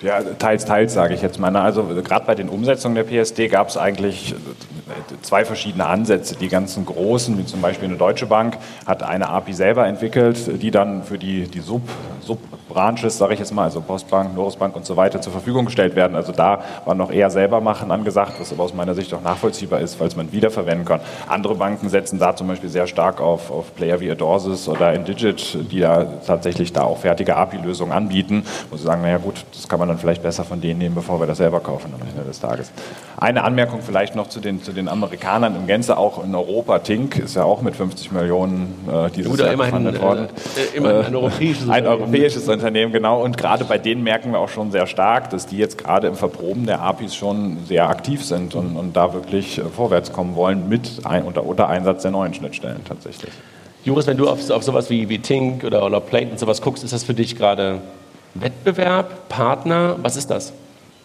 Ja, 0.01 0.21
teils, 0.21 0.65
teils, 0.65 0.93
sage 0.93 1.13
ich 1.13 1.21
jetzt 1.21 1.39
mal. 1.39 1.55
Also 1.55 1.83
gerade 2.03 2.25
bei 2.25 2.35
den 2.35 2.49
Umsetzungen 2.49 2.95
der 2.95 3.03
PSD 3.03 3.47
gab 3.47 3.69
es 3.69 3.77
eigentlich 3.77 4.35
zwei 5.21 5.45
verschiedene 5.45 5.85
Ansätze. 5.85 6.35
Die 6.35 6.49
ganzen 6.49 6.85
großen, 6.85 7.37
wie 7.37 7.45
zum 7.45 7.61
Beispiel 7.61 7.87
eine 7.87 7.97
Deutsche 7.97 8.25
Bank, 8.25 8.57
hat 8.85 9.03
eine 9.03 9.29
API 9.29 9.53
selber 9.53 9.87
entwickelt, 9.87 10.61
die 10.61 10.69
dann 10.69 11.03
für 11.03 11.17
die, 11.17 11.47
die 11.47 11.61
Sub, 11.61 11.81
Sub-Branches, 12.67 13.17
sage 13.17 13.33
ich 13.33 13.39
jetzt 13.39 13.53
mal, 13.53 13.63
also 13.63 13.81
Postbank, 13.81 14.35
Norrisbank 14.35 14.75
und 14.75 14.85
so 14.85 14.95
weiter 14.95 15.21
zur 15.21 15.31
Verfügung 15.31 15.65
gestellt 15.65 15.95
werden. 15.95 16.15
Also 16.15 16.31
da 16.31 16.63
war 16.85 16.95
noch 16.95 17.11
eher 17.11 17.29
selber 17.29 17.61
machen 17.61 17.91
angesagt, 17.91 18.33
was 18.39 18.51
aber 18.51 18.63
aus 18.63 18.73
meiner 18.73 18.95
Sicht 18.95 19.13
auch 19.13 19.21
nachvollziehbar 19.21 19.79
ist, 19.79 19.99
weil 19.99 20.07
es 20.07 20.15
man 20.15 20.31
wiederverwenden 20.31 20.85
kann. 20.85 20.99
Andere 21.27 21.55
Banken 21.55 21.89
setzen 21.89 22.19
da 22.19 22.35
zum 22.35 22.47
Beispiel 22.47 22.69
sehr 22.69 22.87
stark 22.87 23.21
auf, 23.21 23.51
auf 23.51 23.75
Player 23.75 23.99
wie 23.99 24.11
Adorsis 24.11 24.67
oder 24.67 24.93
Indigit, 24.93 25.57
die 25.71 25.79
da 25.79 26.05
tatsächlich 26.25 26.73
da 26.73 26.83
auch 26.83 26.97
fertige 26.97 27.35
API-Lösungen 27.35 27.91
anbieten, 27.91 28.43
wo 28.69 28.77
sie 28.77 28.83
sagen, 28.83 29.01
naja 29.01 29.17
gut, 29.17 29.45
das 29.53 29.67
kann 29.67 29.79
man 29.79 29.87
dann 29.87 29.97
vielleicht 29.97 30.23
besser 30.23 30.43
von 30.43 30.61
denen 30.61 30.79
nehmen, 30.79 30.95
bevor 30.95 31.19
wir 31.19 31.27
das 31.27 31.37
selber 31.37 31.59
kaufen 31.59 31.93
am 31.93 32.07
Ende 32.07 32.23
des 32.27 32.39
Tages. 32.39 32.71
Eine 33.17 33.43
Anmerkung 33.43 33.81
vielleicht 33.81 34.15
noch 34.15 34.27
zu 34.27 34.39
den, 34.39 34.61
zu 34.61 34.71
den 34.71 34.89
Amerikanern 34.89 35.55
im 35.55 35.67
Gänze, 35.67 35.97
auch 35.97 36.23
in 36.23 36.33
Europa. 36.33 36.79
Tink 36.79 37.17
ist 37.19 37.35
ja 37.35 37.43
auch 37.43 37.61
mit 37.61 37.75
50 37.75 38.11
Millionen 38.11 38.73
äh, 38.91 39.09
dieses 39.11 39.31
Oder 39.31 39.45
Jahr 39.45 39.53
immerhin, 39.53 40.01
worden. 40.01 40.27
Äh, 40.55 40.77
immerhin 40.77 41.05
ein 41.05 41.15
europäisches, 41.15 41.69
ein 41.69 41.87
europäisches 41.87 42.45
Unternehmen, 42.55 42.91
genau. 42.91 43.23
Und 43.23 43.37
gerade 43.37 43.63
bei 43.65 43.77
denen 43.77 44.03
merken 44.03 44.31
wir 44.31 44.39
auch 44.39 44.49
schon 44.49 44.71
sehr 44.71 44.87
stark, 44.87 45.29
dass 45.29 45.45
die 45.45 45.57
jetzt 45.57 45.77
gerade 45.77 46.07
im 46.07 46.15
Verproben 46.15 46.65
der 46.65 46.81
APIs 46.81 47.15
schon 47.15 47.65
sehr 47.65 47.89
aktiv 47.89 48.23
sind 48.23 48.55
und, 48.55 48.75
und 48.75 48.95
da 48.95 49.13
wirklich 49.13 49.57
äh, 49.57 49.63
vorwärts 49.63 50.11
kommen 50.11 50.35
wollen 50.35 50.67
mit 50.67 51.01
ein, 51.05 51.23
unter, 51.23 51.45
unter 51.45 51.69
Einsatz 51.69 52.01
der 52.01 52.11
neuen 52.11 52.33
Schnittstellen 52.33 52.81
tatsächlich. 52.87 53.31
Joris, 53.83 54.07
wenn 54.07 54.17
du 54.17 54.27
auf, 54.27 54.49
auf 54.49 54.63
sowas 54.63 54.89
wie, 54.89 55.09
wie 55.09 55.19
Tink 55.19 55.63
oder, 55.63 55.85
oder 55.85 55.99
Plate 55.99 56.31
und 56.31 56.39
sowas 56.39 56.61
guckst, 56.61 56.83
ist 56.83 56.93
das 56.93 57.03
für 57.03 57.13
dich 57.13 57.35
gerade 57.35 57.81
Wettbewerb, 58.33 59.29
Partner? 59.29 59.97
Was 60.01 60.15
ist 60.15 60.31
das? 60.31 60.53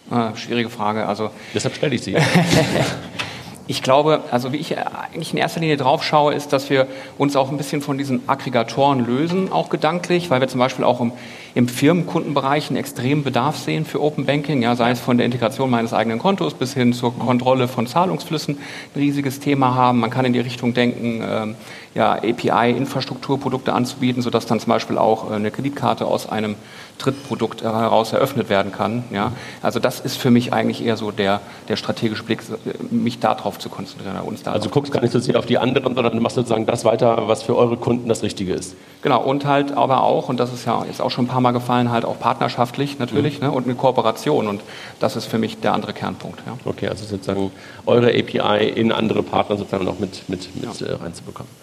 Ah, 0.09 0.35
schwierige 0.35 0.69
Frage. 0.69 1.05
Also, 1.05 1.29
Deshalb 1.53 1.75
stelle 1.75 1.95
ich 1.95 2.01
sie. 2.01 2.15
ich 3.67 3.83
glaube, 3.83 4.21
also 4.31 4.51
wie 4.51 4.57
ich 4.57 4.77
eigentlich 4.77 5.33
in 5.33 5.37
erster 5.37 5.59
Linie 5.59 5.77
drauf 5.77 6.03
schaue, 6.03 6.33
ist, 6.33 6.51
dass 6.51 6.69
wir 6.69 6.87
uns 7.17 7.35
auch 7.35 7.51
ein 7.51 7.57
bisschen 7.57 7.81
von 7.81 7.97
diesen 7.97 8.27
Aggregatoren 8.27 9.05
lösen, 9.05 9.51
auch 9.51 9.69
gedanklich, 9.69 10.29
weil 10.29 10.41
wir 10.41 10.47
zum 10.47 10.59
Beispiel 10.59 10.83
auch 10.83 10.99
im, 10.99 11.11
im 11.55 11.67
Firmenkundenbereich 11.67 12.69
einen 12.69 12.77
extremen 12.77 13.23
Bedarf 13.23 13.57
sehen 13.57 13.85
für 13.85 14.01
Open 14.01 14.25
Banking, 14.25 14.61
ja, 14.61 14.75
sei 14.75 14.91
es 14.91 14.99
von 14.99 15.17
der 15.17 15.25
Integration 15.25 15.69
meines 15.69 15.93
eigenen 15.93 16.19
Kontos 16.19 16.53
bis 16.53 16.73
hin 16.73 16.93
zur 16.93 17.17
Kontrolle 17.17 17.67
von 17.67 17.87
Zahlungsflüssen 17.87 18.57
ein 18.57 18.99
riesiges 18.99 19.39
Thema 19.39 19.75
haben. 19.75 19.99
Man 19.99 20.09
kann 20.09 20.25
in 20.25 20.33
die 20.33 20.39
Richtung 20.39 20.73
denken, 20.73 21.23
ähm, 21.23 21.55
ja, 21.93 22.13
API-Infrastrukturprodukte 22.13 23.73
anzubieten, 23.73 24.21
sodass 24.21 24.45
dann 24.45 24.59
zum 24.59 24.69
Beispiel 24.69 24.97
auch 24.97 25.29
äh, 25.29 25.35
eine 25.35 25.51
Kreditkarte 25.51 26.05
aus 26.05 26.27
einem 26.27 26.55
Drittprodukt 27.03 27.63
heraus 27.63 28.13
eröffnet 28.13 28.49
werden 28.49 28.71
kann. 28.71 29.03
Ja. 29.11 29.33
Also 29.61 29.79
das 29.79 29.99
ist 29.99 30.17
für 30.17 30.31
mich 30.31 30.51
eigentlich 30.51 30.83
eher 30.83 30.97
so 30.97 31.11
der, 31.11 31.41
der 31.67 31.75
strategische 31.75 32.23
Blick, 32.23 32.41
mich 32.89 33.19
darauf 33.19 33.51
darauf 33.51 33.59
zu 33.59 33.69
konzentrieren. 33.69 34.17
Uns 34.21 34.45
also 34.45 34.67
du 34.67 34.73
guckst 34.73 34.91
gar 34.91 35.01
nicht 35.01 35.11
so 35.11 35.19
sehr 35.19 35.37
auf 35.37 35.45
die 35.45 35.57
anderen, 35.57 35.95
sondern 35.95 36.13
du 36.13 36.21
machst 36.21 36.35
sozusagen 36.35 36.65
das 36.65 36.85
weiter, 36.85 37.27
was 37.27 37.43
für 37.43 37.55
eure 37.55 37.77
Kunden 37.77 38.07
das 38.07 38.23
Richtige 38.23 38.53
ist. 38.53 38.75
Genau, 39.01 39.21
und 39.21 39.45
halt 39.45 39.71
aber 39.73 40.03
auch, 40.03 40.29
und 40.29 40.39
das 40.39 40.53
ist 40.53 40.65
ja 40.65 40.83
jetzt 40.85 41.01
auch 41.01 41.11
schon 41.11 41.25
ein 41.25 41.27
paar 41.27 41.41
Mal 41.41 41.51
gefallen, 41.51 41.91
halt 41.91 42.05
auch 42.05 42.19
partnerschaftlich 42.19 42.99
natürlich 42.99 43.39
mhm. 43.39 43.47
ne, 43.47 43.51
und 43.51 43.67
mit 43.67 43.77
Kooperation. 43.77 44.47
Und 44.47 44.61
das 44.99 45.15
ist 45.15 45.25
für 45.25 45.37
mich 45.37 45.59
der 45.59 45.73
andere 45.73 45.93
Kernpunkt. 45.93 46.39
Ja. 46.45 46.57
Okay, 46.65 46.87
also 46.87 47.05
sozusagen 47.05 47.51
eure 47.85 48.09
API 48.09 48.69
in 48.69 48.91
andere 48.91 49.23
Partner 49.23 49.57
sozusagen 49.57 49.85
noch 49.85 49.99
mit, 49.99 50.29
mit, 50.29 50.55
mit 50.55 50.79
ja. 50.79 50.87
Äh, 50.87 50.93
reinzubekommen. 50.93 51.60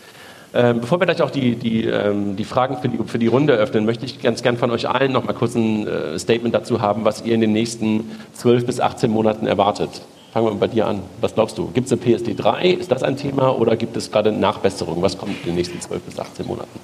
Ähm, 0.55 0.81
bevor 0.81 0.99
wir 0.99 1.07
gleich 1.07 1.21
auch 1.21 1.31
die, 1.31 1.57
die, 1.57 1.85
ähm, 1.85 2.37
die 2.37 2.45
Fragen 2.45 2.79
für 2.79 2.89
die, 2.89 2.99
für 3.07 3.19
die 3.19 3.27
Runde 3.27 3.53
öffnen, 3.53 3.85
möchte 3.85 4.07
ich 4.07 4.21
ganz 4.21 4.43
gern 4.43 4.57
von 4.57 4.71
euch 4.71 4.89
allen 4.89 5.13
noch 5.13 5.25
mal 5.25 5.35
kurz 5.35 5.55
ein 5.55 5.87
äh, 5.87 6.19
Statement 6.19 6.55
dazu 6.55 6.81
haben, 6.81 7.05
was 7.05 7.23
ihr 7.23 7.35
in 7.35 7.43
den 7.43 7.53
nächsten 7.53 8.11
12 8.33 8.65
bis 8.65 8.81
18 8.81 9.11
Monaten 9.11 9.47
erwartet. 9.47 9.91
Fangen 10.33 10.47
wir 10.47 10.53
mal 10.53 10.59
bei 10.59 10.69
dir 10.69 10.87
an. 10.87 11.03
Was 11.21 11.35
glaubst 11.35 11.59
du? 11.59 11.71
Gibt 11.73 11.87
es 11.87 11.93
eine 11.93 12.01
PSD 12.01 12.35
3? 12.35 12.71
Ist 12.71 12.91
das 12.91 13.03
ein 13.03 13.17
Thema 13.17 13.59
oder 13.59 13.77
gibt 13.77 13.97
es 13.97 14.11
gerade 14.11 14.33
Nachbesserungen? 14.33 15.03
Was 15.03 15.19
kommt 15.19 15.33
in 15.41 15.51
den 15.51 15.55
nächsten 15.57 15.81
12 15.81 16.03
bis 16.03 16.19
18 16.19 16.47
Monaten? 16.47 16.79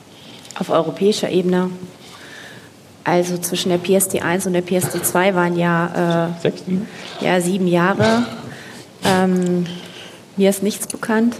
Auf 0.58 0.70
europäischer 0.70 1.30
Ebene. 1.30 1.70
Also 3.02 3.36
zwischen 3.38 3.68
der 3.68 3.78
PSD 3.78 4.20
1 4.20 4.46
und 4.46 4.54
der 4.54 4.62
PSD 4.62 5.02
2 5.02 5.34
waren 5.34 5.58
ja, 5.58 6.28
äh, 6.28 6.40
Sechs, 6.40 6.64
sieben? 6.64 6.88
ja 7.20 7.40
sieben 7.40 7.66
Jahre. 7.66 8.24
Ähm, 9.04 9.66
mir 10.36 10.50
ist 10.50 10.62
nichts 10.62 10.86
bekannt. 10.86 11.36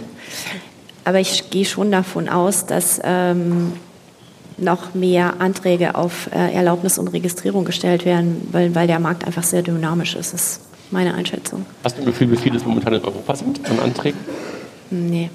Aber 1.05 1.19
ich 1.19 1.49
gehe 1.51 1.65
schon 1.65 1.91
davon 1.91 2.27
aus, 2.27 2.65
dass 2.65 2.99
ähm, 3.03 3.73
noch 4.57 4.93
mehr 4.93 5.39
Anträge 5.39 5.95
auf 5.95 6.29
äh, 6.33 6.53
Erlaubnis 6.53 6.97
und 6.97 7.09
Registrierung 7.09 7.63
gestellt 7.63 8.05
werden, 8.05 8.47
weil, 8.51 8.73
weil 8.75 8.87
der 8.87 8.99
Markt 8.99 9.25
einfach 9.25 9.43
sehr 9.43 9.61
dynamisch 9.61 10.15
ist. 10.15 10.33
Das 10.33 10.41
ist 10.41 10.61
meine 10.91 11.13
Einschätzung. 11.13 11.65
Hast 11.83 11.97
du 11.97 12.01
ein 12.01 12.05
Gefühl, 12.05 12.31
wie 12.31 12.37
viele 12.37 12.57
es 12.57 12.65
momentan 12.65 12.93
in 12.93 13.03
Europa 13.03 13.35
sind 13.35 13.59
an 13.69 13.79
Anträgen? 13.79 14.19
Nee. 14.89 15.29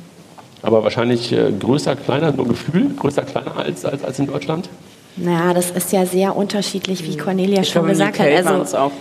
Aber 0.62 0.82
wahrscheinlich 0.82 1.32
äh, 1.32 1.52
größer, 1.52 1.96
kleiner, 1.96 2.32
nur 2.32 2.48
Gefühl, 2.48 2.90
größer, 2.94 3.22
kleiner 3.22 3.56
als, 3.56 3.84
als, 3.84 4.04
als 4.04 4.18
in 4.18 4.26
Deutschland? 4.26 4.68
Naja, 5.22 5.54
das 5.54 5.70
ist 5.70 5.92
ja 5.92 6.06
sehr 6.06 6.36
unterschiedlich, 6.36 7.04
wie 7.04 7.16
Cornelia 7.16 7.60
ich 7.60 7.68
schon 7.68 7.82
glaube, 7.82 7.90
gesagt 7.90 8.18
hat. 8.18 8.46
Also 8.46 8.76
auch 8.78 8.92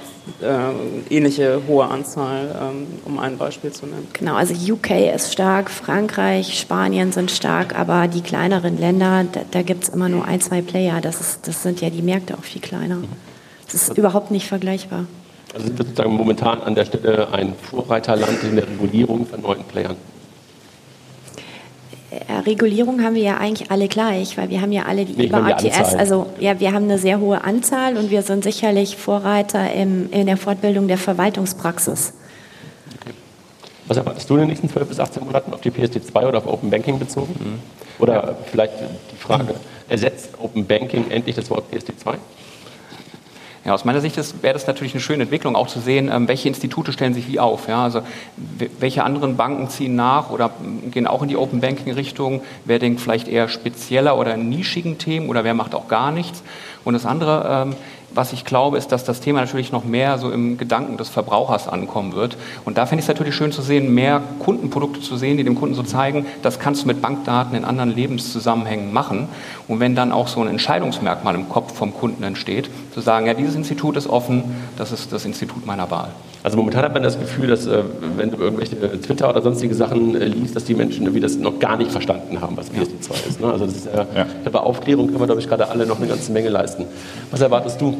äh, 0.41 1.15
ähnliche 1.15 1.61
hohe 1.67 1.85
Anzahl, 1.85 2.55
ähm, 2.61 2.87
um 3.05 3.19
ein 3.19 3.37
Beispiel 3.37 3.71
zu 3.71 3.85
nennen. 3.85 4.07
Genau, 4.13 4.35
also 4.35 4.53
UK 4.53 4.91
ist 5.15 5.31
stark, 5.31 5.69
Frankreich, 5.69 6.59
Spanien 6.59 7.11
sind 7.11 7.31
stark, 7.31 7.77
aber 7.77 8.07
die 8.07 8.21
kleineren 8.21 8.77
Länder, 8.77 9.25
da, 9.31 9.41
da 9.49 9.61
gibt 9.61 9.83
es 9.83 9.89
immer 9.89 10.09
nur 10.09 10.25
ein, 10.25 10.41
zwei 10.41 10.61
Player. 10.61 11.01
Das, 11.01 11.21
ist, 11.21 11.47
das 11.47 11.63
sind 11.63 11.81
ja 11.81 11.89
die 11.89 12.01
Märkte 12.01 12.37
auch 12.37 12.43
viel 12.43 12.61
kleiner. 12.61 12.97
Das 13.65 13.75
ist 13.75 13.97
überhaupt 13.97 14.31
nicht 14.31 14.47
vergleichbar. 14.47 15.05
Also 15.53 15.67
sind 15.67 15.79
wir 15.79 15.85
sozusagen 15.85 16.13
momentan 16.13 16.61
an 16.61 16.75
der 16.75 16.85
Stelle 16.85 17.31
ein 17.31 17.53
Vorreiterland 17.69 18.43
in 18.43 18.55
der 18.55 18.67
Regulierung 18.67 19.25
von 19.25 19.41
neuen 19.41 19.63
Playern? 19.63 19.95
Äh, 22.11 22.33
Regulierung 22.45 23.03
haben 23.03 23.15
wir 23.15 23.21
ja 23.21 23.37
eigentlich 23.37 23.69
alle 23.69 23.87
gleich, 23.87 24.37
weil 24.37 24.49
wir 24.49 24.61
haben 24.61 24.71
ja 24.71 24.83
alle 24.85 25.05
die 25.05 25.13
nee, 25.13 25.25
IBA 25.25 25.47
ATS. 25.47 25.95
Also 25.95 26.27
ja, 26.39 26.59
wir 26.59 26.73
haben 26.73 26.85
eine 26.85 26.97
sehr 26.97 27.19
hohe 27.19 27.43
Anzahl 27.43 27.97
und 27.97 28.09
wir 28.09 28.23
sind 28.23 28.43
sicherlich 28.43 28.97
Vorreiter 28.97 29.71
im, 29.73 30.11
in 30.11 30.25
der 30.25 30.37
Fortbildung 30.37 30.87
der 30.87 30.97
Verwaltungspraxis. 30.97 32.13
Was 33.87 33.97
erwartest 33.97 34.29
du 34.29 34.35
in 34.35 34.41
den 34.41 34.49
nächsten 34.49 34.69
12 34.69 34.87
bis 34.87 34.99
18 34.99 35.23
Monaten 35.23 35.53
auf 35.53 35.61
die 35.61 35.71
PSD2 35.71 36.27
oder 36.27 36.37
auf 36.39 36.47
Open 36.47 36.69
Banking 36.69 36.99
bezogen? 36.99 37.33
Mhm. 37.39 37.59
Oder 37.99 38.13
ja. 38.13 38.35
vielleicht 38.51 38.73
die 39.11 39.17
Frage, 39.17 39.55
ersetzt 39.87 40.31
Open 40.39 40.65
Banking 40.65 41.09
endlich 41.09 41.35
das 41.35 41.49
Wort 41.49 41.65
PSD2? 41.73 42.15
Ja, 43.65 43.73
aus 43.73 43.83
meiner 43.83 43.99
Sicht 43.99 44.15
wäre 44.41 44.53
das 44.53 44.67
natürlich 44.67 44.93
eine 44.93 45.01
schöne 45.01 45.23
Entwicklung, 45.23 45.55
auch 45.55 45.67
zu 45.67 45.79
sehen, 45.79 46.09
ähm, 46.11 46.27
welche 46.27 46.47
Institute 46.47 46.93
stellen 46.93 47.13
sich 47.13 47.27
wie 47.27 47.39
auf. 47.39 47.67
Ja? 47.67 47.83
Also 47.83 48.01
welche 48.79 49.03
anderen 49.03 49.35
Banken 49.35 49.69
ziehen 49.69 49.95
nach 49.95 50.29
oder 50.29 50.51
gehen 50.91 51.07
auch 51.07 51.21
in 51.21 51.27
die 51.27 51.35
Open 51.37 51.59
Banking 51.59 51.93
Richtung? 51.93 52.41
Wer 52.65 52.79
denkt 52.79 53.01
vielleicht 53.01 53.27
eher 53.27 53.49
spezieller 53.49 54.17
oder 54.17 54.37
nischigen 54.37 54.97
Themen 54.97 55.29
oder 55.29 55.43
wer 55.43 55.53
macht 55.53 55.75
auch 55.75 55.89
gar 55.89 56.11
nichts? 56.11 56.41
Und 56.85 56.93
das 56.93 57.05
andere, 57.05 57.67
ähm, 57.67 57.75
was 58.13 58.33
ich 58.33 58.45
glaube, 58.45 58.77
ist, 58.77 58.91
dass 58.91 59.03
das 59.03 59.19
Thema 59.19 59.41
natürlich 59.41 59.71
noch 59.71 59.83
mehr 59.83 60.17
so 60.17 60.31
im 60.31 60.57
Gedanken 60.57 60.97
des 60.97 61.09
Verbrauchers 61.09 61.67
ankommen 61.67 62.13
wird. 62.13 62.37
Und 62.65 62.77
da 62.77 62.85
finde 62.85 62.99
ich 62.99 63.05
es 63.05 63.07
natürlich 63.07 63.35
schön 63.35 63.51
zu 63.51 63.61
sehen, 63.61 63.93
mehr 63.93 64.21
Kundenprodukte 64.39 65.01
zu 65.01 65.17
sehen, 65.17 65.37
die 65.37 65.43
dem 65.43 65.55
Kunden 65.55 65.75
so 65.75 65.83
zeigen, 65.83 66.25
das 66.41 66.59
kannst 66.59 66.83
du 66.83 66.87
mit 66.87 67.01
Bankdaten 67.01 67.55
in 67.55 67.65
anderen 67.65 67.93
Lebenszusammenhängen 67.93 68.93
machen. 68.93 69.27
Und 69.67 69.79
wenn 69.79 69.95
dann 69.95 70.11
auch 70.11 70.27
so 70.27 70.41
ein 70.41 70.47
Entscheidungsmerkmal 70.47 71.35
im 71.35 71.49
Kopf 71.49 71.75
vom 71.75 71.93
Kunden 71.93 72.23
entsteht, 72.23 72.69
zu 72.93 73.01
sagen, 73.01 73.27
ja, 73.27 73.33
dieses 73.33 73.55
Institut 73.55 73.95
ist 73.97 74.07
offen, 74.07 74.43
das 74.77 74.91
ist 74.91 75.11
das 75.11 75.25
Institut 75.25 75.65
meiner 75.65 75.91
Wahl. 75.91 76.09
Also 76.41 76.57
momentan 76.57 76.83
hat 76.83 76.93
man 76.93 77.03
das 77.03 77.19
Gefühl, 77.19 77.47
dass 77.47 77.67
äh, 77.67 77.83
wenn 78.15 78.31
du 78.31 78.37
irgendwelche 78.37 78.75
Twitter 79.01 79.29
oder 79.29 79.41
sonstige 79.41 79.75
Sachen 79.75 80.15
äh, 80.15 80.25
liest, 80.25 80.55
dass 80.55 80.63
die 80.63 80.73
Menschen 80.73 81.03
irgendwie 81.03 81.19
das 81.19 81.35
noch 81.35 81.59
gar 81.59 81.77
nicht 81.77 81.91
verstanden 81.91 82.39
haben, 82.39 82.55
was 82.55 82.71
PSD2 82.71 83.27
ist. 83.27 83.41
Ne? 83.41 83.51
Also 83.51 83.65
das 83.65 83.75
ist 83.75 83.87
äh, 83.87 84.05
ja. 84.15 84.25
bei 84.49 84.59
Aufklärung 84.59 85.07
können 85.07 85.19
wir, 85.19 85.25
glaube 85.25 85.41
ich, 85.41 85.47
gerade 85.47 85.67
alle 85.69 85.85
noch 85.85 85.97
eine 85.97 86.07
ganze 86.07 86.31
Menge 86.31 86.49
leisten. 86.49 86.85
Was 87.31 87.41
erwartest 87.41 87.81
du? 87.81 87.97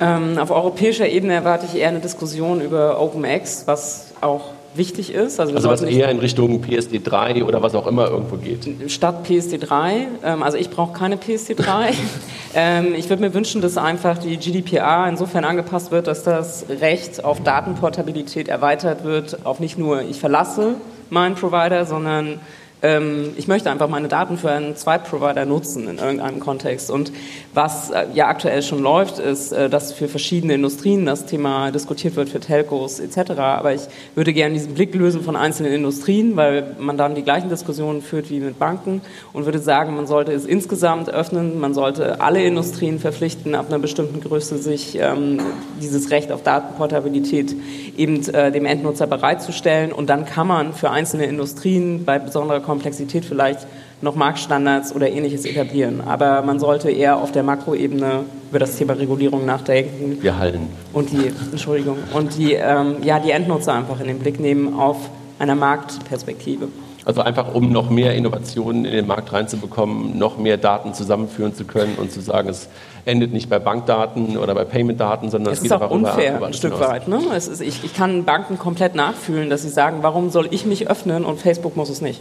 Ähm, 0.00 0.38
auf 0.38 0.50
europäischer 0.50 1.08
Ebene 1.08 1.34
erwarte 1.34 1.66
ich 1.66 1.78
eher 1.78 1.88
eine 1.88 2.00
Diskussion 2.00 2.60
über 2.60 3.00
OpenX, 3.00 3.64
was 3.66 4.08
auch 4.20 4.52
wichtig 4.74 5.12
ist. 5.12 5.40
Also, 5.40 5.54
also 5.54 5.68
was 5.68 5.82
eher 5.82 6.10
in 6.10 6.18
Richtung 6.18 6.60
PSD 6.60 7.00
3 7.02 7.44
oder 7.44 7.62
was 7.62 7.74
auch 7.74 7.86
immer 7.86 8.08
irgendwo 8.08 8.36
geht. 8.36 8.90
Statt 8.90 9.24
PSD 9.24 9.58
3, 9.58 10.08
ähm, 10.24 10.42
also 10.42 10.58
ich 10.58 10.70
brauche 10.70 10.92
keine 10.92 11.16
PSD 11.16 11.54
3. 11.54 11.90
ähm, 12.54 12.94
ich 12.94 13.08
würde 13.08 13.22
mir 13.22 13.34
wünschen, 13.34 13.60
dass 13.60 13.76
einfach 13.76 14.18
die 14.18 14.36
GDPR 14.36 15.06
insofern 15.08 15.44
angepasst 15.44 15.90
wird, 15.90 16.06
dass 16.06 16.22
das 16.22 16.66
Recht 16.68 17.24
auf 17.24 17.42
Datenportabilität 17.42 18.48
erweitert 18.48 19.04
wird, 19.04 19.44
auf 19.46 19.60
nicht 19.60 19.78
nur 19.78 20.02
ich 20.02 20.20
verlasse 20.20 20.74
meinen 21.10 21.34
Provider, 21.34 21.84
sondern 21.86 22.40
ich 22.80 23.48
möchte 23.48 23.70
einfach 23.72 23.88
meine 23.88 24.06
Daten 24.06 24.38
für 24.38 24.52
einen 24.52 24.76
Zweitprovider 24.76 25.44
nutzen 25.46 25.88
in 25.88 25.98
irgendeinem 25.98 26.38
Kontext. 26.38 26.92
Und 26.92 27.10
was 27.52 27.90
äh, 27.90 28.06
ja 28.14 28.28
aktuell 28.28 28.62
schon 28.62 28.80
läuft, 28.80 29.18
ist, 29.18 29.50
äh, 29.50 29.68
dass 29.68 29.92
für 29.92 30.06
verschiedene 30.06 30.54
Industrien 30.54 31.04
das 31.04 31.26
Thema 31.26 31.72
diskutiert 31.72 32.14
wird, 32.14 32.28
für 32.28 32.38
Telcos 32.38 33.00
etc. 33.00 33.32
Aber 33.40 33.74
ich 33.74 33.82
würde 34.14 34.32
gerne 34.32 34.54
diesen 34.54 34.74
Blick 34.74 34.94
lösen 34.94 35.22
von 35.22 35.34
einzelnen 35.34 35.72
Industrien, 35.72 36.36
weil 36.36 36.76
man 36.78 36.96
dann 36.96 37.16
die 37.16 37.22
gleichen 37.22 37.48
Diskussionen 37.48 38.00
führt 38.00 38.30
wie 38.30 38.38
mit 38.38 38.60
Banken 38.60 39.00
und 39.32 39.44
würde 39.44 39.58
sagen, 39.58 39.96
man 39.96 40.06
sollte 40.06 40.30
es 40.30 40.44
insgesamt 40.44 41.10
öffnen, 41.10 41.58
man 41.58 41.74
sollte 41.74 42.20
alle 42.20 42.44
Industrien 42.44 43.00
verpflichten, 43.00 43.56
ab 43.56 43.66
einer 43.68 43.80
bestimmten 43.80 44.20
Größe 44.20 44.56
sich 44.56 44.96
ähm, 45.00 45.40
dieses 45.82 46.12
Recht 46.12 46.30
auf 46.30 46.44
Datenportabilität 46.44 47.56
eben 47.96 48.24
äh, 48.28 48.52
dem 48.52 48.66
Endnutzer 48.66 49.08
bereitzustellen. 49.08 49.90
Und 49.90 50.08
dann 50.08 50.26
kann 50.26 50.46
man 50.46 50.74
für 50.74 50.90
einzelne 50.90 51.26
Industrien 51.26 52.04
bei 52.04 52.20
besonderer 52.20 52.67
Komplexität 52.68 53.24
vielleicht 53.24 53.66
noch 54.02 54.14
Marktstandards 54.14 54.94
oder 54.94 55.08
ähnliches 55.08 55.46
etablieren. 55.46 56.02
Aber 56.06 56.42
man 56.42 56.60
sollte 56.60 56.90
eher 56.90 57.16
auf 57.16 57.32
der 57.32 57.42
Makroebene 57.42 58.24
über 58.50 58.58
das 58.58 58.76
Thema 58.76 58.92
Regulierung 58.92 59.46
nachdenken. 59.46 60.18
Wir 60.20 60.38
halten. 60.38 60.68
Und 60.92 61.10
die, 61.10 61.32
Entschuldigung, 61.50 61.96
und 62.12 62.36
die, 62.36 62.52
ähm, 62.52 62.96
ja, 63.02 63.18
die 63.20 63.30
Endnutzer 63.30 63.72
einfach 63.72 64.00
in 64.00 64.06
den 64.06 64.18
Blick 64.18 64.38
nehmen 64.38 64.78
auf 64.78 64.98
einer 65.38 65.54
Marktperspektive. 65.54 66.68
Also 67.08 67.22
einfach, 67.22 67.54
um 67.54 67.72
noch 67.72 67.88
mehr 67.88 68.14
Innovationen 68.14 68.84
in 68.84 68.92
den 68.92 69.06
Markt 69.06 69.32
reinzubekommen, 69.32 70.18
noch 70.18 70.36
mehr 70.36 70.58
Daten 70.58 70.92
zusammenführen 70.92 71.54
zu 71.54 71.64
können 71.64 71.94
und 71.96 72.12
zu 72.12 72.20
sagen, 72.20 72.50
es 72.50 72.68
endet 73.06 73.32
nicht 73.32 73.48
bei 73.48 73.58
Bankdaten 73.58 74.36
oder 74.36 74.54
bei 74.54 74.64
Paymentdaten, 74.64 75.30
sondern 75.30 75.54
es, 75.54 75.60
es 75.60 75.62
geht 75.62 75.72
ist 75.72 75.80
auch 75.80 75.90
unfair 75.90 76.36
über, 76.36 76.48
ein 76.48 76.52
Stück 76.52 76.78
weit. 76.78 77.08
Ne? 77.08 77.18
Ist, 77.34 77.62
ich, 77.62 77.82
ich 77.82 77.94
kann 77.94 78.24
Banken 78.24 78.58
komplett 78.58 78.94
nachfühlen, 78.94 79.48
dass 79.48 79.62
sie 79.62 79.70
sagen, 79.70 79.98
warum 80.02 80.28
soll 80.28 80.48
ich 80.50 80.66
mich 80.66 80.90
öffnen 80.90 81.24
und 81.24 81.40
Facebook 81.40 81.76
muss 81.76 81.88
es 81.88 82.02
nicht. 82.02 82.20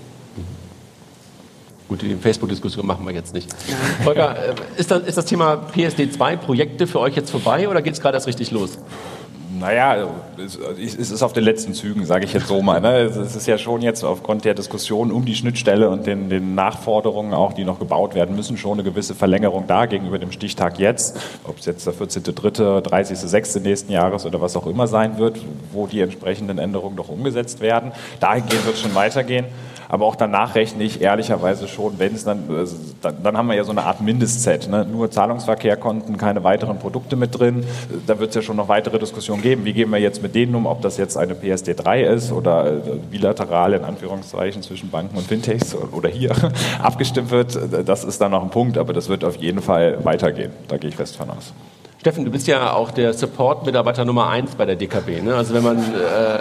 Gut, 1.87 2.01
die 2.01 2.15
Facebook-Diskussion 2.15 2.85
machen 2.85 3.05
wir 3.05 3.13
jetzt 3.13 3.33
nicht. 3.33 3.49
Volker, 4.03 4.35
äh, 4.35 4.53
ist 4.77 4.91
das, 4.91 5.03
ist 5.03 5.17
das 5.17 5.25
Thema 5.25 5.67
PSD2-Projekte 5.73 6.85
für 6.85 6.99
euch 6.99 7.15
jetzt 7.15 7.31
vorbei 7.31 7.69
oder 7.69 7.81
geht 7.81 7.93
es 7.93 8.01
gerade 8.01 8.17
erst 8.17 8.27
richtig 8.27 8.51
los? 8.51 8.77
Naja, 9.59 10.07
es 10.37 10.95
ist 10.95 11.23
auf 11.23 11.33
den 11.33 11.43
letzten 11.43 11.73
Zügen, 11.73 12.05
sage 12.05 12.25
ich 12.25 12.33
jetzt 12.33 12.47
so 12.47 12.61
mal. 12.61 12.79
Ne? 12.79 12.99
Es 12.99 13.35
ist 13.35 13.47
ja 13.47 13.57
schon 13.57 13.81
jetzt 13.81 14.03
aufgrund 14.03 14.45
der 14.45 14.53
Diskussion 14.53 15.11
um 15.11 15.25
die 15.25 15.35
Schnittstelle 15.35 15.89
und 15.89 16.05
den, 16.05 16.29
den 16.29 16.53
Nachforderungen 16.53 17.33
auch, 17.33 17.53
die 17.53 17.63
noch 17.63 17.79
gebaut 17.79 18.13
werden 18.13 18.35
müssen, 18.35 18.57
schon 18.57 18.73
eine 18.73 18.83
gewisse 18.83 19.15
Verlängerung 19.15 19.65
da 19.65 19.85
gegenüber 19.85 20.19
dem 20.19 20.31
Stichtag 20.31 20.77
jetzt. 20.79 21.17
Ob 21.43 21.57
es 21.59 21.65
jetzt 21.65 21.87
der 21.87 21.93
14.3., 21.93 22.81
30.6. 22.81 23.61
nächsten 23.61 23.91
Jahres 23.91 24.25
oder 24.25 24.41
was 24.41 24.55
auch 24.55 24.67
immer 24.67 24.85
sein 24.85 25.17
wird, 25.17 25.39
wo 25.71 25.87
die 25.87 26.01
entsprechenden 26.01 26.59
Änderungen 26.59 26.95
doch 26.95 27.09
umgesetzt 27.09 27.59
werden. 27.59 27.93
Dahingehend 28.19 28.65
wird 28.65 28.75
es 28.75 28.81
schon 28.81 28.93
weitergehen. 28.93 29.45
Aber 29.89 30.05
auch 30.05 30.15
danach 30.15 30.55
rechne 30.55 30.83
ich 30.83 31.01
ehrlicherweise 31.01 31.67
schon, 31.67 31.99
wenn 31.99 32.13
es 32.13 32.23
dann, 32.23 32.43
also 32.49 32.75
dann, 33.01 33.23
dann, 33.23 33.37
haben 33.37 33.47
wir 33.47 33.55
ja 33.55 33.63
so 33.63 33.71
eine 33.71 33.83
Art 33.83 34.01
Mindestset. 34.01 34.69
Ne? 34.69 34.85
Nur 34.85 35.09
Zahlungsverkehrkonten, 35.11 36.17
keine 36.17 36.43
weiteren 36.43 36.79
Produkte 36.79 37.15
mit 37.15 37.37
drin. 37.37 37.65
Da 38.05 38.19
wird 38.19 38.29
es 38.29 38.35
ja 38.35 38.41
schon 38.41 38.57
noch 38.57 38.67
weitere 38.67 38.99
Diskussionen 38.99 39.41
geben. 39.41 39.65
Wie 39.65 39.73
gehen 39.73 39.89
wir 39.89 39.99
jetzt 39.99 40.21
mit 40.21 40.35
denen 40.35 40.55
um, 40.55 40.65
ob 40.65 40.81
das 40.81 40.97
jetzt 40.97 41.17
eine 41.17 41.33
PSD3 41.33 42.01
ist 42.01 42.31
oder 42.31 42.73
äh, 42.73 42.79
bilateral 43.09 43.73
in 43.73 43.83
Anführungszeichen 43.83 44.61
zwischen 44.61 44.89
Banken 44.89 45.17
und 45.17 45.27
Fintechs 45.27 45.75
oder 45.75 46.09
hier 46.09 46.31
abgestimmt 46.81 47.31
wird. 47.31 47.57
Das 47.85 48.03
ist 48.03 48.19
dann 48.19 48.31
noch 48.31 48.43
ein 48.43 48.49
Punkt, 48.49 48.77
aber 48.77 48.93
das 48.93 49.09
wird 49.09 49.23
auf 49.23 49.37
jeden 49.37 49.61
Fall 49.61 50.03
weitergehen. 50.03 50.51
Da 50.67 50.77
gehe 50.77 50.89
ich 50.89 50.95
fest 50.95 51.15
von 51.15 51.29
aus. 51.29 51.53
Steffen, 51.99 52.25
du 52.25 52.31
bist 52.31 52.47
ja 52.47 52.73
auch 52.73 52.91
der 52.91 53.13
Support-Mitarbeiter 53.13 54.05
Nummer 54.05 54.29
eins 54.29 54.55
bei 54.55 54.65
der 54.65 54.75
DKB. 54.75 55.21
Ne? 55.23 55.35
Also 55.35 55.53
wenn 55.53 55.63
man 55.63 55.77
äh, 55.77 56.39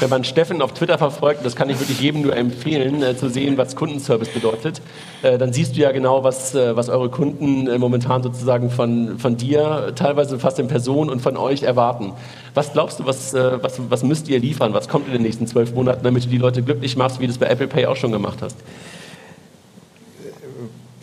wenn 0.00 0.10
man 0.10 0.24
Steffen 0.24 0.62
auf 0.62 0.72
Twitter 0.72 0.98
verfolgt, 0.98 1.44
das 1.44 1.56
kann 1.56 1.70
ich 1.70 1.78
wirklich 1.80 2.00
jedem 2.00 2.22
nur 2.22 2.36
empfehlen, 2.36 3.02
äh, 3.02 3.16
zu 3.16 3.28
sehen, 3.28 3.56
was 3.56 3.76
Kundenservice 3.76 4.28
bedeutet, 4.28 4.80
äh, 5.22 5.38
dann 5.38 5.52
siehst 5.52 5.76
du 5.76 5.80
ja 5.80 5.92
genau, 5.92 6.24
was, 6.24 6.54
äh, 6.54 6.76
was 6.76 6.88
eure 6.88 7.08
Kunden 7.08 7.66
äh, 7.66 7.78
momentan 7.78 8.22
sozusagen 8.22 8.70
von, 8.70 9.18
von 9.18 9.36
dir, 9.36 9.92
teilweise 9.94 10.38
fast 10.38 10.58
in 10.58 10.68
Person 10.68 11.10
und 11.10 11.20
von 11.20 11.36
euch 11.36 11.62
erwarten. 11.62 12.12
Was 12.54 12.72
glaubst 12.72 13.00
du, 13.00 13.06
was, 13.06 13.34
äh, 13.34 13.62
was, 13.62 13.80
was 13.88 14.02
müsst 14.02 14.28
ihr 14.28 14.38
liefern? 14.38 14.74
Was 14.74 14.88
kommt 14.88 15.06
in 15.06 15.12
den 15.12 15.22
nächsten 15.22 15.46
zwölf 15.46 15.74
Monaten, 15.74 16.04
damit 16.04 16.24
du 16.24 16.28
die 16.28 16.38
Leute 16.38 16.62
glücklich 16.62 16.96
machst, 16.96 17.20
wie 17.20 17.26
du 17.26 17.32
es 17.32 17.38
bei 17.38 17.46
Apple 17.46 17.68
Pay 17.68 17.86
auch 17.86 17.96
schon 17.96 18.12
gemacht 18.12 18.38
hast? 18.42 18.56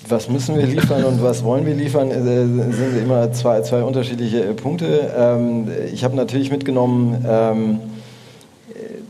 was 0.10 0.30
müssen 0.30 0.58
wir 0.58 0.66
liefern 0.66 1.06
und 1.06 1.24
was 1.24 1.44
wollen 1.44 1.66
wir 1.66 1.74
liefern, 1.74 2.12
äh, 2.12 2.74
sind 2.74 2.98
immer 3.04 3.32
zwei, 3.32 3.62
zwei 3.62 3.84
unterschiedliche 3.84 4.54
Punkte. 4.54 5.12
Ähm, 5.18 5.68
ich 5.92 6.04
habe 6.04 6.16
natürlich 6.16 6.52
mitgenommen, 6.52 7.26
ähm, 7.28 7.80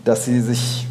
dass 0.03 0.25
sie 0.25 0.41
sich 0.41 0.87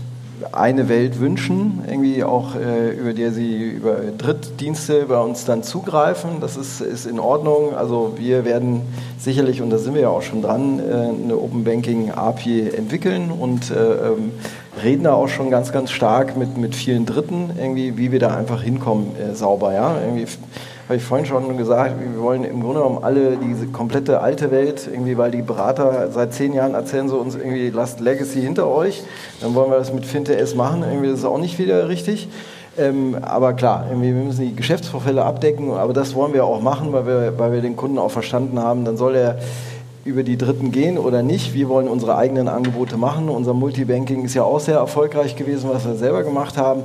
eine 0.51 0.89
Welt 0.89 1.21
wünschen, 1.21 1.85
irgendwie 1.89 2.25
auch 2.25 2.57
äh, 2.57 2.91
über 2.91 3.13
die 3.13 3.31
sie 3.31 3.71
über 3.71 3.99
Drittdienste 4.19 5.05
bei 5.07 5.19
uns 5.19 5.45
dann 5.45 5.63
zugreifen. 5.63 6.41
Das 6.41 6.57
ist, 6.57 6.81
ist 6.81 7.07
in 7.07 7.21
Ordnung. 7.21 7.75
Also 7.77 8.15
wir 8.17 8.45
werden 8.45 8.83
sicherlich, 9.19 9.63
und 9.63 9.71
da 9.71 9.79
sind 9.79 9.95
wir 9.95 10.03
ja 10.03 10.09
auch 10.09 10.23
schon 10.23 10.43
dran, 10.43 10.81
eine 10.81 11.37
Open 11.37 11.63
Banking 11.63 12.11
API 12.11 12.71
entwickeln 12.71 13.31
und 13.31 13.71
ähm, 13.71 14.33
reden 14.83 15.05
da 15.05 15.13
auch 15.13 15.29
schon 15.29 15.51
ganz, 15.51 15.73
ganz 15.73 15.91
stark 15.91 16.37
mit, 16.37 16.57
mit 16.57 16.75
vielen 16.75 17.07
Dritten, 17.07 17.51
irgendwie, 17.57 17.97
wie 17.97 18.11
wir 18.11 18.19
da 18.19 18.35
einfach 18.37 18.63
hinkommen 18.63 19.15
äh, 19.17 19.35
sauber. 19.35 19.73
Ja? 19.73 19.97
Irgendwie 20.01 20.27
habe 20.93 20.99
ich 20.99 21.05
vorhin 21.05 21.25
schon 21.25 21.57
gesagt, 21.57 21.95
wir 21.99 22.23
wollen 22.23 22.45
im 22.45 22.61
Grunde 22.61 22.81
genommen 22.81 23.03
alle 23.03 23.39
diese 23.39 23.67
komplette 23.67 24.21
alte 24.21 24.51
Welt, 24.51 24.87
irgendwie, 24.93 25.17
weil 25.17 25.31
die 25.31 25.41
Berater 25.41 26.11
seit 26.13 26.35
zehn 26.35 26.53
Jahren 26.53 26.75
erzählen 26.75 27.09
so 27.09 27.17
uns 27.17 27.35
irgendwie, 27.35 27.71
lasst 27.71 28.01
Legacy 28.01 28.43
hinter 28.43 28.69
euch, 28.69 29.03
dann 29.41 29.55
wollen 29.55 29.71
wir 29.71 29.79
das 29.79 29.91
mit 29.91 30.05
FinTS 30.05 30.55
machen, 30.55 30.85
irgendwie 30.87 31.09
das 31.09 31.21
ist 31.21 31.25
auch 31.25 31.39
nicht 31.39 31.59
wieder 31.59 31.89
richtig. 31.89 32.29
Ähm, 32.77 33.17
aber 33.23 33.55
klar, 33.55 33.87
wir 33.91 34.13
müssen 34.13 34.47
die 34.47 34.55
Geschäftsvorfälle 34.55 35.25
abdecken, 35.25 35.71
aber 35.71 35.95
das 35.95 36.15
wollen 36.15 36.35
wir 36.35 36.45
auch 36.45 36.61
machen, 36.61 36.93
weil 36.93 37.07
wir, 37.07 37.39
weil 37.39 37.53
wir 37.53 37.63
den 37.63 37.75
Kunden 37.75 37.97
auch 37.97 38.11
verstanden 38.11 38.59
haben, 38.59 38.85
dann 38.85 38.99
soll 38.99 39.17
er 39.17 39.39
über 40.05 40.25
die 40.25 40.37
Dritten 40.37 40.73
gehen 40.73 40.99
oder 40.99 41.23
nicht. 41.23 41.55
Wir 41.55 41.69
wollen 41.69 41.89
unsere 41.89 42.17
eigenen 42.17 42.49
Angebote 42.49 42.97
machen. 42.97 43.29
Unser 43.29 43.55
Multibanking 43.55 44.25
ist 44.25 44.35
ja 44.35 44.43
auch 44.43 44.61
sehr 44.61 44.77
erfolgreich 44.77 45.37
gewesen, 45.37 45.71
was 45.73 45.87
wir 45.87 45.95
selber 45.95 46.23
gemacht 46.25 46.59
haben. 46.59 46.83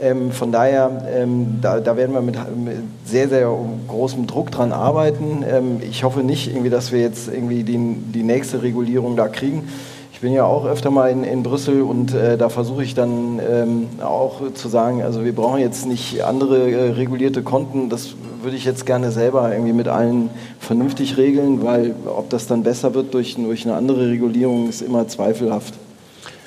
Ähm, 0.00 0.32
von 0.32 0.50
daher, 0.52 1.04
ähm, 1.14 1.58
da, 1.60 1.80
da, 1.80 1.96
werden 1.96 2.14
wir 2.14 2.22
mit, 2.22 2.36
mit, 2.56 2.76
sehr, 3.04 3.28
sehr 3.28 3.52
großem 3.88 4.26
Druck 4.26 4.50
dran 4.50 4.72
arbeiten. 4.72 5.44
Ähm, 5.48 5.78
ich 5.82 6.04
hoffe 6.04 6.22
nicht, 6.22 6.48
irgendwie, 6.48 6.70
dass 6.70 6.92
wir 6.92 7.00
jetzt 7.00 7.28
irgendwie 7.28 7.62
die, 7.64 7.78
die 7.78 8.22
nächste 8.22 8.62
Regulierung 8.62 9.16
da 9.16 9.28
kriegen. 9.28 9.68
Ich 10.12 10.20
bin 10.20 10.34
ja 10.34 10.44
auch 10.44 10.66
öfter 10.66 10.90
mal 10.90 11.10
in, 11.10 11.24
in 11.24 11.42
Brüssel 11.42 11.80
und 11.82 12.12
äh, 12.12 12.36
da 12.36 12.50
versuche 12.50 12.84
ich 12.84 12.94
dann 12.94 13.40
ähm, 13.40 13.88
auch 14.02 14.52
zu 14.52 14.68
sagen, 14.68 15.02
also 15.02 15.24
wir 15.24 15.34
brauchen 15.34 15.60
jetzt 15.60 15.86
nicht 15.86 16.22
andere 16.22 16.70
äh, 16.70 16.90
regulierte 16.90 17.42
Konten, 17.42 17.88
das 17.88 18.14
würde 18.42 18.56
ich 18.56 18.66
jetzt 18.66 18.84
gerne 18.84 19.12
selber 19.12 19.50
irgendwie 19.50 19.72
mit 19.72 19.88
allen 19.88 20.28
vernünftig 20.58 21.16
regeln, 21.16 21.62
weil 21.62 21.94
ob 22.04 22.28
das 22.28 22.46
dann 22.46 22.62
besser 22.62 22.92
wird 22.94 23.14
durch, 23.14 23.36
durch 23.36 23.64
eine 23.64 23.76
andere 23.76 24.10
Regulierung, 24.10 24.68
ist 24.68 24.82
immer 24.82 25.08
zweifelhaft. 25.08 25.74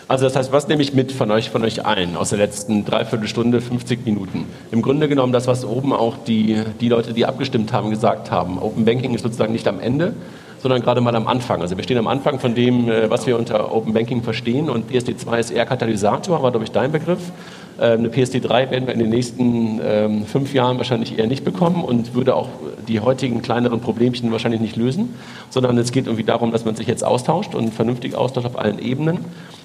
Also 0.07 0.25
das 0.25 0.35
heißt, 0.35 0.51
was 0.51 0.67
nehme 0.67 0.81
ich 0.81 0.93
mit 0.93 1.11
von 1.11 1.31
euch, 1.31 1.49
von 1.49 1.63
euch 1.63 1.85
allen 1.85 2.17
aus 2.17 2.29
der 2.29 2.39
letzten 2.39 2.83
Dreiviertelstunde, 2.83 3.61
50 3.61 4.05
Minuten? 4.05 4.45
Im 4.71 4.81
Grunde 4.81 5.07
genommen 5.07 5.31
das, 5.31 5.47
was 5.47 5.63
oben 5.63 5.93
auch 5.93 6.17
die, 6.27 6.61
die 6.81 6.89
Leute, 6.89 7.13
die 7.13 7.25
abgestimmt 7.25 7.71
haben, 7.71 7.89
gesagt 7.89 8.29
haben. 8.29 8.59
Open 8.61 8.85
Banking 8.85 9.13
ist 9.13 9.23
sozusagen 9.23 9.53
nicht 9.53 9.67
am 9.67 9.79
Ende, 9.79 10.13
sondern 10.61 10.81
gerade 10.81 11.01
mal 11.01 11.15
am 11.15 11.27
Anfang. 11.27 11.61
Also 11.61 11.77
wir 11.77 11.83
stehen 11.83 11.97
am 11.97 12.07
Anfang 12.07 12.39
von 12.39 12.53
dem, 12.53 12.89
äh, 12.89 13.09
was 13.09 13.25
wir 13.27 13.37
unter 13.37 13.73
Open 13.73 13.93
Banking 13.93 14.23
verstehen 14.23 14.69
und 14.69 14.91
PSD2 14.91 15.39
ist 15.39 15.51
eher 15.51 15.65
Katalysator, 15.65 16.43
war 16.43 16.51
glaube 16.51 16.65
ich 16.65 16.71
dein 16.71 16.91
Begriff. 16.91 17.31
Ähm, 17.79 17.99
eine 17.99 18.09
PSD3 18.09 18.69
werden 18.71 18.87
wir 18.87 18.93
in 18.93 18.99
den 18.99 19.09
nächsten 19.09 19.81
ähm, 19.83 20.25
fünf 20.25 20.53
Jahren 20.53 20.77
wahrscheinlich 20.77 21.17
eher 21.17 21.27
nicht 21.27 21.43
bekommen 21.43 21.83
und 21.83 22.13
würde 22.13 22.35
auch 22.35 22.49
die 22.87 22.99
heutigen 22.99 23.41
kleineren 23.41 23.79
Problemchen 23.79 24.31
wahrscheinlich 24.31 24.61
nicht 24.61 24.75
lösen, 24.75 25.15
sondern 25.49 25.77
es 25.77 25.91
geht 25.91 26.05
irgendwie 26.05 26.23
darum, 26.23 26.51
dass 26.51 26.65
man 26.65 26.75
sich 26.75 26.87
jetzt 26.87 27.03
austauscht 27.03 27.55
und 27.55 27.73
vernünftig 27.73 28.15
austauscht 28.15 28.47
auf 28.47 28.59
allen 28.59 28.79
Ebenen. 28.79 29.19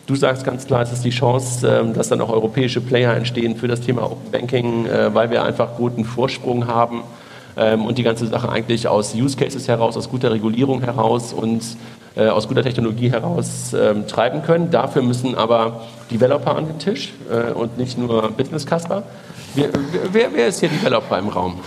Du 0.07 0.15
sagst 0.15 0.45
ganz 0.45 0.67
klar, 0.67 0.83
es 0.83 0.93
ist 0.93 1.05
die 1.05 1.11
Chance, 1.11 1.69
ähm, 1.69 1.93
dass 1.93 2.09
dann 2.09 2.21
auch 2.21 2.31
europäische 2.31 2.81
Player 2.81 3.15
entstehen 3.15 3.57
für 3.57 3.69
das 3.69 3.83
Thema 3.83 4.05
Open 4.05 4.31
Banking, 4.31 4.87
äh, 4.87 5.15
weil 5.15 5.31
wir 5.31 5.45
einfach 5.45 5.77
guten 5.77 6.05
Vorsprung 6.05 6.67
haben 6.67 7.03
ähm, 7.59 7.85
und 7.85 7.99
die 7.99 8.05
ganze 8.05 8.27
Sache 8.27 8.49
eigentlich 8.49 8.89
aus 8.89 9.15
Use 9.15 9.37
Cases 9.37 9.69
heraus, 9.69 9.97
aus 9.99 10.09
guter 10.09 10.33
Regulierung 10.33 10.81
heraus 10.81 11.35
und 11.35 11.63
äh, 12.19 12.29
aus 12.29 12.49
guter 12.49 12.63
Technologie 12.63 13.11
heraus 13.11 13.75
ähm, 13.79 14.07
treiben 14.07 14.43
können. 14.43 14.71
Dafür 14.71 15.03
müssen 15.03 15.37
aber 15.37 15.83
Developer 16.11 16.57
an 16.57 16.67
den 16.67 16.79
Tisch 16.79 17.13
äh, 17.31 17.53
und 17.53 17.79
nicht 17.79 17.97
nur 17.97 18.31
Business 18.33 18.67
Casper. 18.67 19.05
Wer, 19.55 19.69
wer, 20.13 20.35
wer 20.35 20.49
ist 20.49 20.61
hier 20.61 20.69
Developer 20.69 21.19
im 21.19 21.29
Raum? 21.29 21.61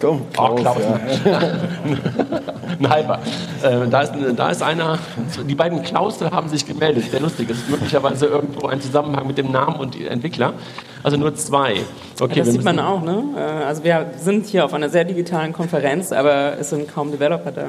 Komm, 0.00 0.22
Klaus, 0.32 0.50
oh, 0.50 0.54
Klaus. 0.54 0.82
Ja. 1.26 1.38
ein 2.80 2.88
halber. 2.88 3.18
Äh, 3.62 3.86
da, 3.88 4.00
ist, 4.00 4.12
da 4.34 4.50
ist 4.50 4.62
einer, 4.62 4.98
die 5.46 5.54
beiden 5.54 5.82
Klause 5.82 6.30
haben 6.30 6.48
sich 6.48 6.66
gemeldet, 6.66 7.10
sehr 7.10 7.20
lustig. 7.20 7.48
Das 7.48 7.58
ist 7.58 7.68
möglicherweise 7.68 8.26
irgendwo 8.26 8.66
ein 8.68 8.80
Zusammenhang 8.80 9.26
mit 9.26 9.36
dem 9.36 9.52
Namen 9.52 9.76
und 9.76 10.00
Entwickler. 10.00 10.54
Also 11.02 11.18
nur 11.18 11.34
zwei. 11.34 11.82
Okay, 12.18 12.38
ja, 12.38 12.44
das 12.44 12.54
sieht 12.54 12.64
man 12.64 12.78
auch, 12.80 13.02
ne? 13.02 13.22
Äh, 13.36 13.64
also 13.64 13.84
wir 13.84 14.06
sind 14.18 14.46
hier 14.46 14.64
auf 14.64 14.72
einer 14.72 14.88
sehr 14.88 15.04
digitalen 15.04 15.52
Konferenz, 15.52 16.12
aber 16.12 16.58
es 16.58 16.70
sind 16.70 16.92
kaum 16.92 17.10
Developer 17.10 17.52
da. 17.52 17.64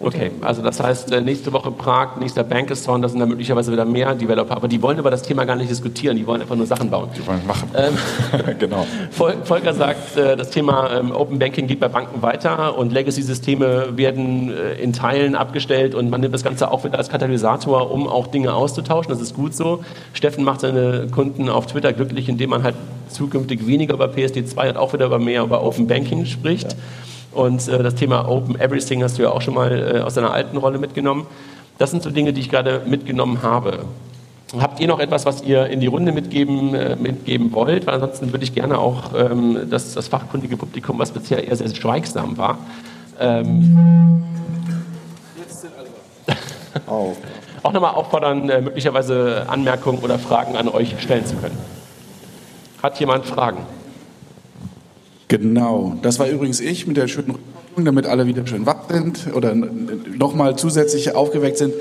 Okay, 0.00 0.32
also 0.40 0.60
das 0.60 0.82
heißt, 0.82 1.12
äh, 1.12 1.20
nächste 1.20 1.52
Woche 1.52 1.70
Prag, 1.70 2.16
nächster 2.18 2.42
Bankathon, 2.42 3.00
da 3.00 3.08
sind 3.08 3.20
dann 3.20 3.28
möglicherweise 3.28 3.70
wieder 3.70 3.84
mehr 3.84 4.14
Developer, 4.14 4.56
aber 4.56 4.66
die 4.66 4.82
wollen 4.82 4.98
über 4.98 5.10
das 5.10 5.22
Thema 5.22 5.44
gar 5.44 5.54
nicht 5.54 5.70
diskutieren, 5.70 6.16
die 6.16 6.26
wollen 6.26 6.40
einfach 6.40 6.56
nur 6.56 6.66
Sachen 6.66 6.90
bauen. 6.90 7.10
Die 7.16 7.24
wollen 7.26 7.46
machen. 7.46 7.70
Ähm, 7.76 7.96
genau. 8.58 8.86
Volker 9.10 9.72
sagt, 9.72 10.16
äh, 10.16 10.36
das 10.36 10.50
Thema 10.50 10.90
ähm, 10.98 11.12
Open 11.12 11.38
Banking 11.38 11.68
geht 11.68 11.78
bei 11.78 11.88
Banken 11.88 12.22
weiter 12.22 12.76
und 12.76 12.92
Legacy-Systeme 12.92 13.96
werden 13.96 14.50
äh, 14.50 14.74
in 14.74 14.92
Teilen 14.92 15.36
abgestellt 15.36 15.94
und 15.94 16.10
man 16.10 16.20
nimmt 16.20 16.34
das 16.34 16.42
Ganze 16.42 16.70
auch 16.72 16.84
wieder 16.84 16.98
als 16.98 17.08
Katalysator, 17.08 17.90
um 17.90 18.08
auch 18.08 18.26
Dinge 18.26 18.52
auszutauschen. 18.54 19.12
Das 19.12 19.20
ist 19.20 19.34
gut 19.34 19.54
so. 19.54 19.84
Steffen 20.12 20.42
macht 20.44 20.60
seine 20.60 21.06
Kunden 21.12 21.48
auf 21.48 21.66
Twitter 21.66 21.92
glücklich, 21.92 22.28
indem 22.28 22.50
man 22.50 22.64
halt 22.64 22.74
zukünftig 23.10 23.66
weniger 23.66 23.94
über 23.94 24.06
PSD2 24.06 24.70
und 24.70 24.76
auch 24.76 24.92
wieder 24.92 25.06
über 25.06 25.20
mehr 25.20 25.42
über 25.42 25.62
Open 25.62 25.86
Banking 25.86 26.26
spricht. 26.26 26.72
Ja. 26.72 26.78
Und 27.34 27.68
äh, 27.68 27.82
das 27.82 27.94
Thema 27.96 28.28
Open 28.28 28.58
Everything 28.58 29.02
hast 29.02 29.18
du 29.18 29.22
ja 29.22 29.30
auch 29.30 29.42
schon 29.42 29.54
mal 29.54 29.96
äh, 29.96 30.00
aus 30.00 30.14
deiner 30.14 30.32
alten 30.32 30.56
Rolle 30.56 30.78
mitgenommen. 30.78 31.26
Das 31.78 31.90
sind 31.90 32.02
so 32.02 32.10
Dinge, 32.10 32.32
die 32.32 32.40
ich 32.40 32.50
gerade 32.50 32.82
mitgenommen 32.86 33.42
habe. 33.42 33.84
Habt 34.60 34.78
ihr 34.78 34.86
noch 34.86 35.00
etwas, 35.00 35.26
was 35.26 35.42
ihr 35.42 35.66
in 35.66 35.80
die 35.80 35.88
Runde 35.88 36.12
mitgeben, 36.12 36.74
äh, 36.74 36.96
mitgeben 36.96 37.52
wollt? 37.52 37.86
Weil 37.86 37.94
ansonsten 37.94 38.32
würde 38.32 38.44
ich 38.44 38.54
gerne 38.54 38.78
auch 38.78 39.12
ähm, 39.16 39.66
das, 39.68 39.94
das, 39.94 40.06
fachkundige 40.06 40.56
Publikum, 40.56 40.98
was 40.98 41.10
bisher 41.10 41.46
eher 41.46 41.56
sehr, 41.56 41.74
schweigsam 41.74 42.38
war, 42.38 42.58
ähm, 43.18 44.22
jetzt 45.36 45.62
sind 45.62 45.72
alle 45.76 46.80
oh. 46.86 47.14
auch 47.62 47.72
nochmal 47.72 47.94
auffordern, 47.94 48.48
äh, 48.48 48.60
möglicherweise 48.60 49.46
Anmerkungen 49.48 49.98
oder 49.98 50.18
Fragen 50.18 50.56
an 50.56 50.68
euch 50.68 50.94
stellen 51.00 51.26
zu 51.26 51.34
können. 51.36 51.58
Hat 52.82 53.00
jemand 53.00 53.26
Fragen? 53.26 53.58
Genau, 55.38 55.96
das 56.00 56.20
war 56.20 56.28
übrigens 56.28 56.60
ich 56.60 56.86
mit 56.86 56.96
der 56.96 57.08
schönen 57.08 57.32
Rückkopplung, 57.32 57.84
damit 57.84 58.06
alle 58.06 58.28
wieder 58.28 58.46
schön 58.46 58.66
wach 58.66 58.88
sind 58.88 59.34
oder 59.34 59.52
nochmal 59.52 60.54
zusätzlich 60.54 61.12
aufgeweckt 61.16 61.58
sind. 61.58 61.74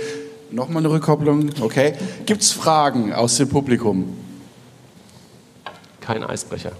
Nochmal 0.49 0.79
eine 0.83 0.89
Rückkopplung, 0.91 1.51
okay. 1.61 1.93
Gibt 2.25 2.41
es 2.41 2.51
Fragen 2.51 3.13
aus 3.13 3.37
dem 3.37 3.49
Publikum? 3.49 4.05
Kein 6.01 6.23
Eisbrecher. 6.23 6.71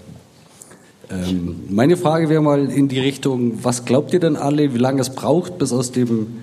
Ähm, 1.10 1.62
meine 1.70 1.96
Frage 1.96 2.28
wäre 2.28 2.42
mal 2.42 2.68
in 2.68 2.88
die 2.88 2.98
Richtung, 2.98 3.62
was 3.62 3.84
glaubt 3.84 4.12
ihr 4.12 4.18
denn 4.18 4.34
alle, 4.34 4.74
wie 4.74 4.78
lange 4.78 5.00
es 5.00 5.10
braucht, 5.10 5.58
bis 5.58 5.72
aus 5.72 5.92
dem 5.92 6.38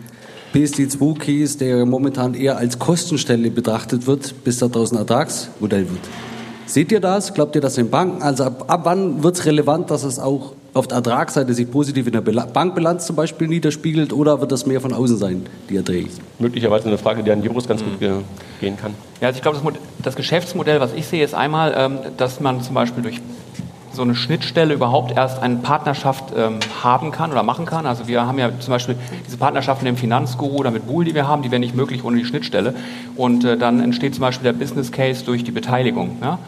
PSD2-Case, 0.53 1.57
der 1.57 1.85
momentan 1.85 2.35
eher 2.35 2.55
als 2.55 2.79
Kostenstelle 2.79 3.51
betrachtet 3.51 4.07
wird, 4.07 4.45
bis 4.45 4.59
da 4.59 4.69
draußen 4.69 4.97
Ertragsmodell 4.97 5.89
wird? 5.89 6.30
Seht 6.71 6.89
ihr 6.93 7.01
das? 7.01 7.33
Glaubt 7.33 7.53
ihr 7.55 7.59
das 7.59 7.77
in 7.77 7.89
Banken? 7.89 8.21
Also 8.21 8.45
ab, 8.45 8.63
ab 8.67 8.81
wann 8.85 9.21
wird 9.23 9.35
es 9.35 9.45
relevant, 9.45 9.91
dass 9.91 10.05
es 10.05 10.19
auch 10.19 10.53
auf 10.73 10.87
der 10.87 10.99
Ertragsseite 10.99 11.53
sich 11.53 11.69
positiv 11.69 12.07
in 12.07 12.13
der 12.13 12.21
Bankbilanz 12.21 13.05
zum 13.07 13.17
Beispiel 13.17 13.49
niederspiegelt 13.49 14.13
oder 14.13 14.39
wird 14.39 14.53
das 14.53 14.65
mehr 14.65 14.79
von 14.79 14.93
außen 14.93 15.17
sein, 15.17 15.45
die 15.69 15.75
Erträge? 15.75 16.07
Möglicherweise 16.39 16.87
eine 16.87 16.97
Frage, 16.97 17.23
die 17.23 17.31
an 17.31 17.43
Joris 17.43 17.67
ganz 17.67 17.81
mhm. 17.81 17.99
gut 17.99 18.23
gehen 18.61 18.77
kann. 18.77 18.93
Ja, 19.19 19.27
also 19.27 19.35
ich 19.35 19.41
glaube, 19.41 19.59
das, 19.61 19.73
das, 20.01 20.15
Geschäftsmodell, 20.15 20.79
was 20.79 20.93
ich 20.93 21.05
sehe, 21.07 21.25
ist 21.25 21.35
einmal, 21.35 21.73
ähm, 21.75 21.97
dass 22.15 22.39
man 22.39 22.63
zum 22.63 22.73
Beispiel 22.73 23.03
durch 23.03 23.19
so 23.93 24.01
eine 24.01 24.15
Schnittstelle 24.15 24.73
überhaupt 24.73 25.15
erst 25.15 25.41
eine 25.41 25.57
Partnerschaft 25.57 26.33
ähm, 26.35 26.59
haben 26.83 27.11
kann 27.11 27.31
oder 27.31 27.43
machen 27.43 27.65
kann. 27.65 27.85
Also 27.85 28.07
wir 28.07 28.25
haben 28.25 28.39
ja 28.39 28.49
zum 28.59 28.71
Beispiel 28.71 28.95
diese 29.25 29.37
Partnerschaft 29.37 29.81
mit 29.81 29.89
dem 29.89 29.97
Finanzguru 29.97 30.57
oder 30.57 30.71
mit 30.71 30.87
Buhl, 30.87 31.05
die 31.05 31.13
wir 31.13 31.27
haben, 31.27 31.41
die 31.41 31.51
wäre 31.51 31.59
nicht 31.59 31.75
möglich 31.75 32.03
ohne 32.03 32.17
die 32.17 32.25
Schnittstelle. 32.25 32.73
Und 33.15 33.43
äh, 33.43 33.57
dann 33.57 33.81
entsteht 33.81 34.15
zum 34.15 34.21
Beispiel 34.21 34.45
der 34.45 34.53
Business 34.53 34.91
Case 34.91 35.25
durch 35.25 35.43
die 35.43 35.51
Beteiligung. 35.51 36.17
Ja? 36.21 36.39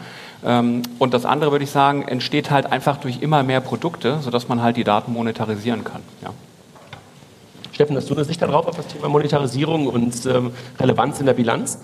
Ähm, 0.44 0.82
und 0.98 1.14
das 1.14 1.24
andere, 1.24 1.52
würde 1.52 1.64
ich 1.64 1.70
sagen, 1.70 2.02
entsteht 2.02 2.50
halt 2.50 2.70
einfach 2.70 2.96
durch 2.98 3.22
immer 3.22 3.42
mehr 3.42 3.60
Produkte, 3.60 4.18
sodass 4.20 4.48
man 4.48 4.62
halt 4.62 4.76
die 4.76 4.84
Daten 4.84 5.12
monetarisieren 5.12 5.84
kann. 5.84 6.02
Ja. 6.22 6.30
Steffen, 7.72 7.96
hast 7.96 8.08
du 8.08 8.14
eine 8.14 8.24
Sicht 8.24 8.40
darauf, 8.40 8.66
auf 8.68 8.76
das 8.76 8.86
Thema 8.86 9.08
Monetarisierung 9.08 9.88
und 9.88 10.26
ähm, 10.26 10.52
Relevanz 10.78 11.18
in 11.18 11.26
der 11.26 11.32
Bilanz? 11.32 11.78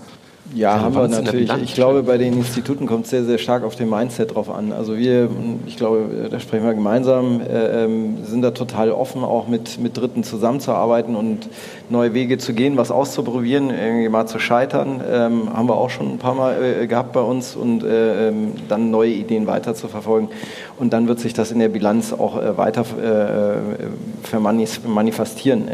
Ja, 0.54 0.80
haben 0.80 0.94
wir 0.94 1.06
natürlich. 1.06 1.50
Ich 1.62 1.74
glaube, 1.74 2.02
bei 2.02 2.18
den 2.18 2.32
Instituten 2.34 2.86
kommt 2.86 3.04
es 3.04 3.10
sehr, 3.10 3.24
sehr 3.24 3.38
stark 3.38 3.62
auf 3.62 3.76
den 3.76 3.88
Mindset 3.88 4.34
drauf 4.34 4.50
an. 4.50 4.72
Also 4.72 4.96
wir, 4.96 5.28
ich 5.66 5.76
glaube, 5.76 6.28
da 6.28 6.40
sprechen 6.40 6.64
wir 6.64 6.74
gemeinsam, 6.74 7.40
äh, 7.40 7.84
ähm, 7.84 8.24
sind 8.24 8.42
da 8.42 8.50
total 8.50 8.90
offen, 8.90 9.22
auch 9.22 9.46
mit, 9.46 9.78
mit 9.78 9.96
Dritten 9.96 10.24
zusammenzuarbeiten 10.24 11.14
und 11.14 11.48
neue 11.88 12.14
Wege 12.14 12.38
zu 12.38 12.52
gehen, 12.52 12.76
was 12.76 12.90
auszuprobieren, 12.90 13.70
irgendwie 13.70 14.08
mal 14.08 14.26
zu 14.26 14.40
scheitern. 14.40 15.00
Ähm, 15.08 15.52
haben 15.52 15.68
wir 15.68 15.76
auch 15.76 15.90
schon 15.90 16.12
ein 16.12 16.18
paar 16.18 16.34
Mal 16.34 16.56
äh, 16.62 16.86
gehabt 16.88 17.12
bei 17.12 17.20
uns 17.20 17.54
und 17.54 17.84
äh, 17.84 18.28
ähm, 18.28 18.52
dann 18.68 18.90
neue 18.90 19.10
Ideen 19.10 19.46
weiter 19.46 19.74
zu 19.74 19.86
verfolgen. 19.86 20.30
Und 20.78 20.92
dann 20.92 21.06
wird 21.06 21.20
sich 21.20 21.32
das 21.32 21.52
in 21.52 21.60
der 21.60 21.68
Bilanz 21.68 22.12
auch 22.12 22.40
äh, 22.40 22.56
weiter 22.56 22.80
äh, 22.80 24.26
vermanifestieren 24.26 25.68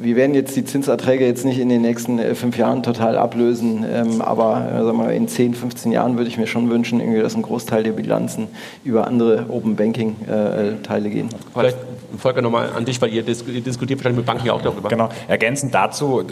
wir 0.00 0.16
werden 0.16 0.34
jetzt 0.34 0.56
die 0.56 0.64
Zinserträge 0.64 1.26
jetzt 1.26 1.44
nicht 1.44 1.58
in 1.58 1.68
den 1.68 1.82
nächsten 1.82 2.18
äh, 2.18 2.34
fünf 2.34 2.56
Jahren 2.56 2.82
total 2.82 3.16
ablösen, 3.16 3.84
ähm, 3.90 4.20
aber 4.20 4.68
äh, 4.72 4.84
sagen 4.84 4.98
wir, 4.98 5.12
in 5.12 5.28
10, 5.28 5.54
15 5.54 5.92
Jahren 5.92 6.16
würde 6.16 6.28
ich 6.28 6.38
mir 6.38 6.46
schon 6.46 6.70
wünschen, 6.70 7.00
irgendwie, 7.00 7.20
dass 7.20 7.34
ein 7.34 7.42
Großteil 7.42 7.82
der 7.82 7.92
Bilanzen 7.92 8.48
über 8.84 9.06
andere 9.06 9.46
Open 9.48 9.76
Banking 9.76 10.16
äh, 10.26 10.82
Teile 10.82 11.10
gehen. 11.10 11.28
Vielleicht 11.52 11.78
Volker 12.18 12.42
nochmal 12.42 12.70
an 12.74 12.84
dich, 12.84 13.00
weil 13.00 13.12
ihr, 13.12 13.22
diskutiert 13.22 13.98
wahrscheinlich 13.98 14.18
mit 14.18 14.26
Banken 14.26 14.46
ja 14.46 14.52
auch 14.52 14.62
darüber. 14.62 14.88
Genau. 14.88 15.08
Ergänzend 15.28 15.74
dazu, 15.74 16.22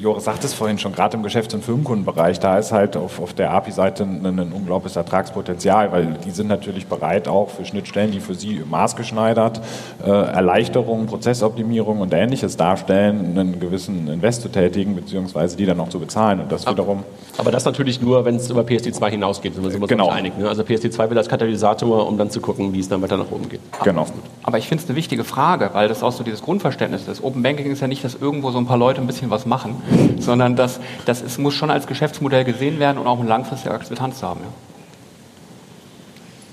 Joris 0.00 0.24
sagt 0.24 0.44
es 0.44 0.54
vorhin 0.54 0.78
schon, 0.78 0.92
gerade 0.92 1.16
im 1.16 1.22
Geschäfts- 1.22 1.54
und 1.54 1.64
Firmenkundenbereich, 1.64 2.38
da 2.40 2.58
ist 2.58 2.72
halt 2.72 2.96
auf, 2.96 3.20
auf 3.20 3.32
der 3.34 3.50
API-Seite 3.50 4.04
ein, 4.04 4.24
ein, 4.26 4.52
unglaubliches 4.52 4.96
Ertragspotenzial, 4.96 5.92
weil 5.92 6.16
die 6.24 6.30
sind 6.30 6.48
natürlich 6.48 6.86
bereit 6.86 7.28
auch 7.28 7.50
für 7.50 7.64
Schnittstellen, 7.64 8.12
die 8.12 8.20
für 8.20 8.34
sie 8.34 8.62
maßgeschneidert 8.68 9.60
äh, 10.04 10.10
Erleichterungen, 10.10 11.06
Prozessoptimierung 11.06 12.00
und 12.00 12.12
Ähnliches 12.12 12.56
darstellen, 12.56 13.11
einen 13.18 13.60
gewissen 13.60 14.08
Invest 14.08 14.42
zu 14.42 14.48
tätigen, 14.48 14.94
beziehungsweise 14.94 15.56
die 15.56 15.66
dann 15.66 15.78
auch 15.80 15.88
zu 15.88 15.98
bezahlen. 15.98 16.40
Und 16.40 16.52
das 16.52 16.66
wiederum. 16.66 17.04
Aber 17.38 17.50
das 17.50 17.64
natürlich 17.64 18.00
nur, 18.00 18.24
wenn 18.24 18.36
es 18.36 18.50
über 18.50 18.62
PSD2 18.62 19.10
hinausgeht, 19.10 19.54
sind 19.54 19.64
wir 19.64 19.74
uns 19.74 19.88
genau. 19.88 20.08
einig. 20.08 20.36
Ne? 20.38 20.48
Also 20.48 20.62
PSD2 20.62 21.10
will 21.10 21.18
als 21.18 21.28
Katalysator, 21.28 22.06
um 22.06 22.18
dann 22.18 22.30
zu 22.30 22.40
gucken, 22.40 22.72
wie 22.72 22.80
es 22.80 22.88
dann 22.88 23.02
weiter 23.02 23.16
nach 23.16 23.30
oben 23.30 23.48
geht. 23.48 23.60
Genau. 23.84 24.06
Aber 24.42 24.58
ich 24.58 24.68
finde 24.68 24.82
es 24.82 24.88
eine 24.88 24.96
wichtige 24.96 25.24
Frage, 25.24 25.70
weil 25.72 25.88
das 25.88 26.02
auch 26.02 26.12
so 26.12 26.24
dieses 26.24 26.42
Grundverständnis 26.42 27.08
ist. 27.08 27.22
Open 27.22 27.42
Banking 27.42 27.70
ist 27.70 27.80
ja 27.80 27.88
nicht, 27.88 28.04
dass 28.04 28.14
irgendwo 28.14 28.50
so 28.50 28.58
ein 28.58 28.66
paar 28.66 28.78
Leute 28.78 29.00
ein 29.00 29.06
bisschen 29.06 29.30
was 29.30 29.46
machen, 29.46 29.76
sondern 30.18 30.56
dass, 30.56 30.80
dass 31.06 31.22
es 31.22 31.38
muss 31.38 31.54
schon 31.54 31.70
als 31.70 31.86
Geschäftsmodell 31.86 32.44
gesehen 32.44 32.78
werden 32.78 32.98
und 32.98 33.06
auch 33.06 33.18
eine 33.18 33.28
langfristige 33.28 33.74
Akzeptanz 33.74 34.22
haben. 34.22 34.40
Ja. 34.40 34.48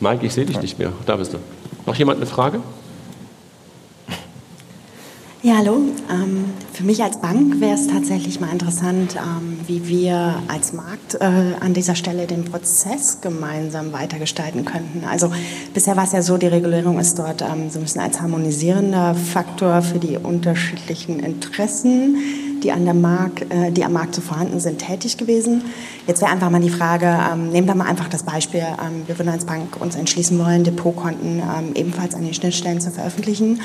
Mike, 0.09 0.25
ich 0.25 0.33
sehe 0.33 0.45
dich 0.45 0.61
nicht 0.61 0.79
mehr. 0.79 0.93
Da 1.05 1.17
bist 1.17 1.33
du. 1.33 1.37
Noch 1.85 1.95
jemand 1.95 2.17
eine 2.17 2.25
Frage? 2.25 2.61
Ja, 5.41 5.55
hallo. 5.59 5.83
Ähm, 6.11 6.47
für 6.73 6.83
mich 6.83 7.01
als 7.01 7.21
Bank 7.21 7.61
wäre 7.61 7.73
es 7.73 7.87
tatsächlich 7.87 8.41
mal 8.41 8.51
interessant, 8.51 9.15
ähm, 9.15 9.57
wie 9.67 9.87
wir 9.87 10.35
als 10.49 10.73
Markt 10.73 11.15
äh, 11.21 11.55
an 11.61 11.73
dieser 11.73 11.95
Stelle 11.95 12.27
den 12.27 12.43
Prozess 12.43 13.19
gemeinsam 13.21 13.93
weitergestalten 13.93 14.65
könnten. 14.65 15.05
Also 15.09 15.31
bisher 15.73 15.95
war 15.95 16.03
es 16.03 16.11
ja 16.11 16.21
so, 16.23 16.35
die 16.35 16.47
Regulierung 16.47 16.99
ist 16.99 17.17
dort 17.17 17.41
ähm, 17.41 17.69
so 17.69 17.79
ein 17.79 17.83
bisschen 17.83 18.01
als 18.01 18.19
harmonisierender 18.19 19.15
Faktor 19.15 19.81
für 19.81 19.97
die 19.97 20.17
unterschiedlichen 20.17 21.21
Interessen, 21.21 22.17
die, 22.61 22.73
an 22.73 22.83
der 22.83 22.93
Markt, 22.93 23.43
äh, 23.49 23.71
die 23.71 23.85
am 23.85 23.93
Markt 23.93 24.15
so 24.15 24.21
vorhanden 24.21 24.59
sind, 24.59 24.79
tätig 24.79 25.15
gewesen. 25.15 25.63
Jetzt 26.05 26.19
wäre 26.19 26.33
einfach 26.33 26.49
mal 26.49 26.59
die 26.59 26.69
Frage, 26.69 27.17
nehmen 27.49 27.65
wir 27.65 27.75
mal 27.75 27.87
einfach 27.87 28.09
das 28.09 28.23
Beispiel, 28.23 28.65
wir 29.05 29.17
würden 29.17 29.29
als 29.29 29.45
Bank 29.45 29.79
uns 29.79 29.95
entschließen 29.95 30.37
wollen, 30.37 30.65
Depotkonten 30.65 31.41
ebenfalls 31.75 32.13
an 32.13 32.23
den 32.23 32.33
Schnittstellen 32.33 32.81
zu 32.81 32.91
veröffentlichen 32.91 33.61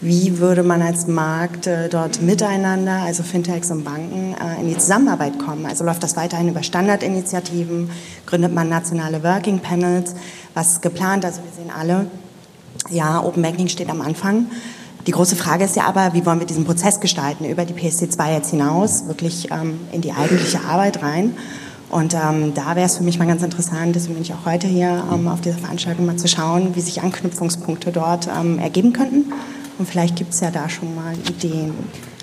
wie 0.00 0.38
würde 0.38 0.62
man 0.62 0.80
als 0.80 1.08
Markt 1.08 1.66
äh, 1.66 1.88
dort 1.88 2.22
miteinander, 2.22 3.02
also 3.02 3.22
Fintechs 3.24 3.70
und 3.70 3.84
Banken, 3.84 4.34
äh, 4.34 4.60
in 4.60 4.68
die 4.68 4.78
Zusammenarbeit 4.78 5.38
kommen? 5.38 5.66
Also 5.66 5.84
läuft 5.84 6.02
das 6.02 6.16
weiterhin 6.16 6.48
über 6.48 6.62
Standardinitiativen? 6.62 7.90
Gründet 8.24 8.54
man 8.54 8.68
nationale 8.68 9.22
Working 9.24 9.58
Panels? 9.58 10.14
Was 10.54 10.72
ist 10.72 10.82
geplant? 10.82 11.24
Also 11.24 11.40
wir 11.42 11.50
sehen 11.50 11.72
alle, 11.76 12.06
ja, 12.90 13.22
Open 13.24 13.42
Banking 13.42 13.68
steht 13.68 13.90
am 13.90 14.00
Anfang. 14.00 14.46
Die 15.06 15.12
große 15.12 15.36
Frage 15.36 15.64
ist 15.64 15.74
ja 15.74 15.84
aber, 15.84 16.12
wie 16.14 16.24
wollen 16.24 16.38
wir 16.38 16.46
diesen 16.46 16.64
Prozess 16.64 17.00
gestalten, 17.00 17.44
über 17.44 17.64
die 17.64 17.74
PSD2 17.74 18.34
jetzt 18.34 18.50
hinaus, 18.50 19.08
wirklich 19.08 19.50
ähm, 19.50 19.80
in 19.90 20.00
die 20.00 20.12
eigentliche 20.12 20.60
Arbeit 20.60 21.02
rein? 21.02 21.34
Und 21.90 22.14
ähm, 22.14 22.52
da 22.54 22.76
wäre 22.76 22.86
es 22.86 22.98
für 22.98 23.02
mich 23.02 23.18
mal 23.18 23.26
ganz 23.26 23.42
interessant, 23.42 23.96
deswegen 23.96 24.14
bin 24.14 24.22
ich 24.22 24.34
auch 24.34 24.44
heute 24.44 24.66
hier 24.66 25.02
ähm, 25.10 25.26
auf 25.26 25.40
dieser 25.40 25.56
Veranstaltung 25.56 26.04
mal 26.04 26.16
zu 26.16 26.28
schauen, 26.28 26.76
wie 26.76 26.80
sich 26.82 27.00
Anknüpfungspunkte 27.00 27.90
dort 27.90 28.28
ähm, 28.28 28.58
ergeben 28.58 28.92
könnten. 28.92 29.32
Und 29.78 29.88
vielleicht 29.88 30.16
gibt 30.16 30.32
es 30.32 30.40
ja 30.40 30.50
da 30.50 30.68
schon 30.68 30.94
mal 30.94 31.14
Ideen. 31.14 31.72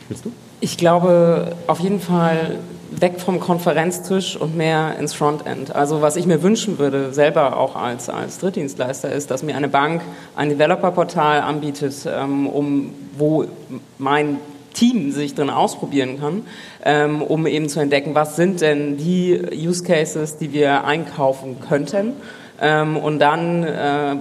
Willst 0.09 0.25
du? 0.25 0.31
Ich 0.59 0.77
glaube 0.77 1.55
auf 1.67 1.79
jeden 1.79 1.99
Fall 1.99 2.57
weg 2.91 3.19
vom 3.19 3.39
Konferenztisch 3.39 4.37
und 4.37 4.55
mehr 4.55 4.97
ins 4.99 5.13
Frontend. 5.13 5.75
Also 5.75 6.01
was 6.01 6.15
ich 6.15 6.25
mir 6.25 6.43
wünschen 6.43 6.79
würde, 6.79 7.13
selber 7.13 7.57
auch 7.57 7.75
als, 7.75 8.09
als 8.09 8.39
Drittdienstleister, 8.39 9.11
ist, 9.11 9.31
dass 9.31 9.43
mir 9.43 9.55
eine 9.55 9.67
Bank 9.67 10.01
ein 10.35 10.49
Developer-Portal 10.49 11.41
anbietet, 11.41 11.95
ähm, 12.07 12.47
um, 12.47 12.93
wo 13.17 13.45
mein 13.97 14.37
Team 14.73 15.11
sich 15.11 15.35
drin 15.35 15.49
ausprobieren 15.49 16.19
kann, 16.19 16.43
ähm, 16.83 17.21
um 17.21 17.47
eben 17.47 17.69
zu 17.69 17.79
entdecken, 17.79 18.13
was 18.13 18.35
sind 18.35 18.61
denn 18.61 18.97
die 18.97 19.41
Use 19.53 19.83
Cases, 19.83 20.37
die 20.37 20.53
wir 20.53 20.83
einkaufen 20.83 21.57
könnten. 21.67 22.13
Ähm, 22.61 22.97
und 22.97 23.19
dann 23.19 23.63
äh, 23.63 24.15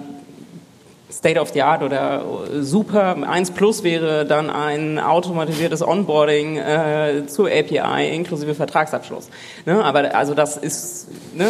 State 1.14 1.40
of 1.40 1.50
the 1.50 1.62
Art 1.62 1.82
oder 1.82 2.24
super. 2.60 3.16
1 3.26 3.52
Plus 3.52 3.82
wäre 3.82 4.26
dann 4.26 4.50
ein 4.50 4.98
automatisiertes 4.98 5.86
Onboarding 5.86 6.56
äh, 6.56 7.26
zur 7.26 7.46
API 7.48 8.14
inklusive 8.14 8.54
Vertragsabschluss. 8.54 9.28
Ne? 9.64 9.82
Aber 9.82 10.14
also 10.14 10.34
das 10.34 10.56
ist, 10.56 11.08
ne? 11.34 11.48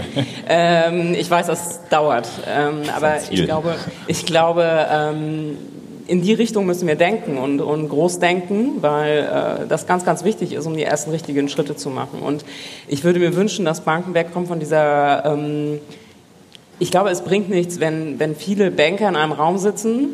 ähm, 0.48 1.14
ich 1.14 1.30
weiß, 1.30 1.46
das 1.46 1.88
dauert, 1.88 2.28
ähm, 2.46 2.82
aber 2.94 3.16
ich 3.30 3.44
glaube, 3.44 3.74
ich 4.06 4.26
glaube, 4.26 4.86
ähm, 4.90 5.58
in 6.06 6.22
die 6.22 6.32
Richtung 6.32 6.66
müssen 6.66 6.88
wir 6.88 6.96
denken 6.96 7.36
und, 7.36 7.60
und 7.60 7.88
groß 7.88 8.18
denken, 8.18 8.82
weil 8.82 9.18
äh, 9.18 9.66
das 9.68 9.86
ganz, 9.86 10.04
ganz 10.04 10.24
wichtig 10.24 10.54
ist, 10.54 10.66
um 10.66 10.74
die 10.74 10.82
ersten 10.82 11.10
richtigen 11.10 11.48
Schritte 11.48 11.76
zu 11.76 11.90
machen. 11.90 12.20
Und 12.20 12.44
ich 12.88 13.04
würde 13.04 13.18
mir 13.18 13.36
wünschen, 13.36 13.64
dass 13.66 13.82
Banken 13.82 14.14
wegkommen 14.14 14.48
von 14.48 14.58
dieser 14.58 15.24
ähm, 15.26 15.80
ich 16.78 16.90
glaube, 16.90 17.10
es 17.10 17.22
bringt 17.22 17.50
nichts, 17.50 17.80
wenn, 17.80 18.18
wenn 18.18 18.34
viele 18.36 18.70
Banker 18.70 19.08
in 19.08 19.16
einem 19.16 19.32
Raum 19.32 19.58
sitzen 19.58 20.10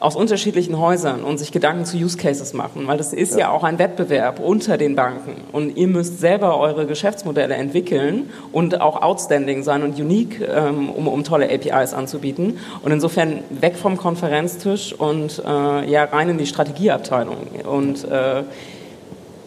aus 0.00 0.16
unterschiedlichen 0.16 0.78
Häusern 0.78 1.24
und 1.24 1.38
sich 1.38 1.50
Gedanken 1.50 1.86
zu 1.86 1.96
Use 1.96 2.18
Cases 2.18 2.52
machen, 2.52 2.86
weil 2.86 2.98
das 2.98 3.14
ist 3.14 3.32
ja. 3.32 3.38
ja 3.38 3.50
auch 3.50 3.64
ein 3.64 3.78
Wettbewerb 3.78 4.38
unter 4.38 4.76
den 4.76 4.96
Banken 4.96 5.36
und 5.50 5.78
ihr 5.78 5.86
müsst 5.86 6.20
selber 6.20 6.58
eure 6.58 6.86
Geschäftsmodelle 6.86 7.54
entwickeln 7.54 8.28
und 8.52 8.82
auch 8.82 9.00
outstanding 9.00 9.62
sein 9.62 9.82
und 9.82 9.98
unique, 9.98 10.40
ähm, 10.46 10.90
um, 10.90 11.08
um 11.08 11.24
tolle 11.24 11.48
APIs 11.50 11.94
anzubieten 11.94 12.58
und 12.82 12.92
insofern 12.92 13.44
weg 13.48 13.76
vom 13.76 13.96
Konferenztisch 13.96 14.92
und 14.92 15.42
äh, 15.46 15.90
ja 15.90 16.04
rein 16.04 16.28
in 16.28 16.38
die 16.38 16.46
Strategieabteilung 16.46 17.36
und 17.64 18.04
äh, 18.04 18.42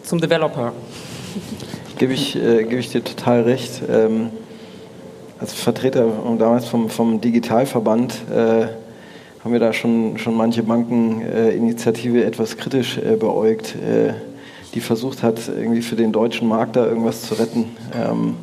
zum 0.02 0.20
Developer. 0.20 0.72
Gebe 1.98 2.14
ich, 2.14 2.34
äh, 2.34 2.64
gebe 2.64 2.80
ich 2.80 2.90
dir 2.90 3.04
total 3.04 3.42
recht. 3.42 3.82
Ähm 3.88 4.30
als 5.40 5.52
Vertreter 5.54 6.06
damals 6.38 6.66
vom, 6.66 6.88
vom 6.88 7.20
Digitalverband 7.20 8.14
äh, 8.30 8.66
haben 9.44 9.52
wir 9.52 9.60
da 9.60 9.72
schon, 9.72 10.18
schon 10.18 10.36
manche 10.36 10.62
Bankeninitiative 10.62 12.22
äh, 12.22 12.26
etwas 12.26 12.56
kritisch 12.56 12.98
äh, 12.98 13.16
beäugt, 13.16 13.76
äh, 13.76 14.14
die 14.74 14.80
versucht 14.80 15.22
hat, 15.22 15.40
irgendwie 15.48 15.82
für 15.82 15.96
den 15.96 16.12
deutschen 16.12 16.48
Markt 16.48 16.76
da 16.76 16.86
irgendwas 16.86 17.22
zu 17.22 17.34
retten. 17.34 17.76
Ähm, 17.94 18.34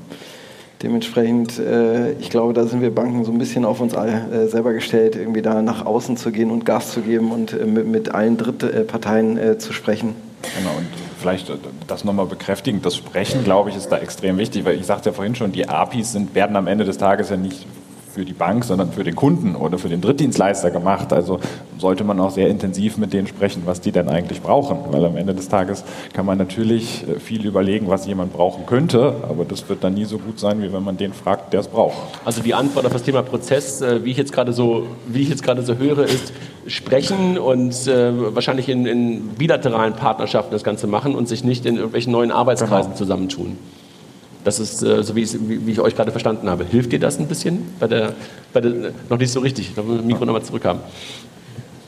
dementsprechend, 0.81 1.59
äh, 1.59 2.13
ich 2.13 2.29
glaube, 2.29 2.53
da 2.53 2.65
sind 2.65 2.81
wir 2.81 2.95
Banken 2.95 3.25
so 3.25 3.31
ein 3.31 3.37
bisschen 3.37 3.65
auf 3.65 3.81
uns 3.81 3.93
alle 3.93 4.13
äh, 4.31 4.47
selber 4.47 4.73
gestellt, 4.73 5.15
irgendwie 5.15 5.41
da 5.41 5.61
nach 5.61 5.85
außen 5.85 6.15
zu 6.15 6.31
gehen 6.31 6.49
und 6.49 6.65
Gas 6.65 6.91
zu 6.91 7.01
geben 7.01 7.31
und 7.31 7.65
mit, 7.67 7.87
mit 7.87 8.15
allen 8.15 8.37
Drittparteien 8.37 9.59
zu 9.59 9.73
sprechen. 9.73 10.15
Genau, 10.57 10.71
vielleicht 11.25 11.49
äh, 11.49 11.57
das 11.87 12.03
nochmal 12.03 12.27
bekräftigen, 12.27 12.81
das 12.81 12.95
Sprechen, 12.95 13.43
glaube 13.43 13.71
ich, 13.71 13.75
ist 13.75 13.89
da 13.89 13.97
extrem 13.97 14.37
wichtig, 14.37 14.63
weil 14.63 14.79
ich 14.79 14.85
sagte 14.85 15.09
ja 15.09 15.13
vorhin 15.13 15.35
schon, 15.35 15.51
die 15.51 15.67
APIs 15.67 16.11
sind, 16.11 16.35
werden 16.35 16.55
am 16.55 16.67
Ende 16.67 16.85
des 16.85 16.97
Tages 16.97 17.29
ja 17.29 17.37
nicht 17.37 17.65
für 18.15 18.23
die 18.23 18.33
Bank, 18.33 18.63
sondern 18.63 18.93
für 18.93 19.03
den 19.03 19.15
Kunden 19.15 19.55
oder 19.57 19.77
für 19.77 19.89
den 19.89 19.99
Drittdienstleister 19.99 20.71
gemacht. 20.71 21.11
Also 21.11 21.41
sollte 21.77 22.05
man 22.05 22.17
auch 22.21 22.31
sehr 22.31 22.47
intensiv 22.47 22.97
mit 22.97 23.11
denen 23.11 23.27
sprechen, 23.27 23.63
was 23.65 23.81
die 23.81 23.91
denn 23.91 24.07
eigentlich 24.07 24.41
brauchen. 24.41 24.77
Weil 24.89 25.03
am 25.03 25.17
Ende 25.17 25.35
des 25.35 25.49
Tages 25.49 25.83
kann 26.13 26.25
man 26.25 26.37
natürlich 26.37 27.05
äh, 27.07 27.19
viel 27.19 27.45
überlegen, 27.45 27.89
was 27.89 28.07
jemand 28.07 28.31
brauchen 28.31 28.65
könnte, 28.65 29.15
aber 29.29 29.43
das 29.43 29.67
wird 29.67 29.83
dann 29.83 29.95
nie 29.95 30.05
so 30.05 30.17
gut 30.17 30.39
sein, 30.39 30.61
wie 30.61 30.71
wenn 30.71 30.83
man 30.83 30.95
den 30.95 31.11
fragt, 31.11 31.51
der 31.51 31.59
es 31.59 31.67
braucht. 31.67 31.97
Also 32.23 32.41
die 32.41 32.53
Antwort 32.53 32.85
auf 32.85 32.93
das 32.93 33.03
Thema 33.03 33.21
Prozess, 33.21 33.81
äh, 33.81 34.05
wie 34.05 34.11
ich 34.11 34.17
jetzt 34.17 34.31
gerade 34.31 34.53
so, 34.53 34.87
wie 35.07 35.21
ich 35.21 35.29
jetzt 35.29 35.43
gerade 35.43 35.61
so 35.61 35.75
höre, 35.75 36.05
ist 36.05 36.31
sprechen 36.67 37.37
und 37.37 37.85
äh, 37.87 38.33
wahrscheinlich 38.33 38.69
in, 38.69 38.85
in, 38.85 39.27
bilateralen 39.37 39.93
Partnerschaften 39.93 40.53
das 40.53 40.63
Ganze 40.63 40.87
machen 40.87 41.15
und 41.15 41.27
sich 41.27 41.43
nicht 41.43 41.65
in 41.65 41.75
irgendwelchen 41.75 42.13
neuen 42.13 42.31
Arbeitskreisen 42.31 42.93
genau. 42.93 42.97
zusammentun. 42.97 43.57
Das 44.45 44.59
ist 44.59 44.81
äh, 44.83 45.03
so, 45.03 45.15
wie, 45.15 45.27
wie, 45.65 45.71
ich 45.71 45.79
euch 45.81 45.95
gerade 45.95 46.11
verstanden 46.11 46.49
habe. 46.49 46.63
Hilft 46.63 46.91
dir 46.91 46.99
das 46.99 47.19
ein 47.19 47.27
bisschen? 47.27 47.63
Bei 47.79 47.87
der, 47.87 48.13
bei 48.53 48.61
der, 48.61 48.93
noch 49.09 49.17
nicht 49.17 49.31
so 49.31 49.41
richtig. 49.41 49.69
Ich 49.69 49.73
glaube, 49.73 50.01
Mikro 50.03 50.23
nochmal 50.23 50.43
zurückhaben. 50.43 50.81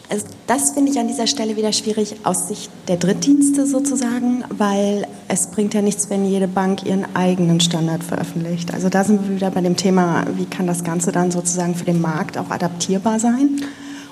Also 0.10 0.26
das 0.48 0.72
finde 0.72 0.92
ich 0.92 1.00
an 1.00 1.08
dieser 1.08 1.28
Stelle 1.28 1.56
wieder 1.56 1.72
schwierig 1.72 2.16
aus 2.24 2.48
Sicht 2.48 2.72
der 2.88 2.96
Drittdienste 2.96 3.66
sozusagen, 3.66 4.44
weil 4.50 5.06
es 5.28 5.48
bringt 5.48 5.74
ja 5.74 5.82
nichts, 5.82 6.10
wenn 6.10 6.26
jede 6.26 6.48
Bank 6.48 6.86
ihren 6.86 7.06
eigenen 7.14 7.60
Standard 7.60 8.04
veröffentlicht. 8.04 8.74
Also 8.74 8.90
da 8.90 9.04
sind 9.04 9.28
wir 9.28 9.36
wieder 9.36 9.52
bei 9.52 9.62
dem 9.62 9.76
Thema, 9.76 10.26
wie 10.36 10.46
kann 10.46 10.66
das 10.66 10.84
Ganze 10.84 11.12
dann 11.12 11.30
sozusagen 11.30 11.76
für 11.76 11.86
den 11.86 12.02
Markt 12.02 12.38
auch 12.38 12.50
adaptierbar 12.50 13.20
sein? 13.20 13.62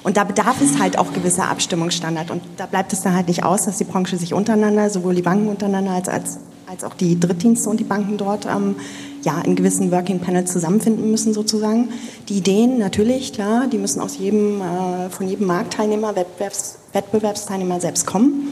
Und 0.04 0.18
da 0.18 0.24
bedarf 0.24 0.62
es 0.62 0.78
halt 0.80 1.00
auch 1.00 1.14
gewisser 1.14 1.50
Abstimmungsstandard. 1.50 2.30
Und 2.30 2.43
da 2.58 2.68
bleibt 2.68 2.93
es 2.93 3.02
dann 3.02 3.16
halt 3.16 3.28
nicht 3.28 3.43
aus, 3.43 3.66
dass 3.66 3.80
die 3.80 3.86
Branche 3.86 4.18
sich 4.18 4.36
untereinander, 4.36 4.89
sowohl 4.91 5.16
die 5.16 5.24
Banken 5.24 5.48
untereinander 5.48 5.91
als, 5.91 6.10
als, 6.10 6.38
als 6.68 6.84
auch 6.84 6.93
die 6.93 7.20
Drittdienste 7.20 7.70
und 7.70 7.80
die 7.80 7.84
Banken 7.84 8.18
dort 8.18 8.45
ähm, 8.45 8.76
ja, 9.24 9.41
in 9.41 9.55
gewissen 9.55 9.91
Working 9.91 10.20
Panels 10.20 10.51
zusammenfinden 10.51 11.09
müssen 11.09 11.34
sozusagen. 11.34 11.89
Die 12.30 12.38
Ideen 12.38 12.78
natürlich, 12.78 13.34
klar, 13.34 13.68
die 13.68 13.78
müssen 13.78 13.99
aus 14.01 14.18
jedem, 14.18 14.61
äh, 14.61 15.09
von 15.09 15.28
jedem 15.28 15.47
Marktteilnehmer, 15.47 16.16
Wettbewerbs, 16.16 16.78
Wettbewerbsteilnehmer 16.93 17.80
selbst 17.80 18.05
kommen. 18.05 18.49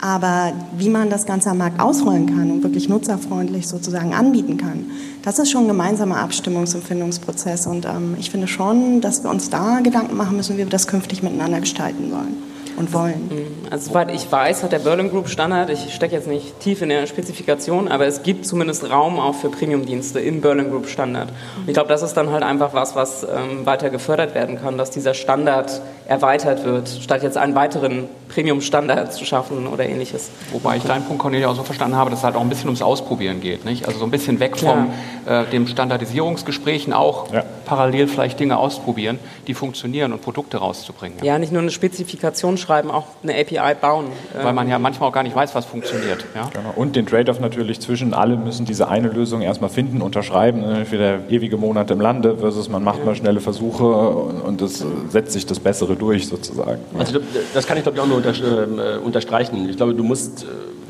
Aber 0.00 0.52
wie 0.76 0.90
man 0.90 1.08
das 1.08 1.24
Ganze 1.24 1.50
am 1.50 1.58
Markt 1.58 1.80
ausrollen 1.80 2.26
kann 2.26 2.50
und 2.50 2.62
wirklich 2.62 2.88
nutzerfreundlich 2.88 3.66
sozusagen 3.66 4.12
anbieten 4.12 4.58
kann, 4.58 4.90
das 5.22 5.38
ist 5.38 5.50
schon 5.50 5.64
ein 5.64 5.68
gemeinsamer 5.68 6.16
Abstimmungs- 6.16 6.74
und 6.74 6.84
Findungsprozess. 6.84 7.66
Und 7.66 7.86
ähm, 7.86 8.14
ich 8.18 8.30
finde 8.30 8.46
schon, 8.46 9.00
dass 9.00 9.22
wir 9.22 9.30
uns 9.30 9.48
da 9.50 9.80
Gedanken 9.80 10.16
machen 10.16 10.36
müssen, 10.36 10.54
wie 10.54 10.58
wir 10.58 10.66
das 10.66 10.86
künftig 10.86 11.22
miteinander 11.22 11.60
gestalten 11.60 12.10
sollen 12.10 12.53
und 12.76 12.92
wollen. 12.92 13.28
Mhm. 13.30 13.68
Also 13.70 13.88
soweit 13.90 14.10
ich 14.12 14.30
weiß, 14.30 14.62
hat 14.62 14.72
der 14.72 14.78
Berlin 14.78 15.10
Group 15.10 15.28
Standard, 15.28 15.70
ich 15.70 15.94
stecke 15.94 16.14
jetzt 16.14 16.26
nicht 16.26 16.60
tief 16.60 16.82
in 16.82 16.88
der 16.88 17.06
Spezifikation, 17.06 17.88
aber 17.88 18.06
es 18.06 18.22
gibt 18.22 18.46
zumindest 18.46 18.90
Raum 18.90 19.18
auch 19.18 19.34
für 19.34 19.48
Premium-Dienste 19.48 20.20
im 20.20 20.40
Berlin 20.40 20.70
Group 20.70 20.88
Standard. 20.88 21.30
Und 21.56 21.68
ich 21.68 21.74
glaube, 21.74 21.88
das 21.88 22.02
ist 22.02 22.14
dann 22.14 22.30
halt 22.30 22.42
einfach 22.42 22.74
was, 22.74 22.94
was 22.94 23.24
ähm, 23.24 23.64
weiter 23.66 23.90
gefördert 23.90 24.34
werden 24.34 24.60
kann, 24.60 24.78
dass 24.78 24.90
dieser 24.90 25.14
Standard 25.14 25.80
erweitert 26.06 26.64
wird, 26.64 26.88
statt 26.88 27.22
jetzt 27.22 27.36
einen 27.36 27.54
weiteren 27.54 28.08
Premium-Standard 28.28 29.12
zu 29.12 29.24
schaffen 29.24 29.66
oder 29.66 29.86
ähnliches. 29.86 30.30
Wobei 30.52 30.76
ich 30.76 30.82
deinen 30.82 31.04
Punkt, 31.04 31.22
Cornelia, 31.22 31.48
auch 31.48 31.54
so 31.54 31.62
verstanden 31.62 31.96
habe, 31.96 32.10
dass 32.10 32.20
es 32.20 32.24
halt 32.24 32.36
auch 32.36 32.40
ein 32.40 32.48
bisschen 32.48 32.66
ums 32.66 32.82
Ausprobieren 32.82 33.40
geht. 33.40 33.64
Nicht? 33.64 33.86
Also 33.86 34.00
so 34.00 34.04
ein 34.04 34.10
bisschen 34.10 34.40
weg 34.40 34.54
Klar. 34.54 34.88
von 35.24 35.32
äh, 35.32 35.44
dem 35.46 35.66
Standardisierungsgesprächen 35.66 36.92
auch 36.92 37.32
ja. 37.32 37.44
parallel 37.64 38.08
vielleicht 38.08 38.40
Dinge 38.40 38.56
ausprobieren, 38.58 39.18
die 39.46 39.54
funktionieren 39.54 40.12
und 40.12 40.20
Produkte 40.20 40.58
rauszubringen. 40.58 41.18
Ja, 41.20 41.34
ja 41.34 41.38
nicht 41.38 41.52
nur 41.52 41.62
eine 41.62 41.70
Spezifikation 41.70 42.58
schreiben, 42.58 42.90
auch 42.90 43.06
eine 43.22 43.34
API 43.34 43.74
bauen. 43.80 44.06
Weil 44.34 44.52
man 44.52 44.68
ja 44.68 44.78
manchmal 44.78 45.08
auch 45.08 45.12
gar 45.12 45.22
nicht 45.22 45.36
weiß, 45.36 45.54
was 45.54 45.64
funktioniert. 45.64 46.24
Ja? 46.34 46.50
Genau. 46.52 46.72
Und 46.76 46.96
den 46.96 47.06
Trade-off 47.06 47.40
natürlich 47.40 47.80
zwischen, 47.80 48.14
alle 48.14 48.36
müssen 48.36 48.66
diese 48.66 48.88
eine 48.88 49.08
Lösung 49.08 49.42
erstmal 49.42 49.70
finden, 49.70 50.02
unterschreiben, 50.02 50.60
ne, 50.60 50.86
für 50.86 50.98
der 50.98 51.20
ewige 51.28 51.56
Monat 51.56 51.90
im 51.90 52.00
Lande, 52.00 52.38
versus 52.38 52.68
man 52.68 52.82
macht 52.82 53.04
mal 53.04 53.14
schnelle 53.14 53.40
Versuche 53.40 53.84
und 53.84 54.60
es 54.60 54.84
setzt 55.08 55.32
sich 55.32 55.46
das 55.46 55.60
Bessere 55.60 55.93
durch 55.96 56.26
sozusagen. 56.26 56.80
Also 56.98 57.18
das 57.52 57.66
kann 57.66 57.76
ich 57.76 57.82
glaube 57.82 57.98
ich 57.98 58.02
auch 58.02 58.08
nur 58.08 58.22
ähm, 58.24 58.78
äh, 58.78 58.96
unterstreichen. 58.98 59.68
Ich 59.68 59.76
glaube, 59.76 59.94
du 59.94 60.02
musst 60.02 60.44
äh, 60.44 60.46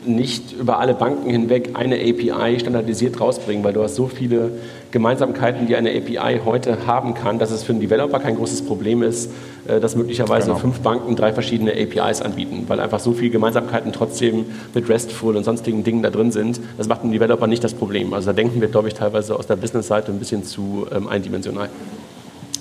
nicht 0.09 0.53
über 0.53 0.79
alle 0.79 0.95
Banken 0.95 1.31
hinweg 1.31 1.71
eine 1.75 1.97
API 1.97 2.59
standardisiert 2.61 3.21
rausbringen, 3.21 3.65
weil 3.65 3.73
du 3.73 3.83
hast 3.83 3.95
so 3.95 4.07
viele 4.07 4.53
Gemeinsamkeiten, 4.91 5.67
die 5.67 5.77
eine 5.77 5.91
API 5.91 6.41
heute 6.45 6.87
haben 6.87 7.15
kann, 7.15 7.39
dass 7.39 7.51
es 7.51 7.65
für 7.65 7.73
einen 7.73 7.81
Developer 7.81 8.21
kein 8.21 8.37
großes 8.37 8.63
Problem 8.63 9.03
ist, 9.03 9.31
äh, 9.67 9.81
dass 9.81 9.97
möglicherweise 9.97 10.49
genau. 10.49 10.59
fünf 10.59 10.81
Banken 10.81 11.17
drei 11.17 11.33
verschiedene 11.33 11.73
APIs 11.73 12.23
anbieten, 12.23 12.65
weil 12.69 12.81
einfach 12.81 13.01
so 13.01 13.13
viele 13.13 13.31
Gemeinsamkeiten 13.31 13.93
trotzdem 13.93 14.45
mit 14.75 14.89
RESTful 14.89 15.37
und 15.37 15.45
sonstigen 15.45 15.85
Dingen 15.85 16.03
da 16.03 16.11
drin 16.11 16.31
sind. 16.31 16.61
Das 16.77 16.89
macht 16.89 17.03
einem 17.03 17.13
Developer 17.13 17.47
nicht 17.47 17.65
das 17.65 17.75
Problem. 17.75 18.13
Also 18.15 18.27
da 18.27 18.33
denken 18.33 18.61
wir, 18.61 18.69
glaube 18.69 18.89
ich, 18.89 18.95
teilweise 18.95 19.37
aus 19.37 19.47
der 19.47 19.57
Business-Seite 19.57 20.13
ein 20.13 20.19
bisschen 20.19 20.45
zu 20.45 20.87
ähm, 20.95 21.09
eindimensional. 21.09 21.69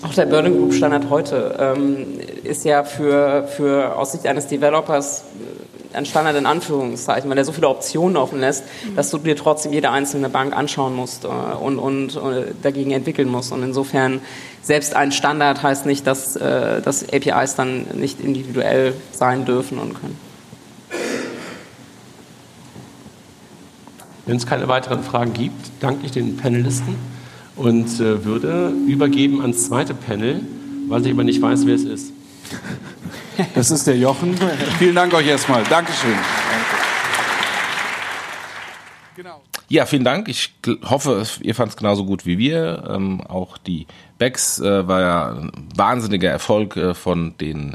Auch 0.04 0.14
der 0.14 0.26
Burning 0.26 0.58
Group 0.58 0.74
Standard 0.74 1.10
heute 1.10 1.56
ähm, 1.58 2.20
ist 2.44 2.66
ja 2.66 2.84
für, 2.84 3.48
für 3.48 3.98
aus 3.98 4.12
Sicht 4.12 4.28
eines 4.28 4.48
Developers 4.48 5.24
ein 5.94 6.06
Standard 6.06 6.36
in 6.36 6.46
Anführungszeichen, 6.46 7.30
weil 7.30 7.38
er 7.38 7.46
so 7.46 7.54
viele 7.54 7.70
Optionen 7.70 8.18
offen 8.18 8.42
lässt, 8.42 8.66
dass 8.96 9.12
du 9.12 9.18
dir 9.18 9.38
trotzdem 9.38 9.72
jede 9.72 9.92
einzelne 9.92 10.28
Bank 10.28 10.56
anschauen 10.56 10.94
musst 10.96 11.24
äh, 11.24 11.28
und, 11.28 11.80
und, 11.80 12.18
und, 12.18 12.34
äh, 12.34 12.46
dagegen 12.62 12.92
entwickeln 12.92 13.30
musst. 13.30 13.54
Und 13.54 13.64
insofern, 13.64 14.20
selbst 14.62 14.94
ein 14.94 15.14
Standard 15.14 15.64
heißt 15.64 15.86
nicht, 15.86 16.06
dass, 16.06 16.36
äh, 16.36 16.82
dass 16.82 17.08
APIs 17.14 17.56
dann 17.56 17.86
nicht 17.94 18.20
individuell 18.20 18.96
sein 19.12 19.46
dürfen 19.46 19.78
und 19.78 19.94
können. 19.94 20.18
Wenn 24.26 24.36
es 24.36 24.46
keine 24.46 24.68
weiteren 24.68 25.04
Fragen 25.04 25.34
gibt, 25.34 25.72
danke 25.80 26.06
ich 26.06 26.12
den 26.12 26.36
Panelisten 26.36 27.13
und 27.56 28.00
äh, 28.00 28.26
würde 28.26 28.74
übergeben 28.88 29.42
ans 29.42 29.68
zweite 29.68 29.94
Panel, 29.94 30.42
weil 30.88 31.06
ich 31.06 31.12
aber 31.12 31.24
nicht 31.24 31.42
weiß, 31.42 31.66
wer 31.66 31.76
es 31.76 31.84
ist. 31.84 32.14
Das 33.56 33.72
ist 33.72 33.88
der 33.88 33.98
Jochen. 33.98 34.38
Vielen 34.78 34.96
Dank 34.96 35.14
euch 35.14 35.28
erstmal. 35.28 35.64
Dankeschön. 35.64 36.16
Genau. 39.16 39.42
Ja, 39.70 39.86
vielen 39.86 40.04
Dank. 40.04 40.28
Ich 40.28 40.54
hoffe, 40.84 41.26
ihr 41.42 41.56
fand 41.56 41.72
es 41.72 41.78
genauso 41.78 42.06
gut 42.06 42.26
wie 42.26 42.38
wir. 42.38 42.84
Ähm, 42.90 43.22
auch 43.22 43.58
die 43.58 43.88
Becks 44.18 44.60
äh, 44.60 44.88
war 44.88 45.02
ja 45.02 45.32
ein 45.34 45.52
wahnsinniger 45.76 46.30
Erfolg 46.30 46.78
äh, 46.78 46.94
von 46.94 47.36
den 47.38 47.74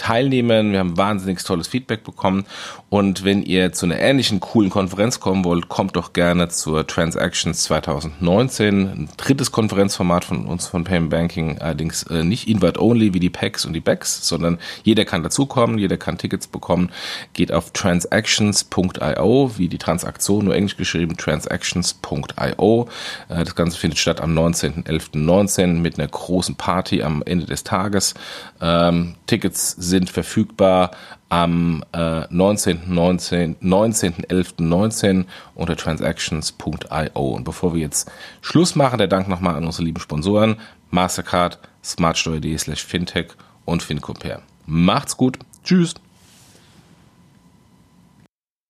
Teilnehmern. 0.00 0.72
Wir 0.72 0.78
haben 0.78 0.96
wahnsinnig 0.96 1.44
tolles 1.44 1.68
Feedback 1.68 2.04
bekommen. 2.04 2.46
Und 2.88 3.22
wenn 3.22 3.42
ihr 3.42 3.72
zu 3.72 3.84
einer 3.84 3.98
ähnlichen 3.98 4.40
coolen 4.40 4.70
Konferenz 4.70 5.20
kommen 5.20 5.44
wollt, 5.44 5.68
kommt 5.68 5.94
doch 5.94 6.14
gerne 6.14 6.48
zur 6.48 6.86
Transactions 6.86 7.62
2019. 7.64 8.88
Ein 8.88 9.08
drittes 9.18 9.52
Konferenzformat 9.52 10.24
von 10.24 10.46
uns 10.46 10.66
von 10.66 10.84
Payment 10.84 11.10
Banking, 11.10 11.58
allerdings 11.58 12.04
äh, 12.04 12.24
nicht 12.24 12.48
Invite-Only 12.48 13.12
wie 13.12 13.20
die 13.20 13.28
PECs 13.28 13.66
und 13.66 13.74
die 13.74 13.80
Becks, 13.80 14.26
sondern 14.26 14.58
jeder 14.84 15.04
kann 15.04 15.22
dazukommen, 15.22 15.76
jeder 15.76 15.98
kann 15.98 16.16
Tickets 16.16 16.46
bekommen. 16.46 16.90
Geht 17.34 17.52
auf 17.52 17.70
transactions.io, 17.72 19.52
wie 19.58 19.68
die 19.68 19.78
Transaktion, 19.78 20.46
nur 20.46 20.54
englisch 20.54 20.78
geschrieben, 20.78 21.16
transactions.io. 21.18 22.88
Äh, 23.28 23.44
das 23.44 23.54
Ganze 23.54 23.78
findet 23.78 23.98
statt 23.98 24.22
am 24.22 24.36
19.11.19 24.36 25.66
mit 25.80 25.98
einer 25.98 26.08
großen 26.08 26.54
Party 26.54 27.02
am 27.02 27.22
Ende 27.22 27.44
des 27.44 27.64
Tages. 27.64 28.14
Ähm, 28.62 29.16
Tickets 29.26 29.76
sind 29.90 30.08
verfügbar 30.08 30.92
am 31.28 31.84
äh, 31.92 31.98
19.11.19 31.98 33.56
19, 33.60 34.14
19, 34.58 35.26
unter 35.54 35.76
transactions.io. 35.76 37.20
Und 37.20 37.44
bevor 37.44 37.74
wir 37.74 37.82
jetzt 37.82 38.10
Schluss 38.40 38.74
machen, 38.74 38.98
der 38.98 39.08
Dank 39.08 39.28
nochmal 39.28 39.56
an 39.56 39.66
unsere 39.66 39.84
lieben 39.84 40.00
Sponsoren 40.00 40.56
Mastercard, 40.90 41.58
smartsteuer.de 41.84 42.56
slash 42.58 42.84
fintech 42.84 43.28
und 43.64 43.82
FinCompare. 43.82 44.42
Macht's 44.66 45.16
gut. 45.16 45.38
Tschüss. 45.64 45.94